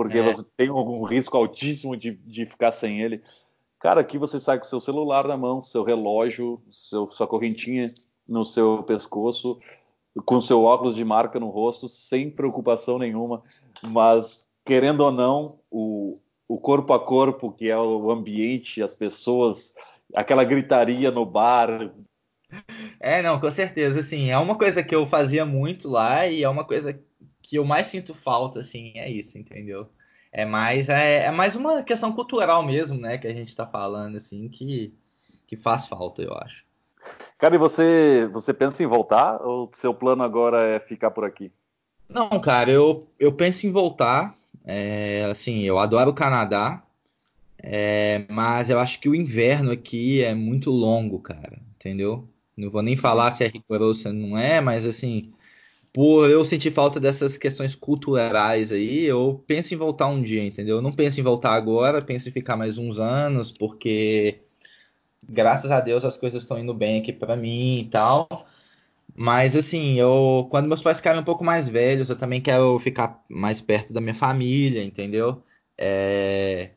porque 0.00 0.16
é. 0.16 0.22
você 0.22 0.42
tem 0.56 0.70
um, 0.70 1.04
risco 1.04 1.36
altíssimo 1.36 1.94
de, 1.94 2.12
de 2.12 2.46
ficar 2.46 2.72
sem 2.72 3.02
ele. 3.02 3.22
Cara, 3.78 4.00
aqui 4.00 4.16
você 4.16 4.40
sai 4.40 4.56
com 4.56 4.64
seu 4.64 4.80
celular 4.80 5.28
na 5.28 5.36
mão, 5.36 5.62
seu 5.62 5.84
relógio, 5.84 6.58
seu, 6.72 7.10
sua 7.12 7.26
correntinha 7.26 7.84
no 8.26 8.42
seu 8.42 8.82
pescoço, 8.82 9.60
com 10.24 10.40
seu 10.40 10.64
óculos 10.64 10.96
de 10.96 11.04
marca 11.04 11.38
no 11.38 11.50
rosto, 11.50 11.86
sem 11.86 12.30
preocupação 12.30 12.98
nenhuma. 12.98 13.42
Mas, 13.82 14.48
querendo 14.64 15.02
ou 15.02 15.12
não, 15.12 15.58
o, 15.70 16.16
o 16.48 16.56
corpo 16.56 16.94
a 16.94 16.98
corpo, 16.98 17.52
que 17.52 17.68
é 17.68 17.76
o 17.76 18.10
ambiente, 18.10 18.82
as 18.82 18.94
pessoas, 18.94 19.74
aquela 20.14 20.44
gritaria 20.44 21.10
no 21.10 21.26
bar. 21.26 21.92
É, 22.98 23.20
não, 23.20 23.38
com 23.38 23.50
certeza, 23.50 24.00
assim, 24.00 24.30
é 24.30 24.38
uma 24.38 24.56
coisa 24.56 24.82
que 24.82 24.94
eu 24.94 25.06
fazia 25.06 25.44
muito 25.44 25.90
lá 25.90 26.26
e 26.26 26.42
é 26.42 26.48
uma 26.48 26.64
coisa 26.64 26.98
que 27.50 27.56
eu 27.56 27.64
mais 27.64 27.88
sinto 27.88 28.14
falta, 28.14 28.60
assim, 28.60 28.92
é 28.94 29.10
isso, 29.10 29.36
entendeu? 29.36 29.88
É 30.30 30.44
mais, 30.44 30.88
é, 30.88 31.24
é 31.24 31.30
mais 31.32 31.56
uma 31.56 31.82
questão 31.82 32.12
cultural 32.12 32.62
mesmo, 32.62 32.96
né, 32.96 33.18
que 33.18 33.26
a 33.26 33.34
gente 33.34 33.56
tá 33.56 33.66
falando, 33.66 34.16
assim, 34.16 34.48
que, 34.48 34.94
que 35.48 35.56
faz 35.56 35.88
falta, 35.88 36.22
eu 36.22 36.32
acho. 36.32 36.64
Cara, 37.36 37.56
e 37.56 37.58
você, 37.58 38.30
você 38.32 38.54
pensa 38.54 38.84
em 38.84 38.86
voltar 38.86 39.42
ou 39.42 39.68
seu 39.72 39.92
plano 39.92 40.22
agora 40.22 40.62
é 40.62 40.78
ficar 40.78 41.10
por 41.10 41.24
aqui? 41.24 41.50
Não, 42.08 42.28
cara, 42.40 42.70
eu, 42.70 43.08
eu 43.18 43.32
penso 43.32 43.66
em 43.66 43.72
voltar, 43.72 44.32
é, 44.64 45.26
assim, 45.28 45.62
eu 45.62 45.76
adoro 45.80 46.10
o 46.10 46.14
Canadá, 46.14 46.80
é, 47.58 48.26
mas 48.30 48.70
eu 48.70 48.78
acho 48.78 49.00
que 49.00 49.08
o 49.08 49.14
inverno 49.14 49.72
aqui 49.72 50.22
é 50.22 50.36
muito 50.36 50.70
longo, 50.70 51.18
cara, 51.18 51.58
entendeu? 51.74 52.28
Não 52.56 52.70
vou 52.70 52.80
nem 52.80 52.96
falar 52.96 53.32
se 53.32 53.42
é 53.42 53.48
rigoroso 53.48 54.06
ou 54.06 54.14
não 54.14 54.38
é, 54.38 54.60
mas 54.60 54.86
assim, 54.86 55.32
por 55.92 56.30
eu 56.30 56.44
sentir 56.44 56.70
falta 56.70 57.00
dessas 57.00 57.36
questões 57.36 57.74
culturais 57.74 58.70
aí, 58.72 59.04
eu 59.04 59.42
penso 59.46 59.74
em 59.74 59.76
voltar 59.76 60.06
um 60.08 60.22
dia, 60.22 60.44
entendeu? 60.44 60.76
Eu 60.76 60.82
não 60.82 60.92
penso 60.92 61.20
em 61.20 61.22
voltar 61.22 61.52
agora, 61.54 62.02
penso 62.02 62.28
em 62.28 62.32
ficar 62.32 62.56
mais 62.56 62.78
uns 62.78 62.98
anos, 62.98 63.50
porque 63.52 64.40
graças 65.28 65.70
a 65.70 65.80
Deus 65.80 66.04
as 66.04 66.16
coisas 66.16 66.42
estão 66.42 66.58
indo 66.58 66.74
bem 66.74 67.00
aqui 67.00 67.12
para 67.12 67.36
mim 67.36 67.80
e 67.80 67.84
tal. 67.90 68.28
Mas 69.14 69.56
assim, 69.56 69.98
eu 69.98 70.46
quando 70.50 70.68
meus 70.68 70.82
pais 70.82 70.98
ficarem 70.98 71.20
um 71.20 71.24
pouco 71.24 71.44
mais 71.44 71.68
velhos, 71.68 72.10
eu 72.10 72.16
também 72.16 72.40
quero 72.40 72.78
ficar 72.80 73.22
mais 73.28 73.60
perto 73.60 73.92
da 73.92 74.00
minha 74.00 74.14
família, 74.14 74.82
entendeu? 74.82 75.42
É, 75.78 76.70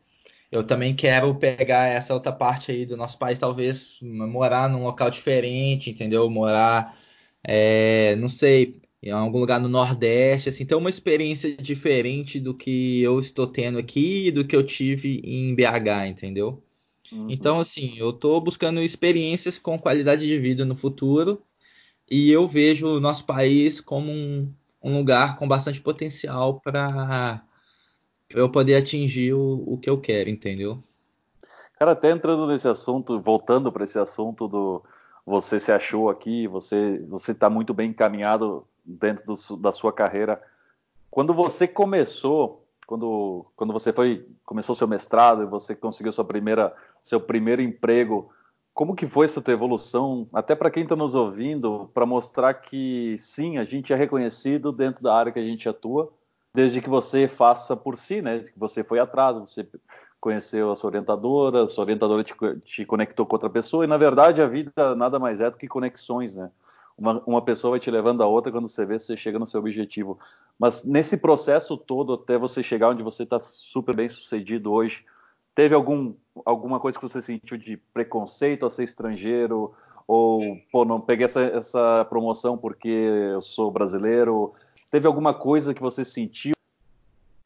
eu 0.52 0.64
também 0.64 0.96
quero 0.96 1.36
pegar 1.36 1.88
essa 1.88 2.14
outra 2.14 2.32
parte 2.32 2.72
aí 2.72 2.86
do 2.86 2.98
nosso 2.98 3.18
país, 3.18 3.40
talvez 3.40 4.00
morar 4.02 4.70
num 4.70 4.84
local 4.84 5.10
diferente, 5.10 5.90
entendeu? 5.90 6.30
Morar, 6.30 6.98
é, 7.44 8.16
não 8.18 8.30
sei, 8.30 8.83
em 9.04 9.12
algum 9.12 9.40
lugar 9.40 9.60
no 9.60 9.68
Nordeste, 9.68 10.48
assim, 10.48 10.66
ter 10.66 10.76
uma 10.76 10.90
experiência 10.90 11.58
diferente 11.58 12.40
do 12.40 12.54
que 12.54 13.02
eu 13.02 13.20
estou 13.20 13.46
tendo 13.46 13.78
aqui 13.78 14.28
e 14.28 14.32
do 14.32 14.48
que 14.48 14.56
eu 14.56 14.66
tive 14.66 15.20
em 15.26 15.54
BH, 15.54 16.08
entendeu? 16.08 16.64
Uhum. 17.12 17.28
Então, 17.30 17.60
assim, 17.60 17.98
eu 17.98 18.12
estou 18.12 18.40
buscando 18.40 18.82
experiências 18.82 19.60
com 19.60 19.78
qualidade 19.78 20.26
de 20.26 20.40
vida 20.40 20.64
no 20.64 20.74
futuro 20.74 21.44
e 22.10 22.32
eu 22.32 22.48
vejo 22.48 22.88
o 22.88 23.00
nosso 23.02 23.26
país 23.26 23.82
como 23.82 24.10
um, 24.10 24.50
um 24.82 24.98
lugar 24.98 25.38
com 25.38 25.50
bastante 25.50 25.82
potencial 25.82 26.62
para 26.62 27.46
eu 28.30 28.50
poder 28.50 28.76
atingir 28.76 29.34
o, 29.34 29.64
o 29.68 29.78
que 29.78 29.90
eu 29.90 30.00
quero, 30.00 30.30
entendeu? 30.30 30.82
Cara, 31.78 31.92
até 31.92 32.10
entrando 32.10 32.48
nesse 32.48 32.70
assunto, 32.70 33.20
voltando 33.20 33.70
para 33.70 33.84
esse 33.84 34.00
assunto 34.00 34.48
do, 34.48 34.82
você 35.26 35.60
se 35.60 35.74
achou 35.74 36.10
aqui, 36.10 36.48
você 36.48 37.00
você 37.10 37.34
está 37.34 37.50
muito 37.50 37.74
bem 37.74 37.90
encaminhado 37.90 38.66
dentro 38.84 39.26
do, 39.26 39.58
da 39.58 39.72
sua 39.72 39.94
carreira. 39.94 40.42
Quando 41.10 41.34
você 41.34 41.68
começou, 41.68 42.66
quando, 42.86 43.46
quando 43.56 43.74
você 43.74 43.94
foi 43.94 44.28
começou 44.46 44.76
seu 44.76 44.88
mestrado 44.88 45.44
e 45.44 45.46
você 45.46 45.76
conseguiu 45.76 46.12
sua 46.12 46.26
primeira 46.26 46.76
seu 47.02 47.20
primeiro 47.20 47.62
emprego, 47.62 48.32
como 48.74 48.96
que 48.96 49.06
foi 49.06 49.26
essa 49.26 49.42
tua 49.42 49.54
evolução? 49.54 50.28
Até 50.34 50.56
para 50.56 50.72
quem 50.72 50.84
está 50.84 50.96
nos 50.96 51.14
ouvindo, 51.14 51.90
para 51.94 52.06
mostrar 52.06 52.54
que 52.56 53.16
sim, 53.20 53.58
a 53.58 53.64
gente 53.64 53.94
é 53.94 53.96
reconhecido 53.96 54.72
dentro 54.72 55.04
da 55.04 55.16
área 55.16 55.32
que 55.32 55.40
a 55.40 55.46
gente 55.46 55.70
atua, 55.70 56.12
desde 56.54 56.82
que 56.82 56.90
você 56.90 57.28
faça 57.28 57.76
por 57.76 57.98
si, 57.98 58.22
né? 58.22 58.40
Que 58.40 58.58
você 58.58 58.84
foi 58.84 59.00
atrás, 59.00 59.38
você 59.38 59.68
conheceu 60.20 60.72
a 60.72 60.76
sua 60.76 60.90
orientadora, 60.90 61.64
a 61.64 61.68
sua 61.68 61.84
orientadora 61.84 62.24
te, 62.24 62.34
te, 62.64 62.86
conectou 62.86 63.26
com 63.26 63.36
outra 63.36 63.50
pessoa, 63.50 63.84
e 63.84 63.88
na 63.88 63.98
verdade 63.98 64.42
a 64.42 64.48
vida 64.48 64.96
nada 64.96 65.20
mais 65.20 65.40
é 65.42 65.52
do 65.52 65.58
que 65.58 65.68
conexões, 65.68 66.36
né? 66.36 66.50
Uma, 66.98 67.22
uma 67.26 67.42
pessoa 67.42 67.72
vai 67.72 67.80
te 67.80 67.90
levando 67.90 68.22
a 68.22 68.28
outra 68.28 68.52
quando 68.52 68.68
você 68.68 68.86
vê 68.86 69.00
você 69.00 69.18
chega 69.18 69.40
no 69.40 69.48
seu 69.48 69.60
objetivo. 69.60 70.20
Mas 70.60 70.84
nesse 70.84 71.18
processo 71.18 71.78
todo, 71.78 72.14
até 72.14 72.38
você 72.38 72.62
chegar 72.62 72.90
onde 72.90 73.04
você 73.04 73.24
está 73.24 73.40
super 73.40 73.96
bem 73.96 74.10
sucedido 74.10 74.72
hoje, 74.72 75.04
teve 75.56 75.74
algum, 75.74 76.14
alguma 76.46 76.80
coisa 76.80 76.98
que 76.98 77.08
você 77.08 77.22
sentiu 77.22 77.58
de 77.58 77.78
preconceito 77.94 78.66
a 78.66 78.70
ser 78.70 78.84
estrangeiro? 78.84 79.74
Ou, 80.08 80.58
pô, 80.72 80.86
não 80.86 81.00
peguei 81.00 81.26
essa, 81.26 81.42
essa 81.42 82.06
promoção 82.06 82.58
porque 82.58 82.90
eu 82.90 83.42
sou 83.42 83.72
brasileiro? 83.72 84.54
Teve 84.92 85.08
alguma 85.08 85.34
coisa 85.34 85.74
que 85.74 85.82
você 85.82 86.06
sentiu 86.06 86.54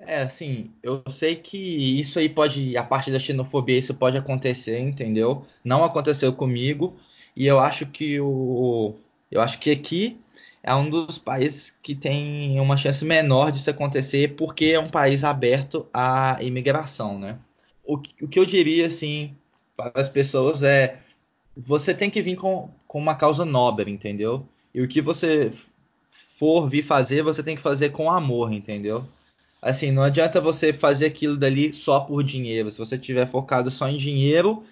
é, 0.08 0.22
assim, 0.22 0.72
eu 0.82 1.04
sei 1.10 1.36
que 1.36 1.58
isso 1.58 2.18
aí 2.18 2.30
pode, 2.30 2.78
a 2.78 2.84
parte 2.84 3.12
da 3.12 3.20
xenofobia, 3.20 3.78
isso 3.78 3.94
pode 3.94 4.16
acontecer, 4.16 4.80
entendeu? 4.80 5.46
Não 5.66 5.84
aconteceu 5.84 6.32
comigo, 6.32 6.96
e 7.36 7.46
eu 7.46 7.60
acho 7.60 7.86
que 7.88 8.18
o. 8.20 8.94
Eu 9.32 9.42
acho 9.42 9.60
que 9.60 9.72
aqui 9.72 10.20
é 10.64 10.74
um 10.74 10.90
dos 10.90 11.18
países 11.18 11.78
que 11.82 11.96
tem 11.96 12.60
uma 12.60 12.78
chance 12.78 13.04
menor 13.06 13.52
disso 13.52 13.70
acontecer, 13.70 14.36
porque 14.36 14.66
é 14.66 14.80
um 14.80 14.90
país 14.90 15.24
aberto 15.24 15.88
à 15.94 16.38
imigração, 16.42 17.20
né? 17.20 17.38
O, 17.84 17.96
o 17.96 18.28
que 18.28 18.40
eu 18.40 18.46
diria, 18.46 18.88
assim, 18.88 19.36
para 19.76 19.92
as 19.96 20.10
pessoas 20.10 20.64
é: 20.64 21.00
você 21.56 21.94
tem 21.94 22.10
que 22.10 22.22
vir 22.22 22.36
com, 22.36 22.70
com 22.88 23.00
uma 23.00 23.16
causa 23.16 23.46
nobre, 23.46 23.92
entendeu? 23.92 24.46
E 24.74 24.82
o 24.82 24.88
que 24.88 25.02
você 25.02 25.52
for 26.38 26.70
vir 26.70 26.84
fazer, 26.84 27.24
você 27.24 27.42
tem 27.42 27.56
que 27.56 27.62
fazer 27.62 27.90
com 27.90 28.12
amor, 28.12 28.52
entendeu? 28.52 29.06
Assim, 29.62 29.92
não 29.92 30.04
adianta 30.04 30.40
você 30.40 30.72
fazer 30.72 31.08
aquilo 31.08 31.36
dali 31.36 31.74
só 31.74 32.02
por 32.02 32.24
dinheiro. 32.24 32.70
Se 32.70 32.78
você 32.78 32.96
estiver 32.96 33.28
focado 33.28 33.72
só 33.72 33.90
em 33.90 33.98
dinheiro, 33.98 34.64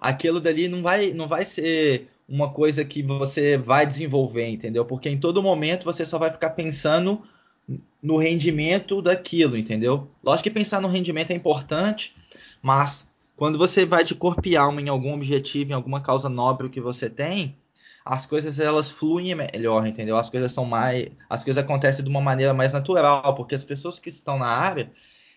aquilo 0.00 0.40
dali 0.40 0.68
não 0.68 0.82
vai, 0.82 1.12
não 1.12 1.28
vai 1.28 1.44
ser 1.44 2.08
uma 2.28 2.50
coisa 2.50 2.84
que 2.84 3.02
você 3.02 3.56
vai 3.56 3.86
desenvolver, 3.86 4.48
entendeu? 4.48 4.84
Porque 4.84 5.08
em 5.08 5.18
todo 5.18 5.42
momento 5.42 5.84
você 5.84 6.04
só 6.06 6.18
vai 6.18 6.30
ficar 6.30 6.50
pensando 6.50 7.22
no 8.02 8.16
rendimento 8.16 9.00
daquilo, 9.00 9.56
entendeu? 9.56 10.08
Lógico 10.22 10.44
que 10.44 10.50
pensar 10.50 10.80
no 10.80 10.88
rendimento 10.88 11.30
é 11.30 11.34
importante, 11.34 12.14
mas 12.60 13.08
quando 13.36 13.58
você 13.58 13.84
vai 13.84 14.04
de 14.04 14.14
corpo 14.14 14.46
e 14.46 14.56
alma 14.56 14.80
em 14.80 14.88
algum 14.88 15.14
objetivo, 15.14 15.72
em 15.72 15.74
alguma 15.74 16.00
causa 16.00 16.28
nobre 16.28 16.68
que 16.68 16.80
você 16.80 17.08
tem, 17.08 17.56
as 18.04 18.26
coisas 18.26 18.58
elas 18.58 18.90
fluem 18.90 19.34
melhor, 19.34 19.86
entendeu? 19.86 20.16
As 20.16 20.28
coisas 20.28 20.52
são 20.52 20.64
mais, 20.64 21.08
as 21.30 21.44
coisas 21.44 21.62
acontecem 21.62 22.04
de 22.04 22.10
uma 22.10 22.20
maneira 22.20 22.52
mais 22.52 22.72
natural, 22.72 23.34
porque 23.34 23.54
as 23.54 23.64
pessoas 23.64 23.98
que 23.98 24.08
estão 24.08 24.38
na 24.38 24.46
área, 24.46 24.90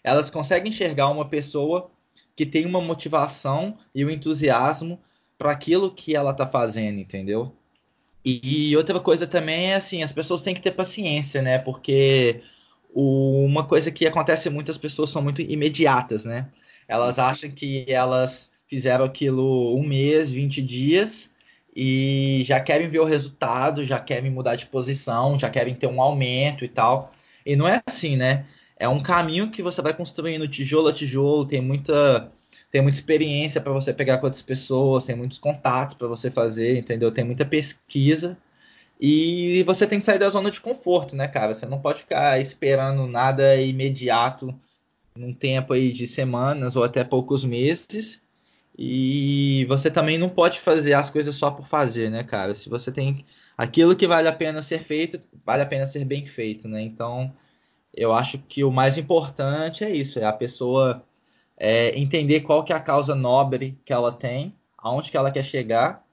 elas 0.04 0.30
conseguem 0.32 0.72
enxergar 0.72 1.10
uma 1.10 1.26
pessoa 1.26 1.90
que 2.36 2.46
tem 2.46 2.66
uma 2.66 2.82
motivação 2.82 3.78
e 3.94 4.04
um 4.04 4.10
entusiasmo 4.10 5.00
para 5.38 5.52
aquilo 5.52 5.92
que 5.92 6.16
ela 6.16 6.32
está 6.32 6.48
fazendo, 6.48 7.00
entendeu? 7.00 7.56
E, 8.24 8.72
e, 8.72 8.78
outra 8.78 9.00
coisa 9.00 9.28
também 9.28 9.72
é 9.72 9.76
assim, 9.76 10.02
as 10.02 10.12
pessoas 10.12 10.42
têm 10.42 10.56
que 10.56 10.62
ter 10.62 10.72
paciência, 10.72 11.42
né? 11.42 11.60
Porque 11.60 12.42
o, 12.94 13.46
uma 13.46 13.64
coisa 13.66 13.92
que 13.92 14.08
acontece 14.08 14.50
muitas 14.50 14.78
pessoas 14.78 15.12
são 15.12 15.22
muito 15.22 15.42
imediatas, 15.42 16.26
né? 16.26 16.48
Elas 16.88 17.20
acham 17.20 17.52
que 17.52 17.86
elas 17.88 18.52
fizeram 18.68 19.06
aquilo 19.06 19.78
um 19.78 19.84
mês, 19.86 20.32
20 20.32 20.62
dias, 20.62 21.30
e 21.76 22.44
já 22.46 22.60
querem 22.60 22.88
ver 22.88 23.00
o 23.00 23.06
resultado, 23.06 23.84
já 23.84 24.00
querem 24.00 24.32
mudar 24.32 24.56
de 24.56 24.66
posição, 24.66 25.38
já 25.38 25.50
querem 25.50 25.76
ter 25.76 25.88
um 25.88 26.02
aumento 26.02 26.66
e 26.66 26.70
tal. 26.70 27.14
E 27.46 27.56
não 27.56 27.68
é 27.68 27.82
assim, 27.86 28.16
né? 28.16 28.46
É 28.78 28.88
um 28.90 29.02
caminho 29.02 29.52
que 29.52 29.62
você 29.62 29.82
vai 29.82 29.94
construindo 29.94 30.48
tijolo 30.48 30.88
a 30.88 30.94
tijolo, 30.94 31.46
tem 31.46 31.62
muita 31.62 32.32
tem 32.72 32.82
muita 32.82 32.98
experiência 32.98 33.62
para 33.62 33.74
você 33.74 33.94
pegar 33.94 34.18
com 34.18 34.26
outras 34.26 34.42
pessoas, 34.42 35.06
tem 35.06 35.16
muitos 35.16 35.38
contatos 35.38 35.96
para 35.96 36.08
você 36.08 36.30
fazer, 36.32 36.78
entendeu? 36.78 37.12
Tem 37.12 37.24
muita 37.24 37.46
pesquisa. 37.46 38.38
E 39.00 39.64
você 39.64 39.86
tem 39.86 40.00
que 40.00 40.06
sair 40.06 40.20
da 40.20 40.30
zona 40.30 40.52
de 40.52 40.62
conforto, 40.62 41.16
né, 41.16 41.28
cara? 41.28 41.54
Você 41.54 41.66
não 41.66 41.80
pode 41.80 42.00
ficar 42.00 42.40
esperando 42.40 43.08
nada 43.08 43.56
imediato 43.62 44.54
num 45.16 45.34
tempo 45.34 45.74
aí 45.74 45.92
de 45.92 46.08
semanas 46.08 46.76
ou 46.76 46.84
até 46.84 47.04
poucos 47.04 47.44
meses 47.44 48.22
e 48.78 49.66
você 49.70 49.90
também 49.90 50.18
não 50.18 50.28
pode 50.28 50.60
fazer 50.60 50.94
as 50.94 51.10
coisas 51.10 51.36
só 51.36 51.50
por 51.50 51.68
fazer, 51.68 52.10
né, 52.12 52.24
cara? 52.24 52.54
Se 52.54 52.70
você 52.70 52.92
tem 52.92 53.26
aquilo 53.58 53.96
que 53.96 54.08
vale 54.08 54.28
a 54.28 54.34
pena 54.34 54.62
ser 54.62 54.80
feito, 54.80 55.22
vale 55.46 55.62
a 55.62 55.66
pena 55.66 55.88
ser 55.88 56.04
bem 56.04 56.26
feito, 56.26 56.68
né? 56.68 56.82
Então, 56.82 57.34
eu 57.94 58.14
acho 58.14 58.38
que 58.38 58.64
o 58.64 58.72
mais 58.72 58.98
importante 58.98 59.84
é 59.86 59.90
isso, 59.90 60.20
é 60.20 60.26
a 60.26 60.34
pessoa 60.34 61.02
é, 61.58 61.98
entender 61.98 62.42
qual 62.42 62.64
que 62.64 62.74
é 62.74 62.76
a 62.76 62.82
causa 62.82 63.16
nobre 63.16 63.78
que 63.86 63.94
ela 63.94 64.12
tem, 64.12 64.54
aonde 64.78 65.12
que 65.12 65.18
ela 65.18 65.32
quer 65.32 65.44
chegar, 65.44 66.06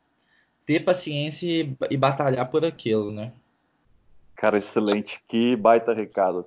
ter 0.65 0.81
paciência 0.81 1.47
e, 1.47 1.77
e 1.91 1.97
batalhar 1.97 2.51
por 2.51 2.65
aquilo, 2.65 3.11
né? 3.11 3.33
Cara, 4.35 4.59
excelente. 4.59 5.23
Que 5.29 5.57
baita 5.57 5.93
recado 5.93 6.47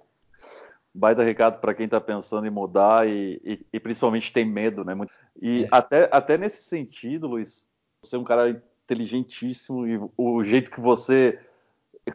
baita 0.95 1.23
recado 1.23 1.59
para 1.59 1.73
quem 1.73 1.85
está 1.85 1.99
pensando 1.99 2.47
em 2.47 2.49
mudar 2.49 3.07
e, 3.07 3.41
e, 3.43 3.65
e, 3.73 3.79
principalmente 3.79 4.31
tem 4.31 4.45
medo, 4.45 4.85
né? 4.85 4.95
E 5.41 5.65
é. 5.65 5.67
até, 5.69 6.09
até 6.09 6.37
nesse 6.37 6.63
sentido, 6.63 7.27
Luiz, 7.27 7.67
você 8.01 8.15
é 8.15 8.19
um 8.19 8.23
cara 8.23 8.49
inteligentíssimo 8.49 9.85
e 9.85 9.99
o 10.17 10.43
jeito 10.43 10.71
que 10.71 10.79
você, 10.79 11.37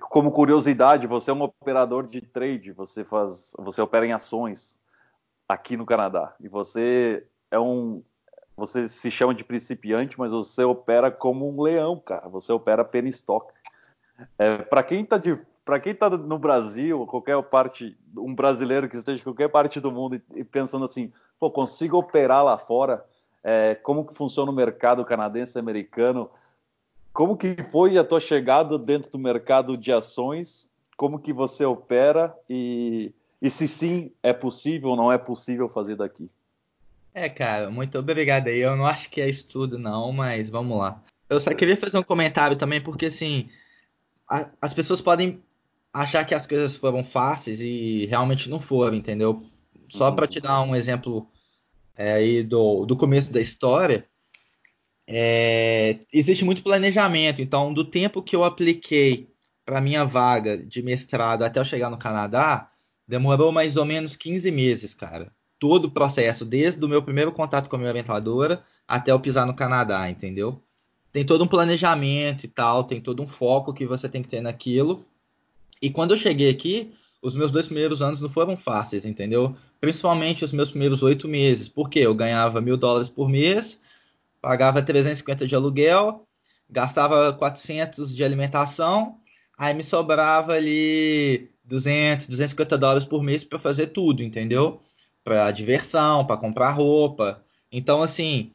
como 0.00 0.32
curiosidade, 0.32 1.06
você 1.06 1.30
é 1.30 1.34
um 1.34 1.42
operador 1.42 2.06
de 2.06 2.22
trade, 2.22 2.72
você 2.72 3.04
faz, 3.04 3.52
você 3.58 3.82
opera 3.82 4.06
em 4.06 4.12
ações 4.12 4.79
aqui 5.52 5.76
no 5.76 5.84
Canadá 5.84 6.32
e 6.40 6.48
você 6.48 7.26
é 7.50 7.58
um, 7.58 8.02
você 8.56 8.88
se 8.88 9.10
chama 9.10 9.34
de 9.34 9.42
principiante, 9.42 10.18
mas 10.18 10.30
você 10.30 10.62
opera 10.62 11.10
como 11.10 11.48
um 11.48 11.60
leão, 11.60 11.96
cara. 11.96 12.28
Você 12.28 12.52
opera 12.52 12.84
penny 12.84 13.10
stock. 13.10 13.52
É, 14.38 14.58
para 14.58 14.82
quem 14.82 15.02
está 15.02 15.18
de 15.18 15.36
para 15.64 15.78
quem 15.78 15.92
está 15.92 16.10
no 16.10 16.38
Brasil, 16.38 17.06
qualquer 17.06 17.40
parte, 17.44 17.96
um 18.16 18.34
brasileiro 18.34 18.88
que 18.88 18.96
esteja 18.96 19.20
em 19.20 19.24
qualquer 19.24 19.48
parte 19.48 19.78
do 19.78 19.92
mundo 19.92 20.20
e, 20.34 20.42
pensando 20.42 20.84
assim, 20.84 21.12
pô, 21.38 21.48
consigo 21.50 21.96
operar 21.96 22.44
lá 22.44 22.58
fora, 22.58 23.04
é, 23.44 23.76
como 23.76 24.04
que 24.04 24.14
funciona 24.14 24.50
o 24.50 24.54
mercado 24.54 25.04
canadense 25.04 25.58
americano, 25.58 26.28
como 27.12 27.36
que 27.36 27.62
foi 27.64 27.96
a 27.98 28.04
tua 28.04 28.18
chegada 28.18 28.76
dentro 28.78 29.12
do 29.12 29.18
mercado 29.18 29.76
de 29.76 29.92
ações, 29.92 30.68
como 30.96 31.20
que 31.20 31.32
você 31.32 31.64
opera 31.64 32.34
e, 32.48 33.14
e 33.40 33.48
se 33.48 33.66
sim 33.66 34.12
é 34.22 34.32
possível 34.32 34.90
ou 34.90 34.96
não 34.96 35.12
é 35.12 35.18
possível 35.18 35.68
fazer 35.68 35.96
daqui? 35.96 36.30
É, 37.14 37.28
cara, 37.28 37.70
muito 37.70 37.98
obrigado 37.98 38.48
aí. 38.48 38.60
Eu 38.60 38.76
não 38.76 38.86
acho 38.86 39.10
que 39.10 39.20
é 39.20 39.28
estudo, 39.28 39.78
não, 39.78 40.12
mas 40.12 40.50
vamos 40.50 40.78
lá. 40.78 41.02
Eu 41.28 41.40
só 41.40 41.54
queria 41.54 41.76
fazer 41.76 41.98
um 41.98 42.02
comentário 42.02 42.56
também, 42.56 42.80
porque 42.80 43.06
assim, 43.06 43.48
a, 44.28 44.48
as 44.60 44.72
pessoas 44.72 45.00
podem 45.00 45.42
achar 45.92 46.24
que 46.24 46.34
as 46.34 46.46
coisas 46.46 46.76
foram 46.76 47.02
fáceis 47.02 47.60
e 47.60 48.06
realmente 48.06 48.48
não 48.48 48.60
foram, 48.60 48.96
entendeu? 48.96 49.44
Só 49.88 50.12
para 50.12 50.28
te 50.28 50.40
dar 50.40 50.62
um 50.62 50.76
exemplo 50.76 51.28
é, 51.96 52.12
aí 52.12 52.42
do, 52.42 52.86
do 52.86 52.96
começo 52.96 53.32
da 53.32 53.40
história, 53.40 54.06
é, 55.06 55.98
existe 56.12 56.44
muito 56.44 56.62
planejamento. 56.62 57.42
Então, 57.42 57.74
do 57.74 57.84
tempo 57.84 58.22
que 58.22 58.36
eu 58.36 58.44
apliquei 58.44 59.28
para 59.64 59.80
minha 59.80 60.04
vaga 60.04 60.56
de 60.56 60.82
mestrado 60.82 61.42
até 61.42 61.58
eu 61.58 61.64
chegar 61.64 61.90
no 61.90 61.98
Canadá, 61.98 62.69
demorou 63.10 63.50
mais 63.50 63.76
ou 63.76 63.84
menos 63.84 64.14
15 64.14 64.50
meses, 64.52 64.94
cara. 64.94 65.32
Todo 65.58 65.86
o 65.86 65.90
processo, 65.90 66.44
desde 66.44 66.82
o 66.82 66.88
meu 66.88 67.02
primeiro 67.02 67.32
contato 67.32 67.68
com 67.68 67.74
a 67.74 67.78
minha 67.78 67.90
orientadora 67.90 68.62
até 68.86 69.10
eu 69.10 69.20
pisar 69.20 69.46
no 69.46 69.54
Canadá, 69.54 70.08
entendeu? 70.08 70.62
Tem 71.12 71.26
todo 71.26 71.42
um 71.42 71.48
planejamento 71.48 72.44
e 72.44 72.48
tal, 72.48 72.84
tem 72.84 73.00
todo 73.00 73.20
um 73.20 73.26
foco 73.26 73.74
que 73.74 73.84
você 73.84 74.08
tem 74.08 74.22
que 74.22 74.28
ter 74.28 74.40
naquilo. 74.40 75.04
E 75.82 75.90
quando 75.90 76.12
eu 76.12 76.16
cheguei 76.16 76.48
aqui, 76.48 76.92
os 77.20 77.34
meus 77.34 77.50
dois 77.50 77.66
primeiros 77.66 78.00
anos 78.00 78.20
não 78.20 78.30
foram 78.30 78.56
fáceis, 78.56 79.04
entendeu? 79.04 79.56
Principalmente 79.80 80.44
os 80.44 80.52
meus 80.52 80.70
primeiros 80.70 81.02
oito 81.02 81.26
meses, 81.26 81.68
porque 81.68 81.98
eu 81.98 82.14
ganhava 82.14 82.60
mil 82.60 82.76
dólares 82.76 83.10
por 83.10 83.28
mês, 83.28 83.78
pagava 84.40 84.80
350 84.80 85.46
de 85.48 85.54
aluguel, 85.54 86.22
gastava 86.68 87.32
400 87.32 88.14
de 88.14 88.22
alimentação, 88.22 89.18
aí 89.58 89.74
me 89.74 89.82
sobrava 89.82 90.52
ali 90.52 91.50
200, 91.70 92.26
250 92.26 92.76
dólares 92.76 93.04
por 93.04 93.22
mês 93.22 93.44
para 93.44 93.58
fazer 93.58 93.88
tudo, 93.88 94.22
entendeu? 94.22 94.82
Para 95.24 95.50
diversão, 95.50 96.26
para 96.26 96.36
comprar 96.36 96.70
roupa. 96.72 97.42
Então, 97.70 98.02
assim, 98.02 98.50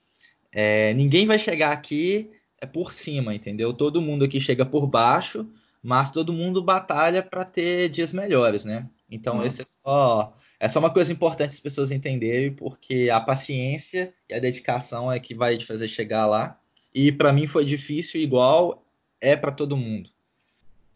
é, 0.51 0.93
ninguém 0.93 1.26
vai 1.26 1.39
chegar 1.39 1.72
aqui 1.72 2.30
é 2.59 2.66
por 2.66 2.91
cima, 2.91 3.34
entendeu? 3.34 3.74
Todo 3.74 4.01
mundo 4.01 4.26
aqui 4.26 4.39
chega 4.39 4.66
por 4.66 4.88
baixo, 4.88 5.47
mas 5.82 6.11
todo 6.11 6.34
mundo 6.34 6.63
batalha 6.63 7.22
para 7.22 7.45
ter 7.45 7.89
dias 7.89 8.11
melhores, 8.11 8.66
né? 8.66 8.89
Então, 9.09 9.45
esse 9.45 9.61
é 9.61 9.66
só, 9.66 10.34
é 10.59 10.68
só 10.68 10.80
uma 10.80 10.89
coisa 10.89 11.11
importante 11.11 11.51
as 11.51 11.59
pessoas 11.59 11.91
entenderem, 11.91 12.51
porque 12.51 13.09
a 13.11 13.20
paciência 13.20 14.13
e 14.28 14.34
a 14.34 14.39
dedicação 14.39 15.11
é 15.11 15.20
que 15.20 15.36
vai 15.36 15.57
te 15.57 15.66
fazer 15.66 15.88
chegar 15.88 16.26
lá. 16.26 16.59
E 16.93 17.11
para 17.11 17.32
mim 17.32 17.45
foi 17.45 17.63
difícil, 17.66 18.20
igual 18.20 18.84
é 19.22 19.36
para 19.36 19.51
todo 19.51 19.78
mundo. 19.78 20.09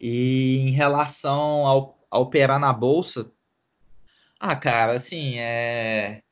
E 0.00 0.58
em 0.58 0.70
relação 0.70 1.66
ao, 1.66 1.99
a 2.10 2.18
operar 2.18 2.58
na 2.58 2.72
bolsa, 2.72 3.30
ah, 4.38 4.56
cara, 4.56 4.92
assim, 4.92 5.38
é 5.38 6.22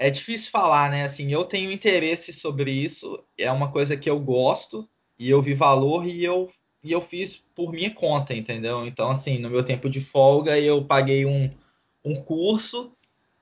é 0.00 0.08
difícil 0.08 0.50
falar, 0.50 0.90
né? 0.90 1.04
Assim, 1.04 1.30
eu 1.30 1.44
tenho 1.44 1.70
interesse 1.70 2.32
sobre 2.32 2.72
isso, 2.72 3.22
é 3.36 3.52
uma 3.52 3.70
coisa 3.70 3.98
que 3.98 4.08
eu 4.08 4.18
gosto 4.18 4.88
e 5.18 5.28
eu 5.28 5.42
vi 5.42 5.52
valor 5.52 6.06
e 6.06 6.24
eu 6.24 6.50
e 6.82 6.90
eu 6.90 7.02
fiz 7.02 7.44
por 7.54 7.70
minha 7.72 7.90
conta, 7.90 8.34
entendeu? 8.34 8.86
Então, 8.86 9.10
assim, 9.10 9.38
no 9.38 9.50
meu 9.50 9.62
tempo 9.62 9.90
de 9.90 10.00
folga, 10.00 10.58
eu 10.58 10.82
paguei 10.82 11.26
um, 11.26 11.50
um 12.02 12.14
curso 12.14 12.92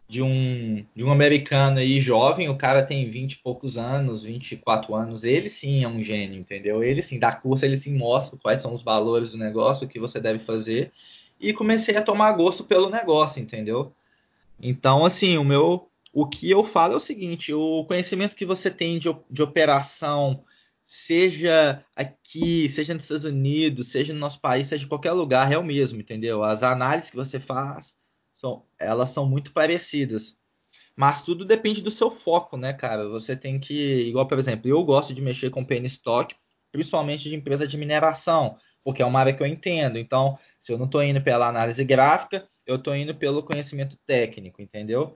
de 0.08 0.20
um, 0.20 0.84
de 0.96 1.04
um 1.04 1.12
americano 1.12 1.78
aí 1.78 2.00
jovem, 2.00 2.48
o 2.48 2.56
cara 2.56 2.82
tem 2.82 3.08
20 3.08 3.34
e 3.34 3.38
poucos 3.38 3.78
anos, 3.78 4.24
24 4.24 4.94
anos, 4.96 5.22
ele 5.22 5.48
sim 5.48 5.84
é 5.84 5.88
um 5.88 6.02
gênio, 6.02 6.40
entendeu? 6.40 6.82
Ele 6.82 7.02
sim 7.02 7.18
dá 7.20 7.32
curso, 7.32 7.64
ele 7.64 7.76
sim 7.76 7.94
mostra 7.94 8.36
quais 8.36 8.60
são 8.60 8.74
os 8.74 8.82
valores 8.82 9.30
do 9.30 9.38
negócio, 9.38 9.86
o 9.86 9.88
que 9.88 10.00
você 10.00 10.18
deve 10.18 10.40
fazer, 10.40 10.92
e 11.40 11.52
comecei 11.52 11.96
a 11.96 12.02
tomar 12.02 12.32
gosto 12.32 12.64
pelo 12.64 12.90
negócio, 12.90 13.40
entendeu? 13.40 13.92
Então, 14.60 15.04
assim, 15.04 15.38
o 15.38 15.44
meu, 15.44 15.88
o 16.12 16.26
que 16.26 16.50
eu 16.50 16.64
falo 16.64 16.94
é 16.94 16.96
o 16.96 17.00
seguinte, 17.00 17.52
o 17.52 17.84
conhecimento 17.84 18.36
que 18.36 18.46
você 18.46 18.70
tem 18.70 18.98
de, 18.98 19.14
de 19.30 19.42
operação, 19.42 20.44
seja 20.84 21.84
aqui, 21.94 22.68
seja 22.68 22.94
nos 22.94 23.04
Estados 23.04 23.24
Unidos, 23.24 23.88
seja 23.88 24.12
no 24.12 24.18
nosso 24.18 24.40
país, 24.40 24.66
seja 24.66 24.84
em 24.84 24.88
qualquer 24.88 25.12
lugar, 25.12 25.52
é 25.52 25.58
o 25.58 25.62
mesmo, 25.62 26.00
entendeu? 26.00 26.42
As 26.42 26.62
análises 26.62 27.10
que 27.10 27.16
você 27.16 27.38
faz, 27.38 27.94
são, 28.32 28.64
elas 28.78 29.10
são 29.10 29.26
muito 29.26 29.52
parecidas. 29.52 30.36
Mas 30.96 31.22
tudo 31.22 31.44
depende 31.44 31.80
do 31.82 31.90
seu 31.90 32.10
foco, 32.10 32.56
né, 32.56 32.72
cara? 32.72 33.08
Você 33.10 33.36
tem 33.36 33.60
que, 33.60 34.00
igual, 34.00 34.26
por 34.26 34.38
exemplo, 34.38 34.68
eu 34.68 34.82
gosto 34.82 35.14
de 35.14 35.20
mexer 35.20 35.50
com 35.50 35.64
penny 35.64 35.86
stock, 35.86 36.34
principalmente 36.72 37.28
de 37.28 37.36
empresa 37.36 37.68
de 37.68 37.76
mineração, 37.76 38.56
porque 38.84 39.02
é 39.02 39.06
uma 39.06 39.20
área 39.20 39.32
que 39.32 39.42
eu 39.42 39.46
entendo. 39.46 39.98
Então, 39.98 40.38
se 40.58 40.72
eu 40.72 40.78
não 40.78 40.86
estou 40.86 41.02
indo 41.02 41.20
pela 41.20 41.48
análise 41.48 41.84
gráfica, 41.84 42.48
eu 42.66 42.76
estou 42.76 42.94
indo 42.94 43.14
pelo 43.14 43.42
conhecimento 43.42 43.96
técnico, 44.06 44.60
entendeu? 44.62 45.14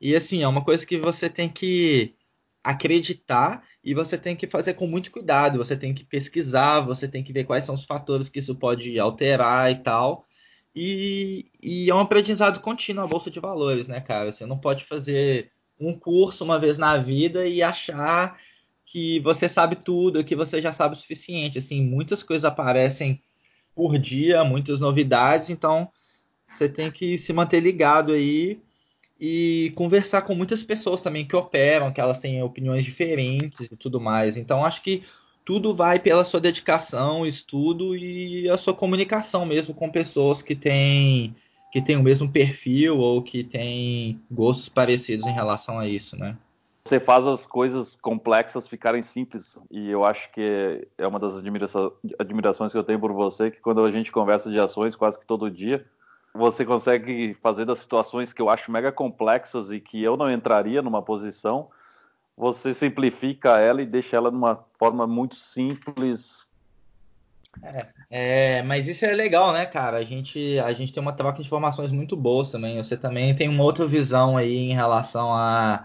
E 0.00 0.14
assim, 0.14 0.42
é 0.42 0.48
uma 0.48 0.64
coisa 0.64 0.84
que 0.84 0.98
você 0.98 1.28
tem 1.30 1.48
que 1.48 2.14
acreditar 2.62 3.62
e 3.84 3.92
você 3.92 4.16
tem 4.16 4.34
que 4.34 4.46
fazer 4.46 4.74
com 4.74 4.86
muito 4.86 5.10
cuidado. 5.10 5.58
Você 5.58 5.76
tem 5.76 5.92
que 5.94 6.04
pesquisar, 6.04 6.80
você 6.80 7.06
tem 7.06 7.22
que 7.22 7.32
ver 7.32 7.44
quais 7.44 7.64
são 7.64 7.74
os 7.74 7.84
fatores 7.84 8.30
que 8.30 8.38
isso 8.38 8.54
pode 8.54 8.98
alterar 8.98 9.70
e 9.70 9.76
tal. 9.76 10.26
E, 10.74 11.46
e 11.62 11.90
é 11.90 11.94
um 11.94 12.00
aprendizado 12.00 12.60
contínuo 12.60 13.04
a 13.04 13.06
bolsa 13.06 13.30
de 13.30 13.38
valores, 13.38 13.86
né, 13.86 14.00
cara? 14.00 14.32
Você 14.32 14.46
não 14.46 14.58
pode 14.58 14.84
fazer 14.84 15.52
um 15.78 15.92
curso 15.96 16.42
uma 16.42 16.58
vez 16.58 16.78
na 16.78 16.96
vida 16.96 17.46
e 17.46 17.62
achar 17.62 18.38
que 18.94 19.18
você 19.18 19.48
sabe 19.48 19.74
tudo, 19.74 20.22
que 20.22 20.36
você 20.36 20.62
já 20.62 20.72
sabe 20.72 20.94
o 20.94 20.96
suficiente. 20.96 21.58
Assim, 21.58 21.84
muitas 21.84 22.22
coisas 22.22 22.44
aparecem 22.44 23.20
por 23.74 23.98
dia, 23.98 24.44
muitas 24.44 24.78
novidades, 24.78 25.50
então 25.50 25.88
você 26.46 26.68
tem 26.68 26.92
que 26.92 27.18
se 27.18 27.32
manter 27.32 27.58
ligado 27.58 28.12
aí 28.12 28.60
e 29.18 29.72
conversar 29.74 30.22
com 30.22 30.36
muitas 30.36 30.62
pessoas 30.62 31.02
também 31.02 31.26
que 31.26 31.34
operam, 31.34 31.92
que 31.92 32.00
elas 32.00 32.20
têm 32.20 32.40
opiniões 32.40 32.84
diferentes 32.84 33.62
e 33.62 33.76
tudo 33.76 34.00
mais. 34.00 34.36
Então 34.36 34.64
acho 34.64 34.80
que 34.80 35.02
tudo 35.44 35.74
vai 35.74 35.98
pela 35.98 36.24
sua 36.24 36.40
dedicação, 36.40 37.26
estudo 37.26 37.96
e 37.96 38.48
a 38.48 38.56
sua 38.56 38.74
comunicação 38.74 39.44
mesmo 39.44 39.74
com 39.74 39.90
pessoas 39.90 40.40
que 40.40 40.54
têm 40.54 41.34
que 41.72 41.82
têm 41.82 41.96
o 41.96 42.02
mesmo 42.04 42.30
perfil 42.30 42.98
ou 42.98 43.20
que 43.20 43.42
têm 43.42 44.20
gostos 44.30 44.68
parecidos 44.68 45.26
em 45.26 45.32
relação 45.32 45.80
a 45.80 45.88
isso, 45.88 46.16
né? 46.16 46.36
Você 46.86 47.00
faz 47.00 47.26
as 47.26 47.46
coisas 47.46 47.96
complexas 47.96 48.68
ficarem 48.68 49.00
simples 49.00 49.58
e 49.70 49.90
eu 49.90 50.04
acho 50.04 50.30
que 50.30 50.86
é 50.98 51.06
uma 51.06 51.18
das 51.18 51.34
admirações 52.18 52.72
que 52.72 52.76
eu 52.76 52.84
tenho 52.84 53.00
por 53.00 53.10
você 53.10 53.50
que 53.50 53.58
quando 53.58 53.82
a 53.82 53.90
gente 53.90 54.12
conversa 54.12 54.50
de 54.50 54.60
ações 54.60 54.94
quase 54.94 55.18
que 55.18 55.24
todo 55.24 55.50
dia 55.50 55.82
você 56.34 56.62
consegue 56.62 57.32
fazer 57.40 57.64
das 57.64 57.78
situações 57.78 58.34
que 58.34 58.42
eu 58.42 58.50
acho 58.50 58.70
mega 58.70 58.92
complexas 58.92 59.70
e 59.70 59.80
que 59.80 60.02
eu 60.02 60.14
não 60.14 60.30
entraria 60.30 60.82
numa 60.82 61.00
posição, 61.00 61.68
você 62.36 62.74
simplifica 62.74 63.58
ela 63.58 63.80
e 63.80 63.86
deixa 63.86 64.16
ela 64.16 64.30
numa 64.30 64.62
forma 64.78 65.06
muito 65.06 65.36
simples. 65.36 66.46
É, 67.62 67.86
é, 68.10 68.62
mas 68.62 68.88
isso 68.88 69.06
é 69.06 69.12
legal, 69.14 69.52
né, 69.52 69.64
cara? 69.64 69.96
A 69.96 70.04
gente, 70.04 70.58
a 70.58 70.72
gente 70.72 70.92
tem 70.92 71.00
uma 71.00 71.14
troca 71.14 71.40
de 71.40 71.46
informações 71.46 71.92
muito 71.92 72.14
boas 72.14 72.50
também. 72.50 72.76
Você 72.76 72.94
também 72.94 73.34
tem 73.34 73.48
uma 73.48 73.64
outra 73.64 73.86
visão 73.86 74.36
aí 74.36 74.70
em 74.70 74.74
relação 74.74 75.32
a, 75.32 75.84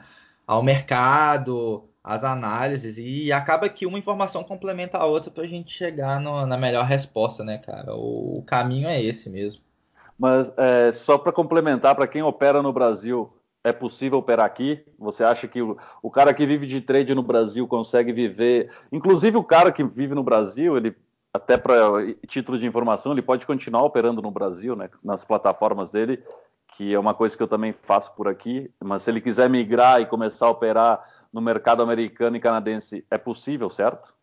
ao 0.50 0.64
mercado, 0.64 1.88
às 2.04 2.24
análises, 2.24 2.98
e 2.98 3.32
acaba 3.32 3.70
que 3.70 3.86
uma 3.86 4.00
informação 4.00 4.44
complementa 4.44 4.98
a 4.98 5.06
outra 5.06 5.30
para 5.30 5.44
a 5.44 5.48
gente 5.48 5.72
chegar 5.72 6.20
no, 6.20 6.44
na 6.48 6.58
melhor 6.58 6.86
resposta, 6.86 7.44
né, 7.44 7.60
cara? 7.60 7.94
O, 7.94 8.40
o 8.40 8.44
caminho 8.48 8.88
é 8.88 9.00
esse 9.00 9.30
mesmo. 9.30 9.62
Mas 10.18 10.52
é, 10.58 10.92
só 10.92 11.20
para 11.20 11.32
complementar, 11.32 11.94
para 11.94 12.08
quem 12.08 12.24
opera 12.24 12.64
no 12.64 12.74
Brasil, 12.74 13.32
é 13.64 13.72
possível 13.72 14.18
operar 14.18 14.48
aqui? 14.48 14.84
Você 14.98 15.24
acha 15.24 15.48
que 15.48 15.62
o, 15.62 15.78
o, 16.02 16.10
cara 16.10 16.34
que 16.34 16.48
vive 16.48 16.66
de 16.66 16.82
trade 16.82 17.14
no 17.14 17.22
Brasil 17.22 17.68
consegue 17.68 18.12
viver? 18.12 18.72
Inclusive 18.92 19.38
o 19.38 19.44
cara 19.44 19.72
que 19.72 19.84
vive 19.84 20.16
no 20.16 20.24
Brasil, 20.24 20.76
ele 20.76 20.96
até 21.32 21.60
para 21.60 21.78
título 22.28 22.58
de 22.58 22.66
informação, 22.66 23.12
ele 23.12 23.22
pode 23.22 23.46
continuar 23.46 23.84
operando 23.84 24.20
no 24.20 24.32
Brasil, 24.32 24.76
né, 24.76 24.90
nas 25.04 25.24
plataformas 25.24 25.92
dele, 25.92 26.24
que 26.80 26.94
é 26.94 26.98
uma 26.98 27.14
coisa 27.14 27.36
que 27.36 27.44
eu 27.44 27.48
também 27.48 27.74
faço 27.74 28.14
por 28.16 28.30
aqui. 28.30 28.72
Mas 28.82 29.02
se 29.02 29.12
ele 29.12 29.20
quiser 29.20 29.50
migrar 29.50 30.00
e 30.00 30.06
começar 30.06 30.46
a 30.46 30.50
operar 30.50 31.06
no 31.32 31.42
mercado 31.42 31.84
americano 31.84 32.38
e 32.38 32.40
canadense, 32.40 33.06
é 33.12 33.18
possível, 33.18 33.70
certo? 33.70 34.16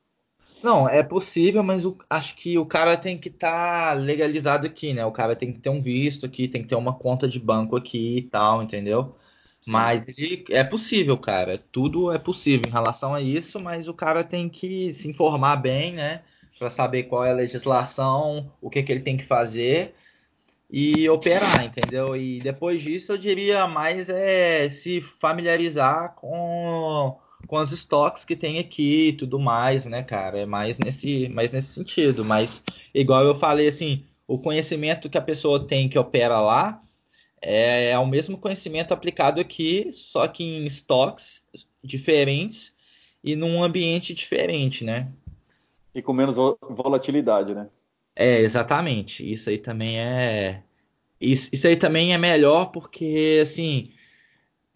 Não, 0.63 0.89
é 0.89 1.03
possível, 1.03 1.63
mas 1.63 1.85
o, 1.85 1.99
acho 2.09 2.35
que 2.35 2.57
o 2.57 2.65
cara 2.65 2.97
tem 2.97 3.19
que 3.19 3.29
estar 3.29 3.89
tá 3.89 3.93
legalizado 3.93 4.67
aqui, 4.67 4.95
né? 4.95 5.05
O 5.05 5.13
cara 5.13 5.37
tem 5.37 5.53
que 5.53 5.59
ter 5.59 5.69
um 5.69 5.83
visto 5.83 6.25
aqui, 6.25 6.49
tem 6.49 6.63
que 6.63 6.69
ter 6.69 6.77
uma 6.77 6.95
conta 6.95 7.29
de 7.29 7.39
banco 7.39 7.77
aqui 7.77 8.17
e 8.17 8.23
tal, 8.23 8.63
entendeu? 8.63 9.15
Sim. 9.45 9.71
Mas 9.71 10.09
ele, 10.09 10.43
é 10.49 10.65
possível, 10.65 11.19
cara. 11.19 11.63
Tudo 11.71 12.11
é 12.11 12.19
possível 12.19 12.67
em 12.67 12.73
relação 12.73 13.15
a 13.15 13.21
isso, 13.21 13.61
mas 13.61 13.87
o 13.87 13.93
cara 13.93 14.25
tem 14.25 14.49
que 14.49 14.95
se 14.95 15.11
informar 15.11 15.57
bem, 15.57 15.93
né? 15.93 16.23
Para 16.59 16.71
saber 16.71 17.03
qual 17.03 17.23
é 17.23 17.33
a 17.33 17.35
legislação, 17.35 18.51
o 18.63 18.71
que, 18.71 18.83
que 18.83 18.91
ele 18.91 19.03
tem 19.03 19.19
que 19.19 19.25
fazer 19.25 19.95
e 20.71 21.09
operar, 21.09 21.65
entendeu? 21.65 22.17
E 22.17 22.41
depois 22.41 22.83
disso 22.83 23.13
eu 23.13 23.19
diria 23.19 23.67
mais 23.69 24.09
é 24.09 24.69
se 24.71 25.01
familiarizar 25.01 26.15
com 26.15 27.19
com 27.47 27.57
os 27.59 27.73
estoques 27.73 28.25
que 28.25 28.37
tem 28.37 28.59
aqui 28.59 29.09
e 29.09 29.13
tudo 29.13 29.39
mais, 29.39 29.87
né, 29.87 30.03
cara? 30.03 30.41
É 30.41 30.47
mais 30.47 30.79
nesse, 30.79 31.29
mais 31.29 31.53
nesse 31.53 31.69
sentido. 31.69 32.25
Mas, 32.25 32.63
igual 32.93 33.25
eu 33.25 33.37
falei, 33.37 33.69
assim, 33.69 34.05
o 34.27 34.39
conhecimento 34.39 35.09
que 35.09 35.19
a 35.19 35.23
pessoa 35.23 35.65
tem 35.65 35.89
que 35.89 35.99
opera 35.99 36.41
lá 36.41 36.83
é, 37.41 37.91
é 37.91 37.99
o 37.99 38.07
mesmo 38.07 38.39
conhecimento 38.39 38.93
aplicado 38.93 39.41
aqui, 39.41 39.91
só 39.93 40.27
que 40.27 40.43
em 40.43 40.67
estoques 40.67 41.45
diferentes 41.83 42.75
e 43.23 43.37
num 43.37 43.63
ambiente 43.63 44.15
diferente, 44.15 44.85
né? 44.85 45.09
E 45.95 46.03
com 46.03 46.13
menos 46.13 46.37
volatilidade, 46.37 47.55
né? 47.55 47.69
É, 48.17 48.41
exatamente. 48.41 49.31
Isso 49.31 49.51
aí 49.51 49.59
também 49.59 50.01
é. 50.01 50.63
Isso, 51.21 51.51
isso 51.53 51.67
aí 51.67 51.77
também 51.77 52.15
é 52.15 52.19
melhor 52.19 52.67
porque, 52.67 53.41
assim, 53.43 53.93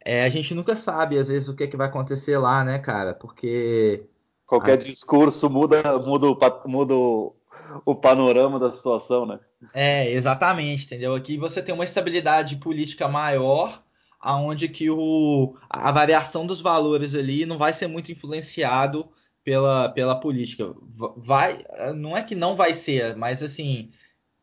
é, 0.05 0.24
a 0.24 0.28
gente 0.28 0.55
nunca 0.55 0.76
sabe, 0.76 1.18
às 1.18 1.28
vezes, 1.28 1.49
o 1.49 1.55
que, 1.55 1.64
é 1.64 1.66
que 1.66 1.76
vai 1.76 1.86
acontecer 1.86 2.36
lá, 2.36 2.62
né, 2.62 2.78
cara? 2.78 3.14
Porque. 3.14 4.05
Qualquer 4.47 4.78
discurso 4.78 5.49
muda, 5.49 5.99
muda, 6.01 6.26
o, 6.26 6.38
muda 6.68 6.95
o, 6.95 7.36
o 7.84 7.95
panorama 7.95 8.59
da 8.59 8.70
situação, 8.70 9.24
né? 9.24 9.38
É, 9.72 10.11
exatamente, 10.11 10.86
entendeu? 10.86 11.14
Aqui 11.14 11.36
você 11.36 11.62
tem 11.62 11.74
uma 11.74 11.84
estabilidade 11.84 12.57
política 12.57 13.07
maior, 13.07 13.80
aonde 14.20 14.68
que 14.68 14.91
o, 14.91 15.57
a 15.68 15.93
variação 15.93 16.47
dos 16.47 16.61
valores 16.61 17.14
ali 17.14 17.47
não 17.47 17.59
vai 17.59 17.72
ser 17.72 17.86
muito 17.86 18.11
influenciado 18.11 19.09
pela, 19.45 19.88
pela 19.88 20.18
política. 20.18 20.74
Vai, 21.16 21.64
não 21.95 22.16
é 22.16 22.22
que 22.22 22.34
não 22.34 22.57
vai 22.57 22.74
ser, 22.74 23.16
mas 23.16 23.43
assim, 23.43 23.91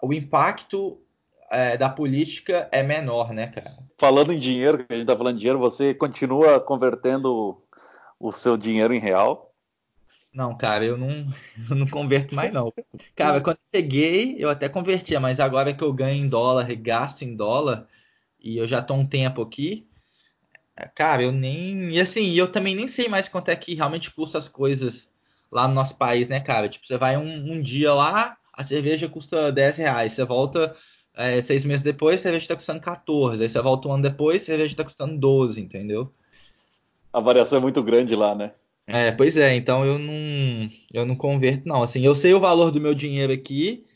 o 0.01 0.13
impacto 0.13 0.99
é, 1.49 1.77
da 1.77 1.89
política 1.89 2.67
é 2.71 2.83
menor, 2.83 3.33
né, 3.33 3.47
cara? 3.47 3.77
Falando 3.97 4.33
em 4.33 4.39
dinheiro, 4.39 4.85
que 4.85 4.93
a 4.93 4.97
gente 4.97 5.07
tá 5.07 5.17
falando 5.17 5.35
de 5.35 5.39
dinheiro, 5.39 5.59
você 5.59 5.93
continua 5.93 6.59
convertendo 6.59 7.61
o 8.19 8.31
seu 8.31 8.57
dinheiro 8.57 8.93
em 8.93 8.99
real? 8.99 9.53
Não, 10.33 10.55
cara, 10.55 10.85
eu 10.85 10.97
não, 10.97 11.09
eu 11.69 11.75
não 11.75 11.87
converto 11.87 12.35
mais 12.35 12.53
não. 12.53 12.71
Cara, 13.15 13.41
quando 13.41 13.57
eu 13.57 13.71
peguei, 13.71 14.35
eu 14.37 14.49
até 14.49 14.69
convertia, 14.69 15.19
mas 15.19 15.39
agora 15.39 15.73
que 15.73 15.83
eu 15.83 15.93
ganho 15.93 16.23
em 16.23 16.29
dólar 16.29 16.69
e 16.69 16.75
gasto 16.75 17.23
em 17.23 17.35
dólar, 17.35 17.87
e 18.39 18.57
eu 18.57 18.67
já 18.67 18.81
tô 18.81 18.93
um 18.93 19.05
tempo 19.05 19.41
aqui, 19.41 19.86
cara, 20.85 21.23
eu 21.23 21.31
nem. 21.31 21.91
E 21.91 21.99
assim, 21.99 22.33
eu 22.33 22.51
também 22.51 22.75
nem 22.75 22.87
sei 22.87 23.07
mais 23.07 23.27
quanto 23.27 23.49
é 23.49 23.55
que 23.55 23.73
realmente 23.73 24.11
custa 24.11 24.37
as 24.37 24.47
coisas 24.47 25.09
lá 25.51 25.67
no 25.67 25.73
nosso 25.73 25.97
país, 25.97 26.29
né, 26.29 26.39
cara? 26.39 26.69
Tipo, 26.69 26.85
você 26.85 26.97
vai 26.97 27.17
um, 27.17 27.53
um 27.53 27.61
dia 27.61 27.93
lá, 27.93 28.37
a 28.53 28.63
cerveja 28.63 29.09
custa 29.09 29.51
10 29.51 29.77
reais, 29.77 30.13
você 30.13 30.23
volta 30.23 30.75
é, 31.15 31.41
seis 31.41 31.65
meses 31.65 31.83
depois, 31.83 32.19
a 32.19 32.23
cerveja 32.23 32.49
tá 32.49 32.55
custando 32.55 32.81
14, 32.81 33.41
aí 33.41 33.49
você 33.49 33.61
volta 33.61 33.87
um 33.87 33.93
ano 33.93 34.03
depois, 34.03 34.43
a 34.43 34.45
cerveja 34.45 34.75
tá 34.75 34.83
custando 34.83 35.17
12, 35.17 35.59
entendeu? 35.59 36.13
A 37.11 37.19
variação 37.19 37.57
é 37.57 37.61
muito 37.61 37.81
grande 37.81 38.15
lá, 38.15 38.35
né? 38.35 38.51
É, 38.85 39.11
pois 39.11 39.35
é, 39.35 39.55
então 39.55 39.83
eu 39.83 39.97
não, 39.97 40.69
eu 40.93 41.05
não 41.05 41.15
converto, 41.15 41.67
não. 41.67 41.81
Assim, 41.81 42.05
eu 42.05 42.13
sei 42.13 42.33
o 42.33 42.39
valor 42.39 42.71
do 42.71 42.79
meu 42.79 42.93
dinheiro 42.93 43.33
aqui, 43.33 43.86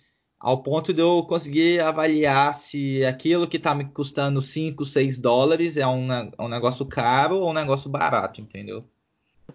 ao 0.42 0.64
ponto 0.64 0.92
de 0.92 1.00
eu 1.00 1.24
conseguir 1.24 1.80
avaliar 1.80 2.54
se 2.56 3.06
aquilo 3.06 3.48
que 3.48 3.58
está 3.58 3.76
me 3.76 3.86
custando 3.86 4.42
5, 4.42 4.84
6 4.84 5.20
dólares 5.20 5.78
é 5.78 5.86
um, 5.86 6.12
é 6.12 6.32
um 6.39 6.48
negócio 6.48 6.84
caro 6.84 7.39
ou 7.39 7.52
um 7.52 7.54
negócio 7.54 7.88
barato, 7.89 8.42
entendeu? 8.42 8.84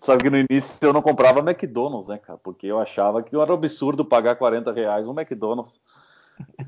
Sabe 0.01 0.23
que 0.23 0.31
no 0.31 0.39
início 0.39 0.87
eu 0.87 0.93
não 0.93 1.03
comprava 1.03 1.41
McDonald's, 1.41 2.09
né, 2.09 2.19
cara? 2.19 2.39
Porque 2.39 2.69
eu 2.69 2.79
achava 2.79 3.21
que 3.21 3.35
era 3.35 3.53
absurdo 3.53 4.05
pagar 4.05 4.37
40 4.37 4.73
reais 4.73 5.09
um 5.09 5.19
McDonald's. 5.19 5.81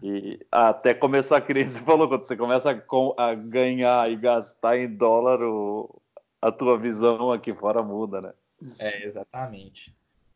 E 0.03 0.41
até 0.51 0.95
começar 0.95 1.37
a 1.37 1.41
crise, 1.41 1.79
falou, 1.81 2.09
quando 2.09 2.25
você 2.25 2.37
começa 2.37 2.73
a, 2.73 3.31
a 3.31 3.35
ganhar 3.35 4.11
e 4.11 4.17
gastar 4.17 4.79
em 4.79 4.89
dólar, 4.89 5.43
o, 5.43 6.01
a 6.43 6.51
tua 6.51 6.77
visão 6.77 7.31
aqui 7.31 7.55
fora 7.55 7.83
muda, 7.83 8.21
né? 8.21 8.33
É, 8.81 9.07
exatamente. 9.07 9.95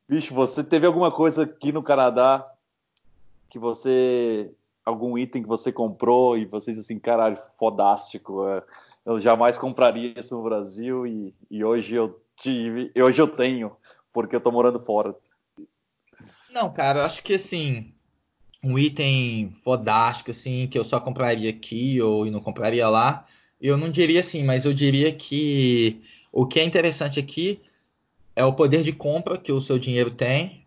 Bicho, 0.08 0.34
você 0.34 0.62
teve 0.62 0.86
alguma 0.86 1.10
coisa 1.10 1.42
aqui 1.42 1.72
no 1.72 1.82
Canadá 1.82 2.46
que 3.52 3.58
você. 3.58 4.50
algum 4.82 5.18
item 5.18 5.42
que 5.42 5.48
você 5.48 5.70
comprou 5.70 6.38
e 6.38 6.46
você 6.46 6.70
disse 6.72 6.80
assim, 6.80 6.98
caralho, 6.98 7.36
fodástico. 7.58 8.48
É, 8.48 8.62
eu 9.04 9.20
jamais 9.20 9.58
compraria 9.58 10.18
isso 10.18 10.34
no 10.34 10.42
Brasil 10.42 11.06
e, 11.06 11.34
e 11.50 11.62
hoje 11.62 11.94
eu 11.94 12.18
tive. 12.34 12.90
Hoje 12.96 13.20
eu 13.20 13.28
tenho, 13.28 13.76
porque 14.10 14.34
eu 14.34 14.40
tô 14.40 14.50
morando 14.50 14.80
fora. 14.80 15.14
Não, 16.50 16.72
cara, 16.72 17.00
eu 17.00 17.04
acho 17.04 17.22
que 17.22 17.34
assim. 17.34 17.92
Um 18.64 18.78
item 18.78 19.50
fodástico, 19.64 20.30
assim, 20.30 20.68
que 20.68 20.78
eu 20.78 20.84
só 20.84 21.00
compraria 21.00 21.50
aqui 21.50 22.00
ou 22.00 22.24
não 22.26 22.40
compraria 22.40 22.88
lá, 22.88 23.26
eu 23.60 23.76
não 23.76 23.90
diria 23.90 24.20
assim, 24.20 24.44
mas 24.44 24.64
eu 24.64 24.72
diria 24.72 25.12
que 25.12 26.00
o 26.30 26.46
que 26.46 26.60
é 26.60 26.64
interessante 26.64 27.18
aqui 27.18 27.60
é 28.36 28.44
o 28.44 28.52
poder 28.52 28.84
de 28.84 28.92
compra 28.92 29.36
que 29.36 29.50
o 29.50 29.60
seu 29.60 29.80
dinheiro 29.80 30.12
tem 30.12 30.61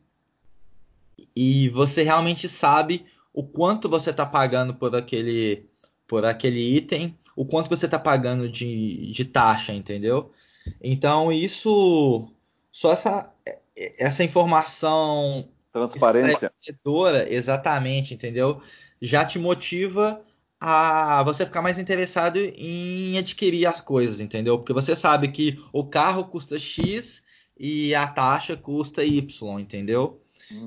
e 1.36 1.69
você 1.69 2.03
realmente 2.03 2.47
sabe 2.47 3.05
o 3.33 3.43
quanto 3.43 3.89
você 3.89 4.11
está 4.11 4.25
pagando 4.25 4.73
por 4.73 4.95
aquele, 4.95 5.67
por 6.07 6.23
aquele 6.23 6.77
item, 6.77 7.17
o 7.36 7.45
quanto 7.45 7.69
você 7.69 7.86
está 7.86 7.99
pagando 7.99 8.47
de, 8.47 9.11
de 9.11 9.25
taxa, 9.25 9.73
entendeu? 9.73 10.31
Então 10.81 11.31
isso, 11.31 12.31
só 12.71 12.93
essa, 12.93 13.29
essa 13.75 14.23
informação 14.23 15.49
transparência, 15.71 16.51
exatamente, 17.29 18.13
entendeu? 18.13 18.61
Já 19.01 19.25
te 19.25 19.38
motiva 19.38 20.21
a 20.59 21.21
você 21.23 21.45
ficar 21.45 21.61
mais 21.61 21.77
interessado 21.77 22.38
em 22.38 23.17
adquirir 23.17 23.65
as 23.65 23.81
coisas, 23.81 24.21
entendeu? 24.21 24.57
Porque 24.57 24.71
você 24.71 24.95
sabe 24.95 25.27
que 25.27 25.61
o 25.73 25.86
carro 25.86 26.23
custa 26.25 26.57
X 26.57 27.21
e 27.57 27.93
a 27.93 28.07
taxa 28.07 28.55
custa 28.55 29.03
Y, 29.03 29.59
entendeu? 29.59 30.24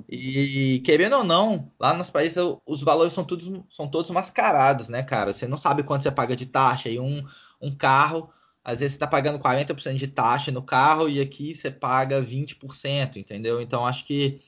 E 0.08 0.80
querendo 0.84 1.16
ou 1.16 1.24
não, 1.24 1.70
lá 1.78 1.94
nos 1.94 2.10
países 2.10 2.38
os 2.66 2.82
valores 2.82 3.12
são 3.12 3.24
todos, 3.24 3.48
são 3.70 3.88
todos 3.88 4.10
mascarados, 4.10 4.88
né, 4.88 5.02
cara? 5.02 5.32
Você 5.32 5.46
não 5.46 5.56
sabe 5.56 5.82
quanto 5.82 6.02
você 6.02 6.10
paga 6.10 6.34
de 6.34 6.46
taxa. 6.46 6.88
E 6.88 6.98
um, 6.98 7.24
um 7.60 7.74
carro, 7.74 8.30
às 8.64 8.80
vezes 8.80 8.92
você 8.92 8.96
está 8.96 9.06
pagando 9.06 9.38
40% 9.38 9.94
de 9.94 10.08
taxa 10.08 10.50
no 10.50 10.62
carro 10.62 11.08
e 11.08 11.20
aqui 11.20 11.54
você 11.54 11.70
paga 11.70 12.20
20%, 12.22 13.16
entendeu? 13.16 13.60
Então 13.60 13.86
acho 13.86 14.04
que 14.04 14.40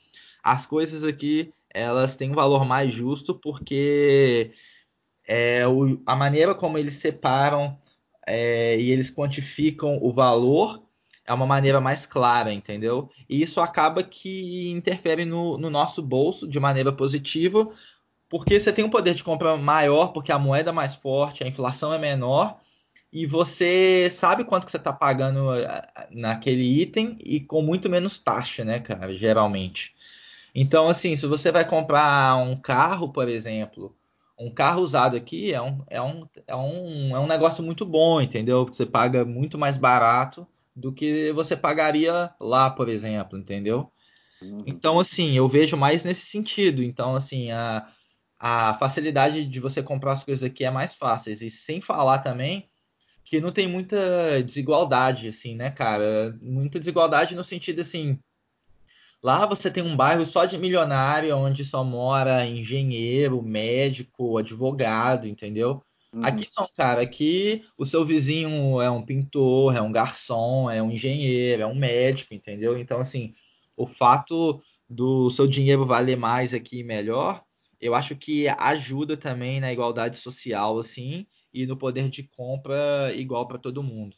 as 0.43 0.67
coisas 0.67 1.05
aqui 1.05 1.53
elas 1.73 2.17
têm 2.17 2.31
um 2.31 2.35
valor 2.35 2.65
mais 2.65 2.93
justo 2.93 3.35
porque 3.35 4.53
é, 5.27 5.67
o, 5.67 6.03
a 6.05 6.17
maneira 6.17 6.55
como 6.55 6.77
eles 6.77 6.95
separam 6.95 7.79
é, 8.27 8.79
e 8.79 8.91
eles 8.91 9.11
quantificam 9.11 9.99
o 10.03 10.13
valor 10.13 10.83
é 11.31 11.33
uma 11.33 11.47
maneira 11.47 11.81
mais 11.81 12.07
clara, 12.07 12.53
entendeu? 12.53 13.09
E 13.29 13.41
isso 13.41 13.61
acaba 13.61 14.03
que 14.03 14.69
interfere 14.69 15.25
no, 15.25 15.57
no 15.57 15.71
nosso 15.71 16.03
bolso 16.03 16.47
de 16.49 16.59
maneira 16.59 16.93
positiva, 16.93 17.71
porque 18.29 18.59
você 18.59 18.73
tem 18.73 18.85
um 18.85 18.91
poder 18.91 19.15
de 19.15 19.23
compra 19.23 19.57
maior, 19.57 20.09
porque 20.09 20.33
a 20.33 20.39
moeda 20.41 20.71
é 20.71 20.73
mais 20.73 20.97
forte, 20.97 21.45
a 21.45 21.47
inflação 21.47 21.93
é 21.95 21.99
menor, 21.99 22.59
e 23.13 23.27
você 23.27 24.09
sabe 24.11 24.43
quanto 24.45 24.65
que 24.65 24.73
você 24.73 24.77
está 24.77 24.93
pagando 24.93 25.55
eh, 25.55 26.09
naquele 26.11 26.65
item 26.83 27.17
e 27.21 27.39
com 27.39 27.63
muito 27.63 27.89
menos 27.89 28.19
taxa, 28.19 28.65
né, 28.65 28.81
cara, 28.81 29.17
geralmente. 29.17 29.95
Então, 30.53 30.89
assim, 30.89 31.15
se 31.15 31.29
você 31.29 31.53
vai 31.53 31.65
comprar 31.65 32.37
um 32.39 32.57
carro, 32.57 33.13
por 33.13 33.29
exemplo, 33.29 33.95
um 34.37 34.51
carro 34.51 34.83
usado 34.83 35.17
aqui 35.17 35.55
é 35.55 35.63
um, 35.63 35.85
é 35.87 36.03
um, 36.03 36.29
é 36.47 36.57
um, 36.57 37.17
é 37.17 37.21
um 37.21 37.27
negócio 37.29 37.63
muito 37.63 37.87
bom, 37.87 38.21
entendeu? 38.21 38.67
Você 38.67 38.85
paga 38.85 39.25
muito 39.25 39.57
mais 39.57 39.79
barato 39.79 40.45
do 40.75 40.93
que 40.93 41.33
você 41.33 41.57
pagaria 41.57 42.33
lá, 42.41 42.71
por 42.71 42.89
exemplo, 42.89 43.39
entendeu? 43.39 43.91
Uhum. 44.41 44.63
Então, 44.67 44.99
assim, 44.99 45.33
eu 45.33 45.49
vejo 45.49 45.77
mais 45.77 46.05
nesse 46.05 46.27
sentido. 46.27 46.83
Então, 46.83 47.15
assim, 47.15 47.51
a, 47.51 47.87
a 48.39 48.75
facilidade 48.75 49.45
de 49.45 49.61
você 49.61 49.83
comprar 49.83 50.13
as 50.13 50.25
coisas 50.25 50.45
aqui 50.45 50.65
é 50.65 50.71
mais 50.71 50.95
fáceis. 50.95 51.43
E 51.43 51.51
sem 51.51 51.81
falar 51.81 52.19
também 52.19 52.69
que 53.25 53.41
não 53.41 53.53
tem 53.53 53.69
muita 53.69 54.43
desigualdade, 54.43 55.29
assim, 55.29 55.55
né, 55.55 55.71
cara? 55.71 56.37
Muita 56.43 56.81
desigualdade 56.81 57.37
no 57.37 57.45
sentido, 57.45 57.81
assim, 57.81 58.19
lá 59.23 59.47
você 59.47 59.71
tem 59.71 59.85
um 59.85 59.95
bairro 59.95 60.27
só 60.27 60.45
de 60.45 60.59
milionário, 60.59 61.37
onde 61.37 61.65
só 61.65 61.85
mora 61.85 62.45
engenheiro, 62.45 63.41
médico, 63.41 64.37
advogado, 64.37 65.29
entendeu? 65.29 65.81
Uhum. 66.13 66.25
Aqui 66.25 66.49
não, 66.57 66.69
cara. 66.77 67.01
Aqui 67.01 67.65
o 67.79 67.87
seu 67.87 68.05
vizinho 68.05 68.81
é 68.81 68.91
um 68.91 69.03
pintor, 69.03 69.77
é 69.77 69.81
um 69.81 69.93
garçom, 69.93 70.71
é 70.71 70.83
um 70.83 70.91
engenheiro, 70.91 71.63
é 71.63 71.67
um 71.67 71.75
médico, 71.75 72.35
entendeu? 72.35 72.79
Então, 72.79 72.99
assim, 72.99 73.35
o 73.77 73.87
fato 73.87 74.61
do 74.89 75.31
seu 75.31 75.47
dinheiro 75.47 75.87
valer 75.87 76.17
mais 76.17 76.53
aqui 76.53 76.81
e 76.81 76.85
melhor, 76.85 77.43
eu 77.81 77.95
acho 77.95 78.17
que 78.17 78.49
ajuda 78.49 79.17
também 79.17 79.61
na 79.61 79.73
igualdade 79.73 80.19
social, 80.19 80.79
assim, 80.79 81.27
e 81.55 81.65
no 81.67 81.77
poder 81.77 82.09
de 82.09 82.25
compra 82.25 83.13
igual 83.15 83.47
para 83.47 83.59
todo 83.59 83.83
mundo. 83.83 84.17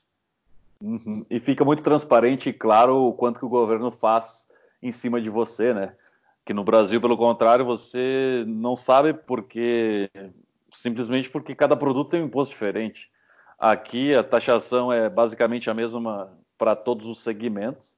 Uhum. 0.83 1.25
E 1.31 1.39
fica 1.39 1.65
muito 1.65 1.83
transparente 1.83 2.49
e 2.49 2.53
claro 2.53 2.97
o 2.97 3.13
quanto 3.13 3.39
que 3.39 3.45
o 3.45 3.51
governo 3.51 3.91
faz 3.91 4.49
em 4.83 4.91
cima 4.91 5.21
de 5.21 5.31
você, 5.31 5.73
né? 5.73 5.95
Que 6.45 6.53
no 6.53 6.65
Brasil, 6.65 7.01
pelo 7.01 7.17
contrário, 7.17 7.65
você 7.65 8.45
não 8.49 8.75
sabe 8.75 9.15
porque 9.15 10.11
simplesmente 10.73 11.31
porque 11.31 11.55
cada 11.55 11.77
produto 11.77 12.11
tem 12.11 12.23
um 12.23 12.27
imposto 12.27 12.53
diferente. 12.53 13.11
Aqui 13.59 14.15
a 14.15 14.25
taxação 14.25 14.93
é 14.93 15.09
basicamente 15.09 15.71
a 15.71 15.75
mesma 15.75 16.37
para 16.59 16.75
todos 16.75 17.07
os 17.07 17.21
segmentos. 17.21 17.97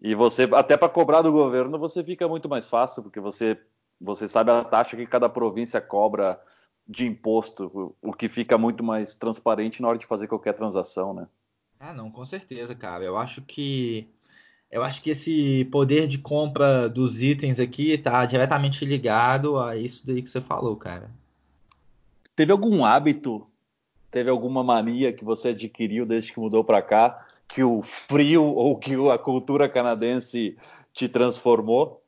E 0.00 0.14
você, 0.14 0.48
até 0.54 0.76
para 0.76 0.88
cobrar 0.88 1.22
do 1.22 1.32
governo, 1.32 1.78
você 1.78 2.02
fica 2.02 2.26
muito 2.26 2.48
mais 2.48 2.66
fácil, 2.66 3.02
porque 3.02 3.20
você, 3.20 3.58
você 4.00 4.26
sabe 4.26 4.50
a 4.50 4.64
taxa 4.64 4.96
que 4.96 5.06
cada 5.06 5.28
província 5.28 5.80
cobra 5.80 6.40
de 6.88 7.06
imposto, 7.06 7.94
o 8.02 8.12
que 8.12 8.28
fica 8.28 8.56
muito 8.56 8.82
mais 8.82 9.14
transparente 9.14 9.82
na 9.82 9.88
hora 9.88 9.98
de 9.98 10.06
fazer 10.06 10.26
qualquer 10.26 10.54
transação, 10.54 11.12
né? 11.12 11.28
Ah, 11.78 11.92
não, 11.92 12.10
com 12.10 12.24
certeza, 12.24 12.74
cara. 12.74 13.04
Eu 13.04 13.16
acho 13.16 13.42
que 13.42 14.08
eu 14.70 14.82
acho 14.82 15.02
que 15.02 15.10
esse 15.10 15.64
poder 15.66 16.06
de 16.06 16.18
compra 16.18 16.88
dos 16.88 17.20
itens 17.20 17.58
aqui 17.58 17.92
está 17.92 18.24
diretamente 18.24 18.84
ligado 18.84 19.58
a 19.58 19.76
isso 19.76 20.06
daí 20.06 20.22
que 20.22 20.30
você 20.30 20.40
falou, 20.40 20.76
cara. 20.76 21.10
Teve 22.40 22.52
algum 22.52 22.86
hábito, 22.86 23.46
teve 24.10 24.30
alguma 24.30 24.64
mania 24.64 25.12
que 25.12 25.22
você 25.22 25.48
adquiriu 25.48 26.06
desde 26.06 26.32
que 26.32 26.40
mudou 26.40 26.64
para 26.64 26.80
cá, 26.80 27.28
que 27.46 27.62
o 27.62 27.82
frio 27.82 28.42
ou 28.56 28.78
que 28.78 28.94
a 29.10 29.18
cultura 29.18 29.68
canadense 29.68 30.56
te 30.90 31.06
transformou? 31.06 32.02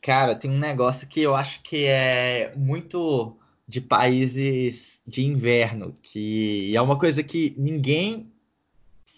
Cara, 0.00 0.34
tem 0.34 0.50
um 0.50 0.58
negócio 0.58 1.06
que 1.06 1.20
eu 1.20 1.36
acho 1.36 1.62
que 1.62 1.84
é 1.84 2.54
muito 2.56 3.36
de 3.68 3.78
países 3.78 5.02
de 5.06 5.22
inverno, 5.22 5.94
que 6.02 6.74
é 6.74 6.80
uma 6.80 6.98
coisa 6.98 7.22
que 7.22 7.54
ninguém 7.58 8.32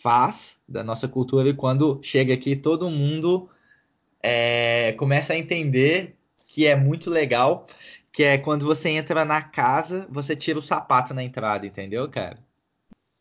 faz 0.02 0.58
da 0.68 0.82
nossa 0.82 1.06
cultura 1.06 1.48
e 1.48 1.54
quando 1.54 2.00
chega 2.02 2.34
aqui 2.34 2.56
todo 2.56 2.90
mundo 2.90 3.48
é, 4.20 4.94
começa 4.94 5.32
a 5.32 5.38
entender 5.38 6.16
que 6.42 6.66
é 6.66 6.74
muito 6.74 7.08
legal, 7.08 7.68
que 8.12 8.22
é 8.22 8.38
quando 8.38 8.66
você 8.66 8.90
entra 8.90 9.24
na 9.24 9.42
casa, 9.42 10.06
você 10.10 10.34
tira 10.34 10.58
o 10.58 10.62
sapato 10.62 11.14
na 11.14 11.22
entrada, 11.22 11.66
entendeu, 11.66 12.08
cara? 12.08 12.38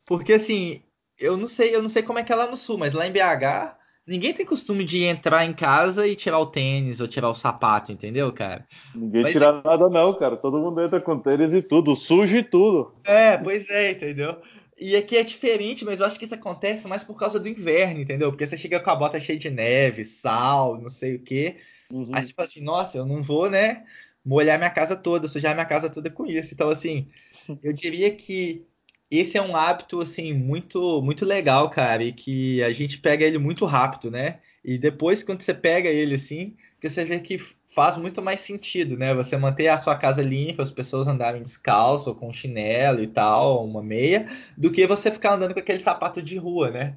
Porque 0.08 0.34
assim, 0.34 0.82
eu 1.20 1.38
não 1.38 1.48
sei, 1.48 1.76
eu 1.76 1.82
não 1.82 1.90
sei 1.90 2.02
como 2.02 2.20
é 2.20 2.24
que 2.24 2.32
é 2.32 2.36
lá 2.36 2.48
no 2.48 2.58
sul, 2.58 2.78
mas 2.78 2.94
lá 2.94 3.06
em 3.08 3.12
BH, 3.12 3.76
ninguém 4.08 4.34
tem 4.34 4.46
costume 4.46 4.84
de 4.84 5.04
entrar 5.04 5.46
em 5.46 5.54
casa 5.54 6.08
e 6.08 6.16
tirar 6.16 6.40
o 6.40 6.48
tênis 6.48 7.00
ou 7.00 7.08
tirar 7.08 7.30
o 7.30 7.36
sapato, 7.36 7.92
entendeu, 7.92 8.32
cara? 8.34 8.68
Ninguém 8.96 9.24
mas, 9.24 9.34
tira 9.34 9.62
nada 9.62 9.90
não, 9.90 10.14
cara. 10.14 10.36
Todo 10.38 10.60
mundo 10.60 10.82
entra 10.82 11.00
com 11.00 11.20
tênis 11.20 11.54
e 11.54 11.62
tudo, 11.62 11.96
sujo 11.96 12.38
e 12.38 12.44
tudo. 12.44 12.94
É, 13.04 13.38
pois 13.38 13.70
é, 13.70 13.92
entendeu? 13.92 14.42
e 14.80 14.96
aqui 14.96 15.18
é 15.18 15.24
diferente, 15.24 15.84
mas 15.84 16.00
eu 16.00 16.06
acho 16.06 16.18
que 16.18 16.24
isso 16.24 16.34
acontece 16.34 16.88
mais 16.88 17.04
por 17.04 17.16
causa 17.16 17.40
do 17.40 17.50
inverno, 17.50 18.00
entendeu? 18.00 18.32
Porque 18.32 18.48
você 18.48 18.58
chega 18.58 18.80
com 18.80 18.90
a 18.90 18.96
bota 18.96 19.20
cheia 19.20 19.38
de 19.38 19.50
neve, 19.50 20.06
sal, 20.06 20.80
não 20.80 20.90
sei 20.90 21.16
o 21.16 21.20
quê. 21.20 21.58
Uhum. 21.92 22.12
Aí 22.14 22.24
você 22.24 22.34
fala 22.34 22.48
assim, 22.48 22.62
nossa, 22.62 22.98
eu 22.98 23.06
não 23.06 23.22
vou, 23.22 23.50
né? 23.50 23.84
Molhar 24.30 24.60
minha 24.60 24.70
casa 24.70 24.96
toda, 24.96 25.28
sujar 25.28 25.56
minha 25.56 25.66
casa 25.66 25.90
toda 25.90 26.08
com 26.12 26.24
isso. 26.28 26.54
Então, 26.54 26.70
assim, 26.70 27.08
eu 27.64 27.74
diria 27.74 28.14
que 28.14 28.64
esse 29.10 29.40
é 29.40 29.42
um 29.42 29.56
hábito, 29.56 30.00
assim, 30.02 30.34
muito, 30.34 31.02
muito 31.02 31.26
legal, 31.26 31.68
cara, 31.72 32.04
e 32.04 32.14
que 32.14 32.62
a 32.62 32.70
gente 32.70 33.00
pega 33.00 33.26
ele 33.26 33.40
muito 33.40 33.66
rápido, 33.66 34.12
né? 34.12 34.40
E 34.64 34.78
depois, 34.78 35.24
quando 35.24 35.42
você 35.42 35.52
pega 35.52 35.90
ele, 35.90 36.14
assim, 36.14 36.56
você 36.80 37.04
vê 37.04 37.20
que 37.20 37.40
faz 37.74 37.98
muito 37.98 38.22
mais 38.22 38.40
sentido, 38.42 38.96
né? 38.96 39.16
Você 39.16 39.36
manter 39.36 39.68
a 39.68 39.80
sua 39.80 39.96
casa 39.96 40.22
limpa, 40.22 40.62
as 40.62 40.70
pessoas 40.70 41.08
andarem 41.08 41.42
descalço, 41.42 42.10
ou 42.10 42.16
com 42.16 42.32
chinelo 42.32 43.02
e 43.02 43.08
tal, 43.08 43.66
uma 43.66 43.82
meia, 43.82 44.28
do 44.56 44.72
que 44.72 44.86
você 44.86 45.10
ficar 45.10 45.34
andando 45.34 45.56
com 45.56 45.60
aquele 45.60 45.80
sapato 45.80 46.22
de 46.22 46.38
rua, 46.38 46.70
né? 46.70 46.96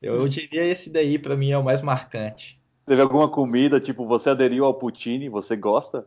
Eu, 0.00 0.14
eu 0.14 0.28
diria 0.30 0.64
esse 0.64 0.90
daí 0.90 1.18
para 1.18 1.36
mim 1.36 1.50
é 1.50 1.58
o 1.58 1.64
mais 1.64 1.82
marcante. 1.82 2.56
Teve 2.86 3.02
alguma 3.02 3.28
comida, 3.28 3.80
tipo, 3.80 4.06
você 4.06 4.30
aderiu 4.30 4.64
ao 4.64 4.74
poutine, 4.74 5.28
você 5.28 5.56
gosta? 5.56 6.06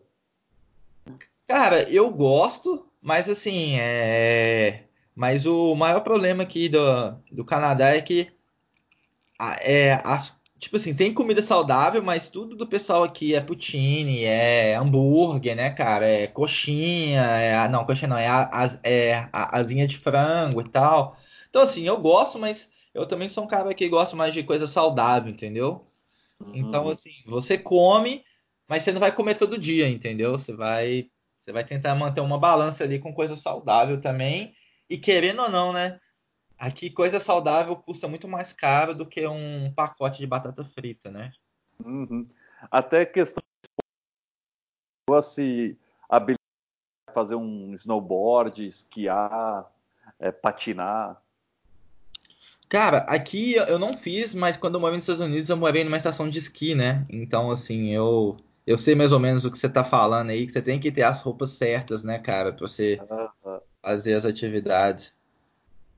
Cara, 1.48 1.84
eu 1.90 2.10
gosto, 2.10 2.88
mas 3.02 3.30
assim, 3.30 3.78
é... 3.80 4.86
Mas 5.14 5.46
o 5.46 5.76
maior 5.76 6.02
problema 6.02 6.44
aqui 6.44 6.70
do, 6.70 6.80
do 7.32 7.44
Canadá 7.44 7.90
é 7.90 8.02
que 8.02 8.32
é, 9.62 10.02
as 10.06 10.40
tipo 10.62 10.78
assim, 10.78 10.94
tem 10.94 11.12
comida 11.12 11.42
saudável, 11.42 12.04
mas 12.04 12.30
tudo 12.30 12.56
do 12.56 12.68
pessoal 12.68 13.04
aqui 13.04 13.34
é 13.34 13.42
poutine, 13.42 14.24
é 14.24 14.76
hambúrguer, 14.76 15.56
né, 15.56 15.72
cara? 15.72 16.06
É 16.08 16.28
coxinha, 16.28 17.20
é, 17.20 17.68
não, 17.68 17.84
coxinha 17.84 18.08
não, 18.08 18.18
é, 18.18 18.28
as, 18.28 18.80
é 18.84 19.28
asinha 19.34 19.88
de 19.88 19.98
frango 19.98 20.62
e 20.62 20.70
tal. 20.70 21.18
Então, 21.50 21.64
assim, 21.64 21.88
eu 21.88 21.98
gosto, 21.98 22.38
mas 22.38 22.70
eu 22.94 23.08
também 23.08 23.28
sou 23.28 23.44
um 23.44 23.48
cara 23.48 23.74
que 23.74 23.90
gosta 23.90 24.16
mais 24.16 24.36
de 24.36 24.44
coisa 24.44 24.68
saudável, 24.68 25.32
entendeu? 25.32 25.84
Uhum. 26.40 26.52
Então, 26.54 26.88
assim, 26.90 27.14
você 27.26 27.58
come, 27.58 28.24
mas 28.72 28.84
você 28.84 28.94
não 28.94 29.02
vai 29.02 29.12
comer 29.12 29.38
todo 29.38 29.58
dia, 29.58 29.90
entendeu? 29.90 30.40
Você 30.40 30.54
vai, 30.54 31.12
você 31.38 31.52
vai 31.52 31.62
tentar 31.62 31.94
manter 31.94 32.22
uma 32.22 32.40
balança 32.40 32.86
ali 32.86 33.00
com 33.00 33.14
coisa 33.14 33.36
saudável 33.36 34.00
também. 34.00 34.56
E 34.90 34.98
querendo 34.98 35.42
ou 35.42 35.50
não, 35.50 35.74
né? 35.74 36.00
Aqui 36.58 36.90
coisa 36.90 37.20
saudável 37.20 37.76
custa 37.76 38.08
muito 38.08 38.30
mais 38.30 38.54
caro 38.54 38.96
do 38.96 39.06
que 39.06 39.28
um 39.28 39.74
pacote 39.76 40.20
de 40.20 40.26
batata 40.26 40.64
frita, 40.64 41.12
né? 41.12 41.34
Uhum. 41.84 42.26
Até 42.72 43.06
questão 43.06 43.44
de 45.10 45.22
se 45.22 45.78
habilitar 46.08 46.40
fazer 47.14 47.36
um 47.36 47.74
snowboard, 47.74 48.66
esquiar, 48.66 49.70
é, 50.18 50.32
patinar. 50.32 51.22
Cara, 52.70 53.00
aqui 53.00 53.56
eu 53.56 53.78
não 53.78 53.94
fiz, 53.94 54.34
mas 54.34 54.56
quando 54.56 54.76
eu 54.76 54.80
morei 54.80 54.96
nos 54.96 55.04
Estados 55.04 55.26
Unidos 55.26 55.50
eu 55.50 55.58
morei 55.58 55.84
numa 55.84 55.98
estação 55.98 56.30
de 56.30 56.40
esqui, 56.40 56.74
né? 56.74 57.06
Então, 57.10 57.52
assim, 57.52 57.90
eu 57.90 58.38
eu 58.66 58.78
sei 58.78 58.96
mais 58.96 59.12
ou 59.12 59.20
menos 59.20 59.46
o 59.46 59.52
que 59.52 59.58
você 59.58 59.70
tá 59.70 59.84
falando 59.84 60.30
aí, 60.30 60.46
que 60.46 60.52
você 60.52 60.62
tem 60.62 60.80
que 60.80 60.92
ter 60.92 61.04
as 61.04 61.22
roupas 61.22 61.52
certas, 61.52 62.04
né, 62.04 62.20
cara, 62.20 62.54
pra 62.54 62.68
você 62.68 63.02
uhum. 63.10 63.60
fazer 63.82 64.14
as 64.14 64.26
atividades. 64.26 65.16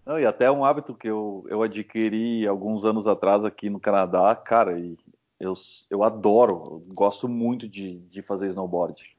Não, 0.06 0.20
e 0.20 0.26
até 0.26 0.52
um 0.52 0.66
hábito 0.66 0.94
que 0.94 1.08
eu, 1.08 1.46
eu 1.50 1.64
adquiri 1.64 2.46
alguns 2.48 2.84
anos 2.84 3.08
atrás 3.08 3.44
aqui 3.46 3.70
no 3.70 3.80
Canadá, 3.80 4.36
cara, 4.36 4.78
e 4.78 4.98
eu, 5.40 5.54
eu 5.90 6.04
adoro, 6.04 6.84
eu 6.90 6.94
gosto 6.94 7.28
muito 7.28 7.68
de, 7.68 8.00
de 8.00 8.22
fazer 8.22 8.48
snowboard. 8.48 9.14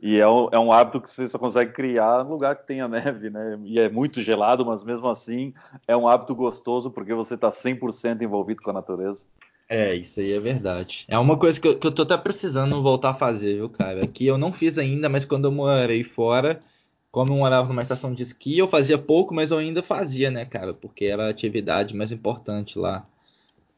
E 0.00 0.18
é 0.18 0.28
um, 0.28 0.48
é 0.52 0.58
um 0.58 0.72
hábito 0.72 1.00
que 1.00 1.10
você 1.10 1.26
só 1.26 1.38
consegue 1.38 1.72
criar 1.72 2.22
no 2.22 2.30
lugar 2.30 2.54
que 2.56 2.66
tenha 2.66 2.86
neve, 2.86 3.30
né? 3.30 3.58
E 3.64 3.80
é 3.80 3.88
muito 3.88 4.20
gelado, 4.22 4.64
mas 4.64 4.84
mesmo 4.84 5.08
assim 5.08 5.52
é 5.88 5.96
um 5.96 6.06
hábito 6.06 6.34
gostoso 6.34 6.90
porque 6.90 7.12
você 7.12 7.34
está 7.34 7.50
100% 7.50 8.22
envolvido 8.22 8.62
com 8.62 8.70
a 8.70 8.74
natureza. 8.74 9.26
É, 9.68 9.94
isso 9.94 10.20
aí 10.20 10.32
é 10.32 10.40
verdade. 10.40 11.04
É 11.08 11.18
uma 11.18 11.38
coisa 11.38 11.60
que 11.60 11.68
eu, 11.68 11.78
que 11.78 11.86
eu 11.86 11.92
tô 11.92 12.02
até 12.02 12.16
precisando 12.16 12.82
voltar 12.82 13.10
a 13.10 13.14
fazer, 13.14 13.56
viu, 13.56 13.68
cara? 13.68 14.06
Que 14.06 14.26
eu 14.26 14.38
não 14.38 14.50
fiz 14.50 14.78
ainda, 14.78 15.08
mas 15.08 15.26
quando 15.26 15.46
eu 15.46 15.52
morei 15.52 16.02
fora, 16.02 16.62
como 17.10 17.34
eu 17.34 17.38
morava 17.38 17.68
numa 17.68 17.82
estação 17.82 18.14
de 18.14 18.22
esqui, 18.22 18.56
eu 18.56 18.66
fazia 18.66 18.96
pouco, 18.96 19.34
mas 19.34 19.50
eu 19.50 19.58
ainda 19.58 19.82
fazia, 19.82 20.30
né, 20.30 20.46
cara? 20.46 20.72
Porque 20.72 21.04
era 21.04 21.26
a 21.26 21.30
atividade 21.30 21.94
mais 21.94 22.10
importante 22.10 22.78
lá. 22.78 23.06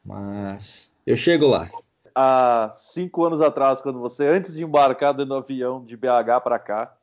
Mas 0.05 0.93
eu 1.05 1.17
chego 1.17 1.49
lá. 1.49 1.69
Há 2.15 2.71
cinco 2.73 3.25
anos 3.25 3.41
atrás, 3.41 3.83
quando 3.83 3.99
você, 3.99 4.29
antes 4.29 4.55
de 4.55 4.63
embarcar 4.63 5.13
dentro 5.13 5.31
do 5.31 5.37
avião 5.37 5.85
de 5.85 5.97
BH 5.97 6.41
para 6.43 6.59
cá, 6.59 6.97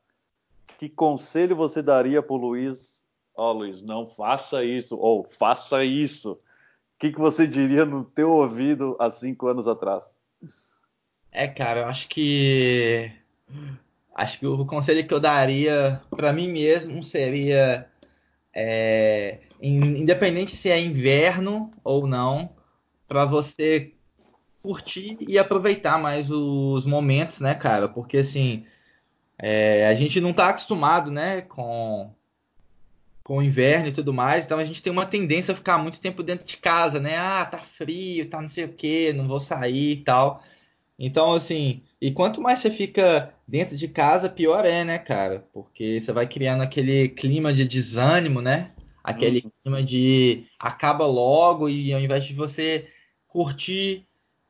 que 0.77 0.87
conselho 0.87 1.55
você 1.55 1.81
daria 1.81 2.21
pro 2.21 2.35
Luiz? 2.35 3.03
Ó, 3.35 3.49
oh, 3.49 3.53
Luiz, 3.53 3.81
não 3.81 4.07
faça 4.07 4.63
isso, 4.63 4.97
ou 4.97 5.27
faça 5.29 5.83
isso. 5.83 6.37
O 6.97 6.99
que, 6.99 7.11
que 7.11 7.19
você 7.19 7.47
diria 7.47 7.85
no 7.85 8.03
teu 8.03 8.31
ouvido 8.31 8.97
há 8.99 9.09
cinco 9.09 9.47
anos 9.47 9.67
atrás? 9.67 10.15
É, 11.31 11.47
cara, 11.47 11.81
eu 11.81 11.85
acho 11.85 12.09
que 12.09 13.13
Acho 14.17 14.39
que 14.39 14.47
o 14.47 14.65
conselho 14.65 15.07
que 15.07 15.13
eu 15.13 15.19
daria 15.19 16.01
para 16.09 16.33
mim 16.33 16.51
mesmo 16.51 17.03
seria, 17.03 17.87
é, 18.51 19.41
independente 19.61 20.55
se 20.55 20.71
é 20.71 20.81
inverno 20.81 21.71
ou 21.83 22.07
não, 22.07 22.49
para 23.07 23.25
você 23.25 23.93
curtir 24.63 25.17
e 25.29 25.37
aproveitar 25.37 25.99
mais 25.99 26.31
os 26.31 26.83
momentos, 26.83 27.41
né, 27.41 27.53
cara? 27.53 27.87
Porque 27.87 28.17
assim, 28.17 28.65
é, 29.37 29.87
a 29.87 29.93
gente 29.93 30.19
não 30.19 30.31
está 30.31 30.49
acostumado, 30.49 31.11
né, 31.11 31.41
com 31.41 32.11
com 33.27 33.39
o 33.39 33.43
inverno 33.43 33.89
e 33.89 33.91
tudo 33.91 34.13
mais, 34.13 34.45
então 34.45 34.57
a 34.57 34.63
gente 34.63 34.81
tem 34.81 34.89
uma 34.89 35.05
tendência 35.05 35.51
a 35.51 35.55
ficar 35.55 35.77
muito 35.77 35.99
tempo 35.99 36.23
dentro 36.23 36.47
de 36.47 36.55
casa, 36.55 36.97
né? 36.97 37.17
Ah, 37.17 37.45
tá 37.45 37.57
frio, 37.57 38.29
tá 38.29 38.41
não 38.41 38.47
sei 38.47 38.63
o 38.63 38.71
que, 38.71 39.11
não 39.11 39.27
vou 39.27 39.41
sair 39.41 39.91
e 39.91 39.97
tal. 39.97 40.41
Então, 40.97 41.33
assim, 41.33 41.81
e 41.99 42.09
quanto 42.09 42.39
mais 42.39 42.59
você 42.59 42.71
fica 42.71 43.33
dentro 43.45 43.75
de 43.75 43.85
casa, 43.89 44.29
pior 44.29 44.63
é, 44.63 44.85
né, 44.85 44.97
cara? 44.97 45.45
Porque 45.51 45.99
você 45.99 46.13
vai 46.13 46.25
criando 46.25 46.61
aquele 46.63 47.09
clima 47.09 47.51
de 47.51 47.65
desânimo, 47.65 48.41
né? 48.41 48.71
Aquele 49.03 49.41
uhum. 49.43 49.51
clima 49.61 49.83
de 49.83 50.45
acaba 50.57 51.05
logo 51.05 51.67
e 51.67 51.93
ao 51.93 51.99
invés 51.99 52.23
de 52.23 52.33
você 52.33 52.87
curtir 53.27 54.06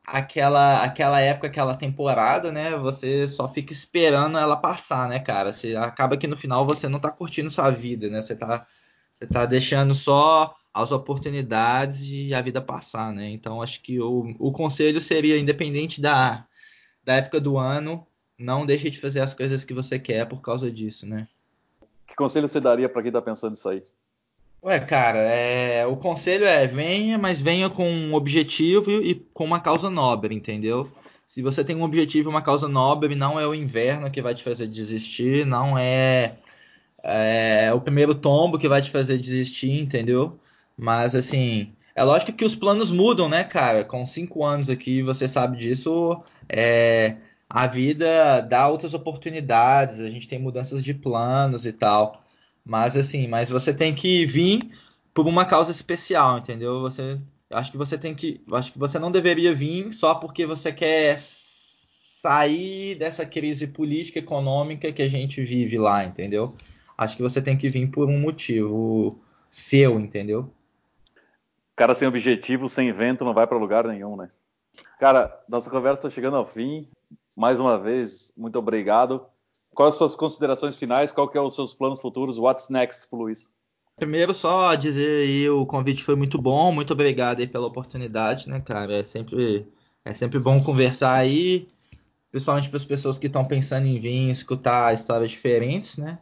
aquela 0.07 0.83
aquela 0.83 1.19
época, 1.19 1.47
aquela 1.47 1.75
temporada, 1.75 2.51
né? 2.51 2.75
Você 2.77 3.27
só 3.27 3.49
fica 3.49 3.73
esperando 3.73 4.37
ela 4.37 4.55
passar, 4.55 5.09
né, 5.09 5.19
cara? 5.19 5.53
Você 5.53 5.75
acaba 5.75 6.15
que 6.17 6.27
no 6.27 6.37
final 6.37 6.65
você 6.65 6.87
não 6.87 6.99
tá 6.99 7.11
curtindo 7.11 7.51
sua 7.51 7.69
vida, 7.69 8.09
né? 8.09 8.21
Você 8.21 8.35
tá 8.35 8.65
você 9.13 9.27
tá 9.27 9.45
deixando 9.45 9.93
só 9.93 10.55
as 10.73 10.91
oportunidades 10.91 12.01
e 12.07 12.33
a 12.33 12.41
vida 12.41 12.61
passar, 12.61 13.11
né? 13.13 13.29
Então 13.29 13.61
acho 13.61 13.81
que 13.81 13.99
o, 13.99 14.35
o 14.39 14.51
conselho 14.51 15.01
seria, 15.01 15.37
independente 15.37 15.99
da, 15.99 16.45
da 17.03 17.15
época 17.15 17.41
do 17.41 17.57
ano, 17.57 18.07
não 18.37 18.65
deixe 18.65 18.89
de 18.89 18.99
fazer 18.99 19.21
as 19.21 19.33
coisas 19.33 19.63
que 19.63 19.73
você 19.73 19.99
quer 19.99 20.25
por 20.27 20.41
causa 20.41 20.71
disso, 20.71 21.05
né? 21.05 21.27
Que 22.07 22.15
conselho 22.15 22.47
você 22.47 22.61
daria 22.61 22.87
para 22.87 23.03
quem 23.03 23.11
tá 23.11 23.21
pensando 23.21 23.51
nisso 23.51 23.67
aí? 23.67 23.83
Ué, 24.68 24.82
cara, 24.82 25.20
é, 25.20 25.86
o 25.86 25.95
conselho 25.95 26.43
é 26.45 26.68
venha, 26.68 27.18
mas 27.18 27.39
venha 27.39 27.70
com 27.70 27.89
um 27.89 28.13
objetivo 28.13 28.91
e 28.91 29.15
com 29.34 29.45
uma 29.45 29.61
causa 29.61 29.89
nobre, 29.89 30.36
entendeu? 30.36 30.91
Se 31.26 31.41
você 31.41 31.63
tem 31.63 31.74
um 31.74 31.84
objetivo 31.84 32.30
e 32.30 32.32
uma 32.32 32.41
causa 32.41 32.68
nobre, 32.68 33.15
não 33.15 33.39
é 33.39 33.47
o 33.47 33.55
inverno 33.55 34.11
que 34.11 34.22
vai 34.22 34.36
te 34.36 34.43
fazer 34.43 34.68
desistir, 34.68 35.45
não 35.45 35.78
é, 35.78 36.36
é 37.01 37.74
o 37.74 37.80
primeiro 37.80 38.13
tombo 38.13 38.59
que 38.59 38.68
vai 38.68 38.82
te 38.82 38.91
fazer 38.91 39.18
desistir, 39.18 39.72
entendeu? 39.72 40.38
Mas, 40.78 41.15
assim, 41.15 41.72
é 41.95 42.03
lógico 42.03 42.34
que 42.34 42.43
os 42.43 42.55
planos 42.55 42.91
mudam, 42.91 43.30
né, 43.30 43.45
cara? 43.45 43.86
Com 43.86 44.05
cinco 44.05 44.43
anos 44.43 44.70
aqui, 44.70 45.01
você 45.01 45.30
sabe 45.30 45.57
disso, 45.57 46.22
é, 46.49 47.15
a 47.49 47.68
vida 47.68 48.41
dá 48.41 48.68
outras 48.68 48.93
oportunidades, 48.93 50.01
a 50.01 50.09
gente 50.09 50.28
tem 50.28 50.39
mudanças 50.39 50.84
de 50.84 50.93
planos 50.93 51.65
e 51.65 51.72
tal. 51.72 52.26
Mas, 52.68 52.97
assim, 52.97 53.28
mas 53.28 53.49
você 53.49 53.74
tem 53.74 53.95
que 53.95 54.26
vir 54.26 54.59
por 55.13 55.26
uma 55.26 55.45
causa 55.45 55.72
especial, 55.72 56.38
entendeu? 56.38 56.82
Você, 56.82 57.20
acho 57.49 57.72
que 57.72 57.78
você 57.78 57.97
tem 57.97 58.13
que, 58.13 58.41
acho 58.51 58.74
que 58.74 58.80
você 58.80 58.99
não 58.99 59.11
deveria 59.11 59.55
vir 59.55 59.93
só 59.93 60.15
porque 60.15 60.45
você 60.45 60.72
quer 60.72 61.18
sair 61.20 62.95
dessa 62.95 63.26
crise 63.26 63.68
política 63.68 64.20
econômica 64.20 64.91
que 64.91 65.01
a 65.01 65.07
gente 65.07 65.41
vive 65.43 65.78
lá, 65.78 66.03
entendeu? 66.03 66.55
Acho 66.97 67.15
que 67.15 67.24
você 67.24 67.41
tem 67.41 67.57
que 67.57 67.70
vir 67.70 67.89
por 67.89 68.09
um 68.09 68.20
motivo 68.20 69.20
seu, 69.49 69.99
entendeu? 69.99 70.51
cara 71.78 71.93
sem 71.93 72.07
objetivo, 72.07 72.68
sem 72.68 72.91
vento, 72.91 73.24
não 73.24 73.36
vai 73.36 73.45
para 73.45 73.55
lugar 73.55 73.86
nenhum, 73.88 74.18
né? 74.18 74.28
Cara, 74.99 75.39
nossa 75.47 75.70
conversa 75.70 75.99
está 75.99 76.09
chegando 76.09 76.36
ao 76.36 76.45
fim. 76.45 76.89
Mais 77.36 77.59
uma 77.59 77.78
vez, 77.78 78.34
muito 78.36 78.57
obrigado. 78.57 79.28
Quais 79.78 79.93
as 79.93 79.97
suas 79.99 80.15
considerações 80.15 80.75
finais? 80.75 81.11
Qual 81.11 81.30
que 81.30 81.38
é 81.38 81.41
os 81.41 81.53
seus 81.53 81.71
planos 81.71 82.01
futuros? 82.01 82.39
What's 82.39 82.67
next, 82.67 83.07
Luiz? 83.11 83.47
Primeiro, 83.95 84.34
só 84.34 84.73
dizer 84.73 85.21
aí, 85.21 85.47
o 85.51 85.67
convite 85.67 86.03
foi 86.03 86.15
muito 86.15 86.41
bom. 86.41 86.71
Muito 86.71 86.93
obrigado 86.93 87.41
aí 87.41 87.45
pela 87.45 87.67
oportunidade, 87.67 88.49
né, 88.49 88.59
cara? 88.59 88.97
É 88.97 89.03
sempre, 89.03 89.67
é 90.03 90.15
sempre 90.15 90.39
bom 90.39 90.63
conversar 90.63 91.13
aí, 91.13 91.67
principalmente 92.32 92.69
para 92.69 92.78
as 92.78 92.86
pessoas 92.86 93.19
que 93.19 93.28
estão 93.28 93.45
pensando 93.45 93.86
em 93.86 93.99
vir 93.99 94.32
escutar 94.32 94.95
histórias 94.95 95.30
diferentes, 95.30 95.95
né? 95.97 96.17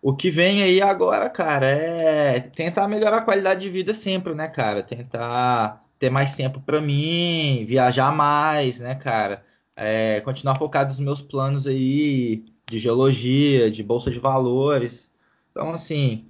o 0.00 0.14
que 0.14 0.30
vem 0.30 0.62
aí 0.62 0.80
agora, 0.80 1.28
cara, 1.28 1.66
é 1.66 2.38
tentar 2.40 2.86
melhorar 2.86 3.18
a 3.18 3.22
qualidade 3.22 3.60
de 3.60 3.68
vida 3.68 3.92
sempre, 3.92 4.32
né, 4.32 4.46
cara? 4.46 4.80
Tentar 4.80 5.84
ter 5.98 6.08
mais 6.08 6.36
tempo 6.36 6.60
para 6.60 6.80
mim, 6.80 7.64
viajar 7.66 8.12
mais, 8.12 8.78
né, 8.78 8.94
cara? 8.94 9.44
É, 9.76 10.20
continuar 10.20 10.56
focado 10.56 10.90
nos 10.90 11.00
meus 11.00 11.20
planos 11.20 11.66
aí 11.66 12.44
de 12.70 12.78
geologia, 12.78 13.70
de 13.70 13.82
bolsa 13.82 14.10
de 14.10 14.18
valores. 14.18 15.10
Então, 15.50 15.70
assim, 15.70 16.24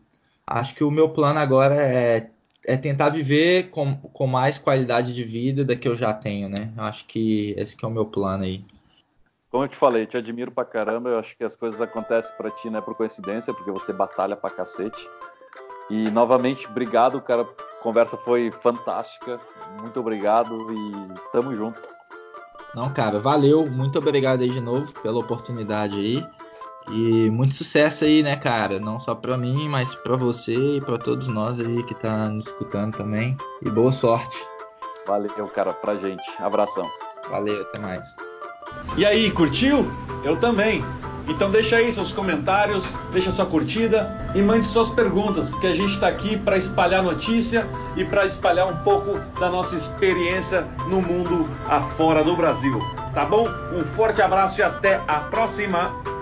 acho 0.47 0.75
que 0.75 0.83
o 0.83 0.91
meu 0.91 1.11
plano 1.11 1.39
agora 1.39 1.77
é, 1.77 2.31
é 2.65 2.77
tentar 2.77 3.11
viver 3.11 3.71
com, 3.71 3.95
com 3.97 4.27
mais 4.27 4.59
qualidade 4.59 5.13
de 5.13 5.23
vida 5.23 5.65
da 5.65 5.77
que 5.77 5.87
eu 5.87 5.95
já 5.95 6.15
tenho, 6.15 6.49
né? 6.49 6.73
Acho 6.79 7.07
que 7.07 7.55
esse 7.59 7.77
que 7.77 7.85
é 7.85 7.89
o 7.89 7.91
meu 7.91 8.07
plano 8.07 8.45
aí. 8.45 8.65
Como 9.51 9.65
eu 9.65 9.69
te 9.69 9.77
falei, 9.77 10.07
te 10.07 10.17
admiro 10.17 10.51
pra 10.51 10.65
caramba. 10.65 11.11
Eu 11.11 11.19
acho 11.19 11.37
que 11.37 11.45
as 11.45 11.57
coisas 11.57 11.81
acontecem 11.81 12.35
para 12.37 12.51
ti 12.51 12.71
não 12.71 12.79
é 12.79 12.83
por 12.83 12.95
coincidência, 12.95 13.53
porque 13.53 13.71
você 13.71 13.93
batalha 13.93 14.35
pra 14.35 14.49
cacete. 14.49 15.09
E 15.91 16.09
novamente, 16.11 16.67
obrigado, 16.69 17.21
cara. 17.21 17.43
A 17.43 17.83
conversa 17.83 18.17
foi 18.17 18.51
fantástica. 18.51 19.39
Muito 19.81 20.01
obrigado 20.01 20.57
e 20.73 21.31
tamo 21.33 21.55
junto. 21.55 22.00
Não, 22.75 22.89
cara, 22.91 23.19
valeu. 23.19 23.69
Muito 23.69 23.99
obrigado 23.99 24.43
aí 24.43 24.51
de 24.51 24.61
novo 24.61 24.93
pela 25.03 25.19
oportunidade 25.19 25.97
aí. 25.97 26.27
E 26.91 27.31
muito 27.31 27.55
sucesso 27.55 28.05
aí, 28.05 28.23
né, 28.23 28.37
cara? 28.37 28.81
Não 28.81 28.99
só 28.99 29.15
para 29.15 29.37
mim, 29.37 29.69
mas 29.69 29.95
para 29.95 30.17
você 30.17 30.55
e 30.55 30.81
para 30.81 30.99
todos 30.99 31.29
nós 31.29 31.61
aí 31.61 31.83
que 31.85 31.95
tá 31.95 32.29
nos 32.29 32.47
escutando 32.47 32.97
também. 32.97 33.37
E 33.63 33.71
boa 33.71 33.93
sorte. 33.93 34.37
Valeu, 35.07 35.47
cara, 35.55 35.73
pra 35.73 35.97
gente. 35.97 36.23
Abração. 36.39 36.89
Valeu, 37.31 37.63
até 37.63 37.79
mais. 37.81 38.17
E 38.97 39.05
aí, 39.05 39.31
curtiu? 39.31 39.87
Eu 40.25 40.39
também. 40.39 40.83
Então 41.29 41.51
deixa 41.51 41.77
aí 41.77 41.93
seus 41.93 42.13
comentários, 42.13 42.93
deixa 43.13 43.31
sua 43.31 43.47
curtida 43.47 44.31
e 44.35 44.43
mande 44.43 44.67
suas 44.67 44.91
perguntas, 44.91 45.49
porque 45.49 45.67
a 45.67 45.75
gente 45.75 45.95
está 45.95 46.09
aqui 46.09 46.37
para 46.37 46.57
espalhar 46.57 47.03
notícia 47.03 47.69
e 47.97 48.05
para 48.05 48.27
espalhar 48.27 48.67
um 48.69 48.77
pouco 48.79 49.19
da 49.39 49.49
nossa 49.49 49.77
experiência 49.77 50.67
no 50.89 51.01
mundo 51.01 51.49
afora 51.69 52.23
do 52.25 52.37
Brasil. 52.37 52.79
Tá 53.15 53.25
bom? 53.25 53.49
Um 53.73 53.85
forte 53.85 54.21
abraço 54.23 54.61
e 54.61 54.63
até 54.63 55.01
a 55.07 55.21
próxima! 55.21 56.20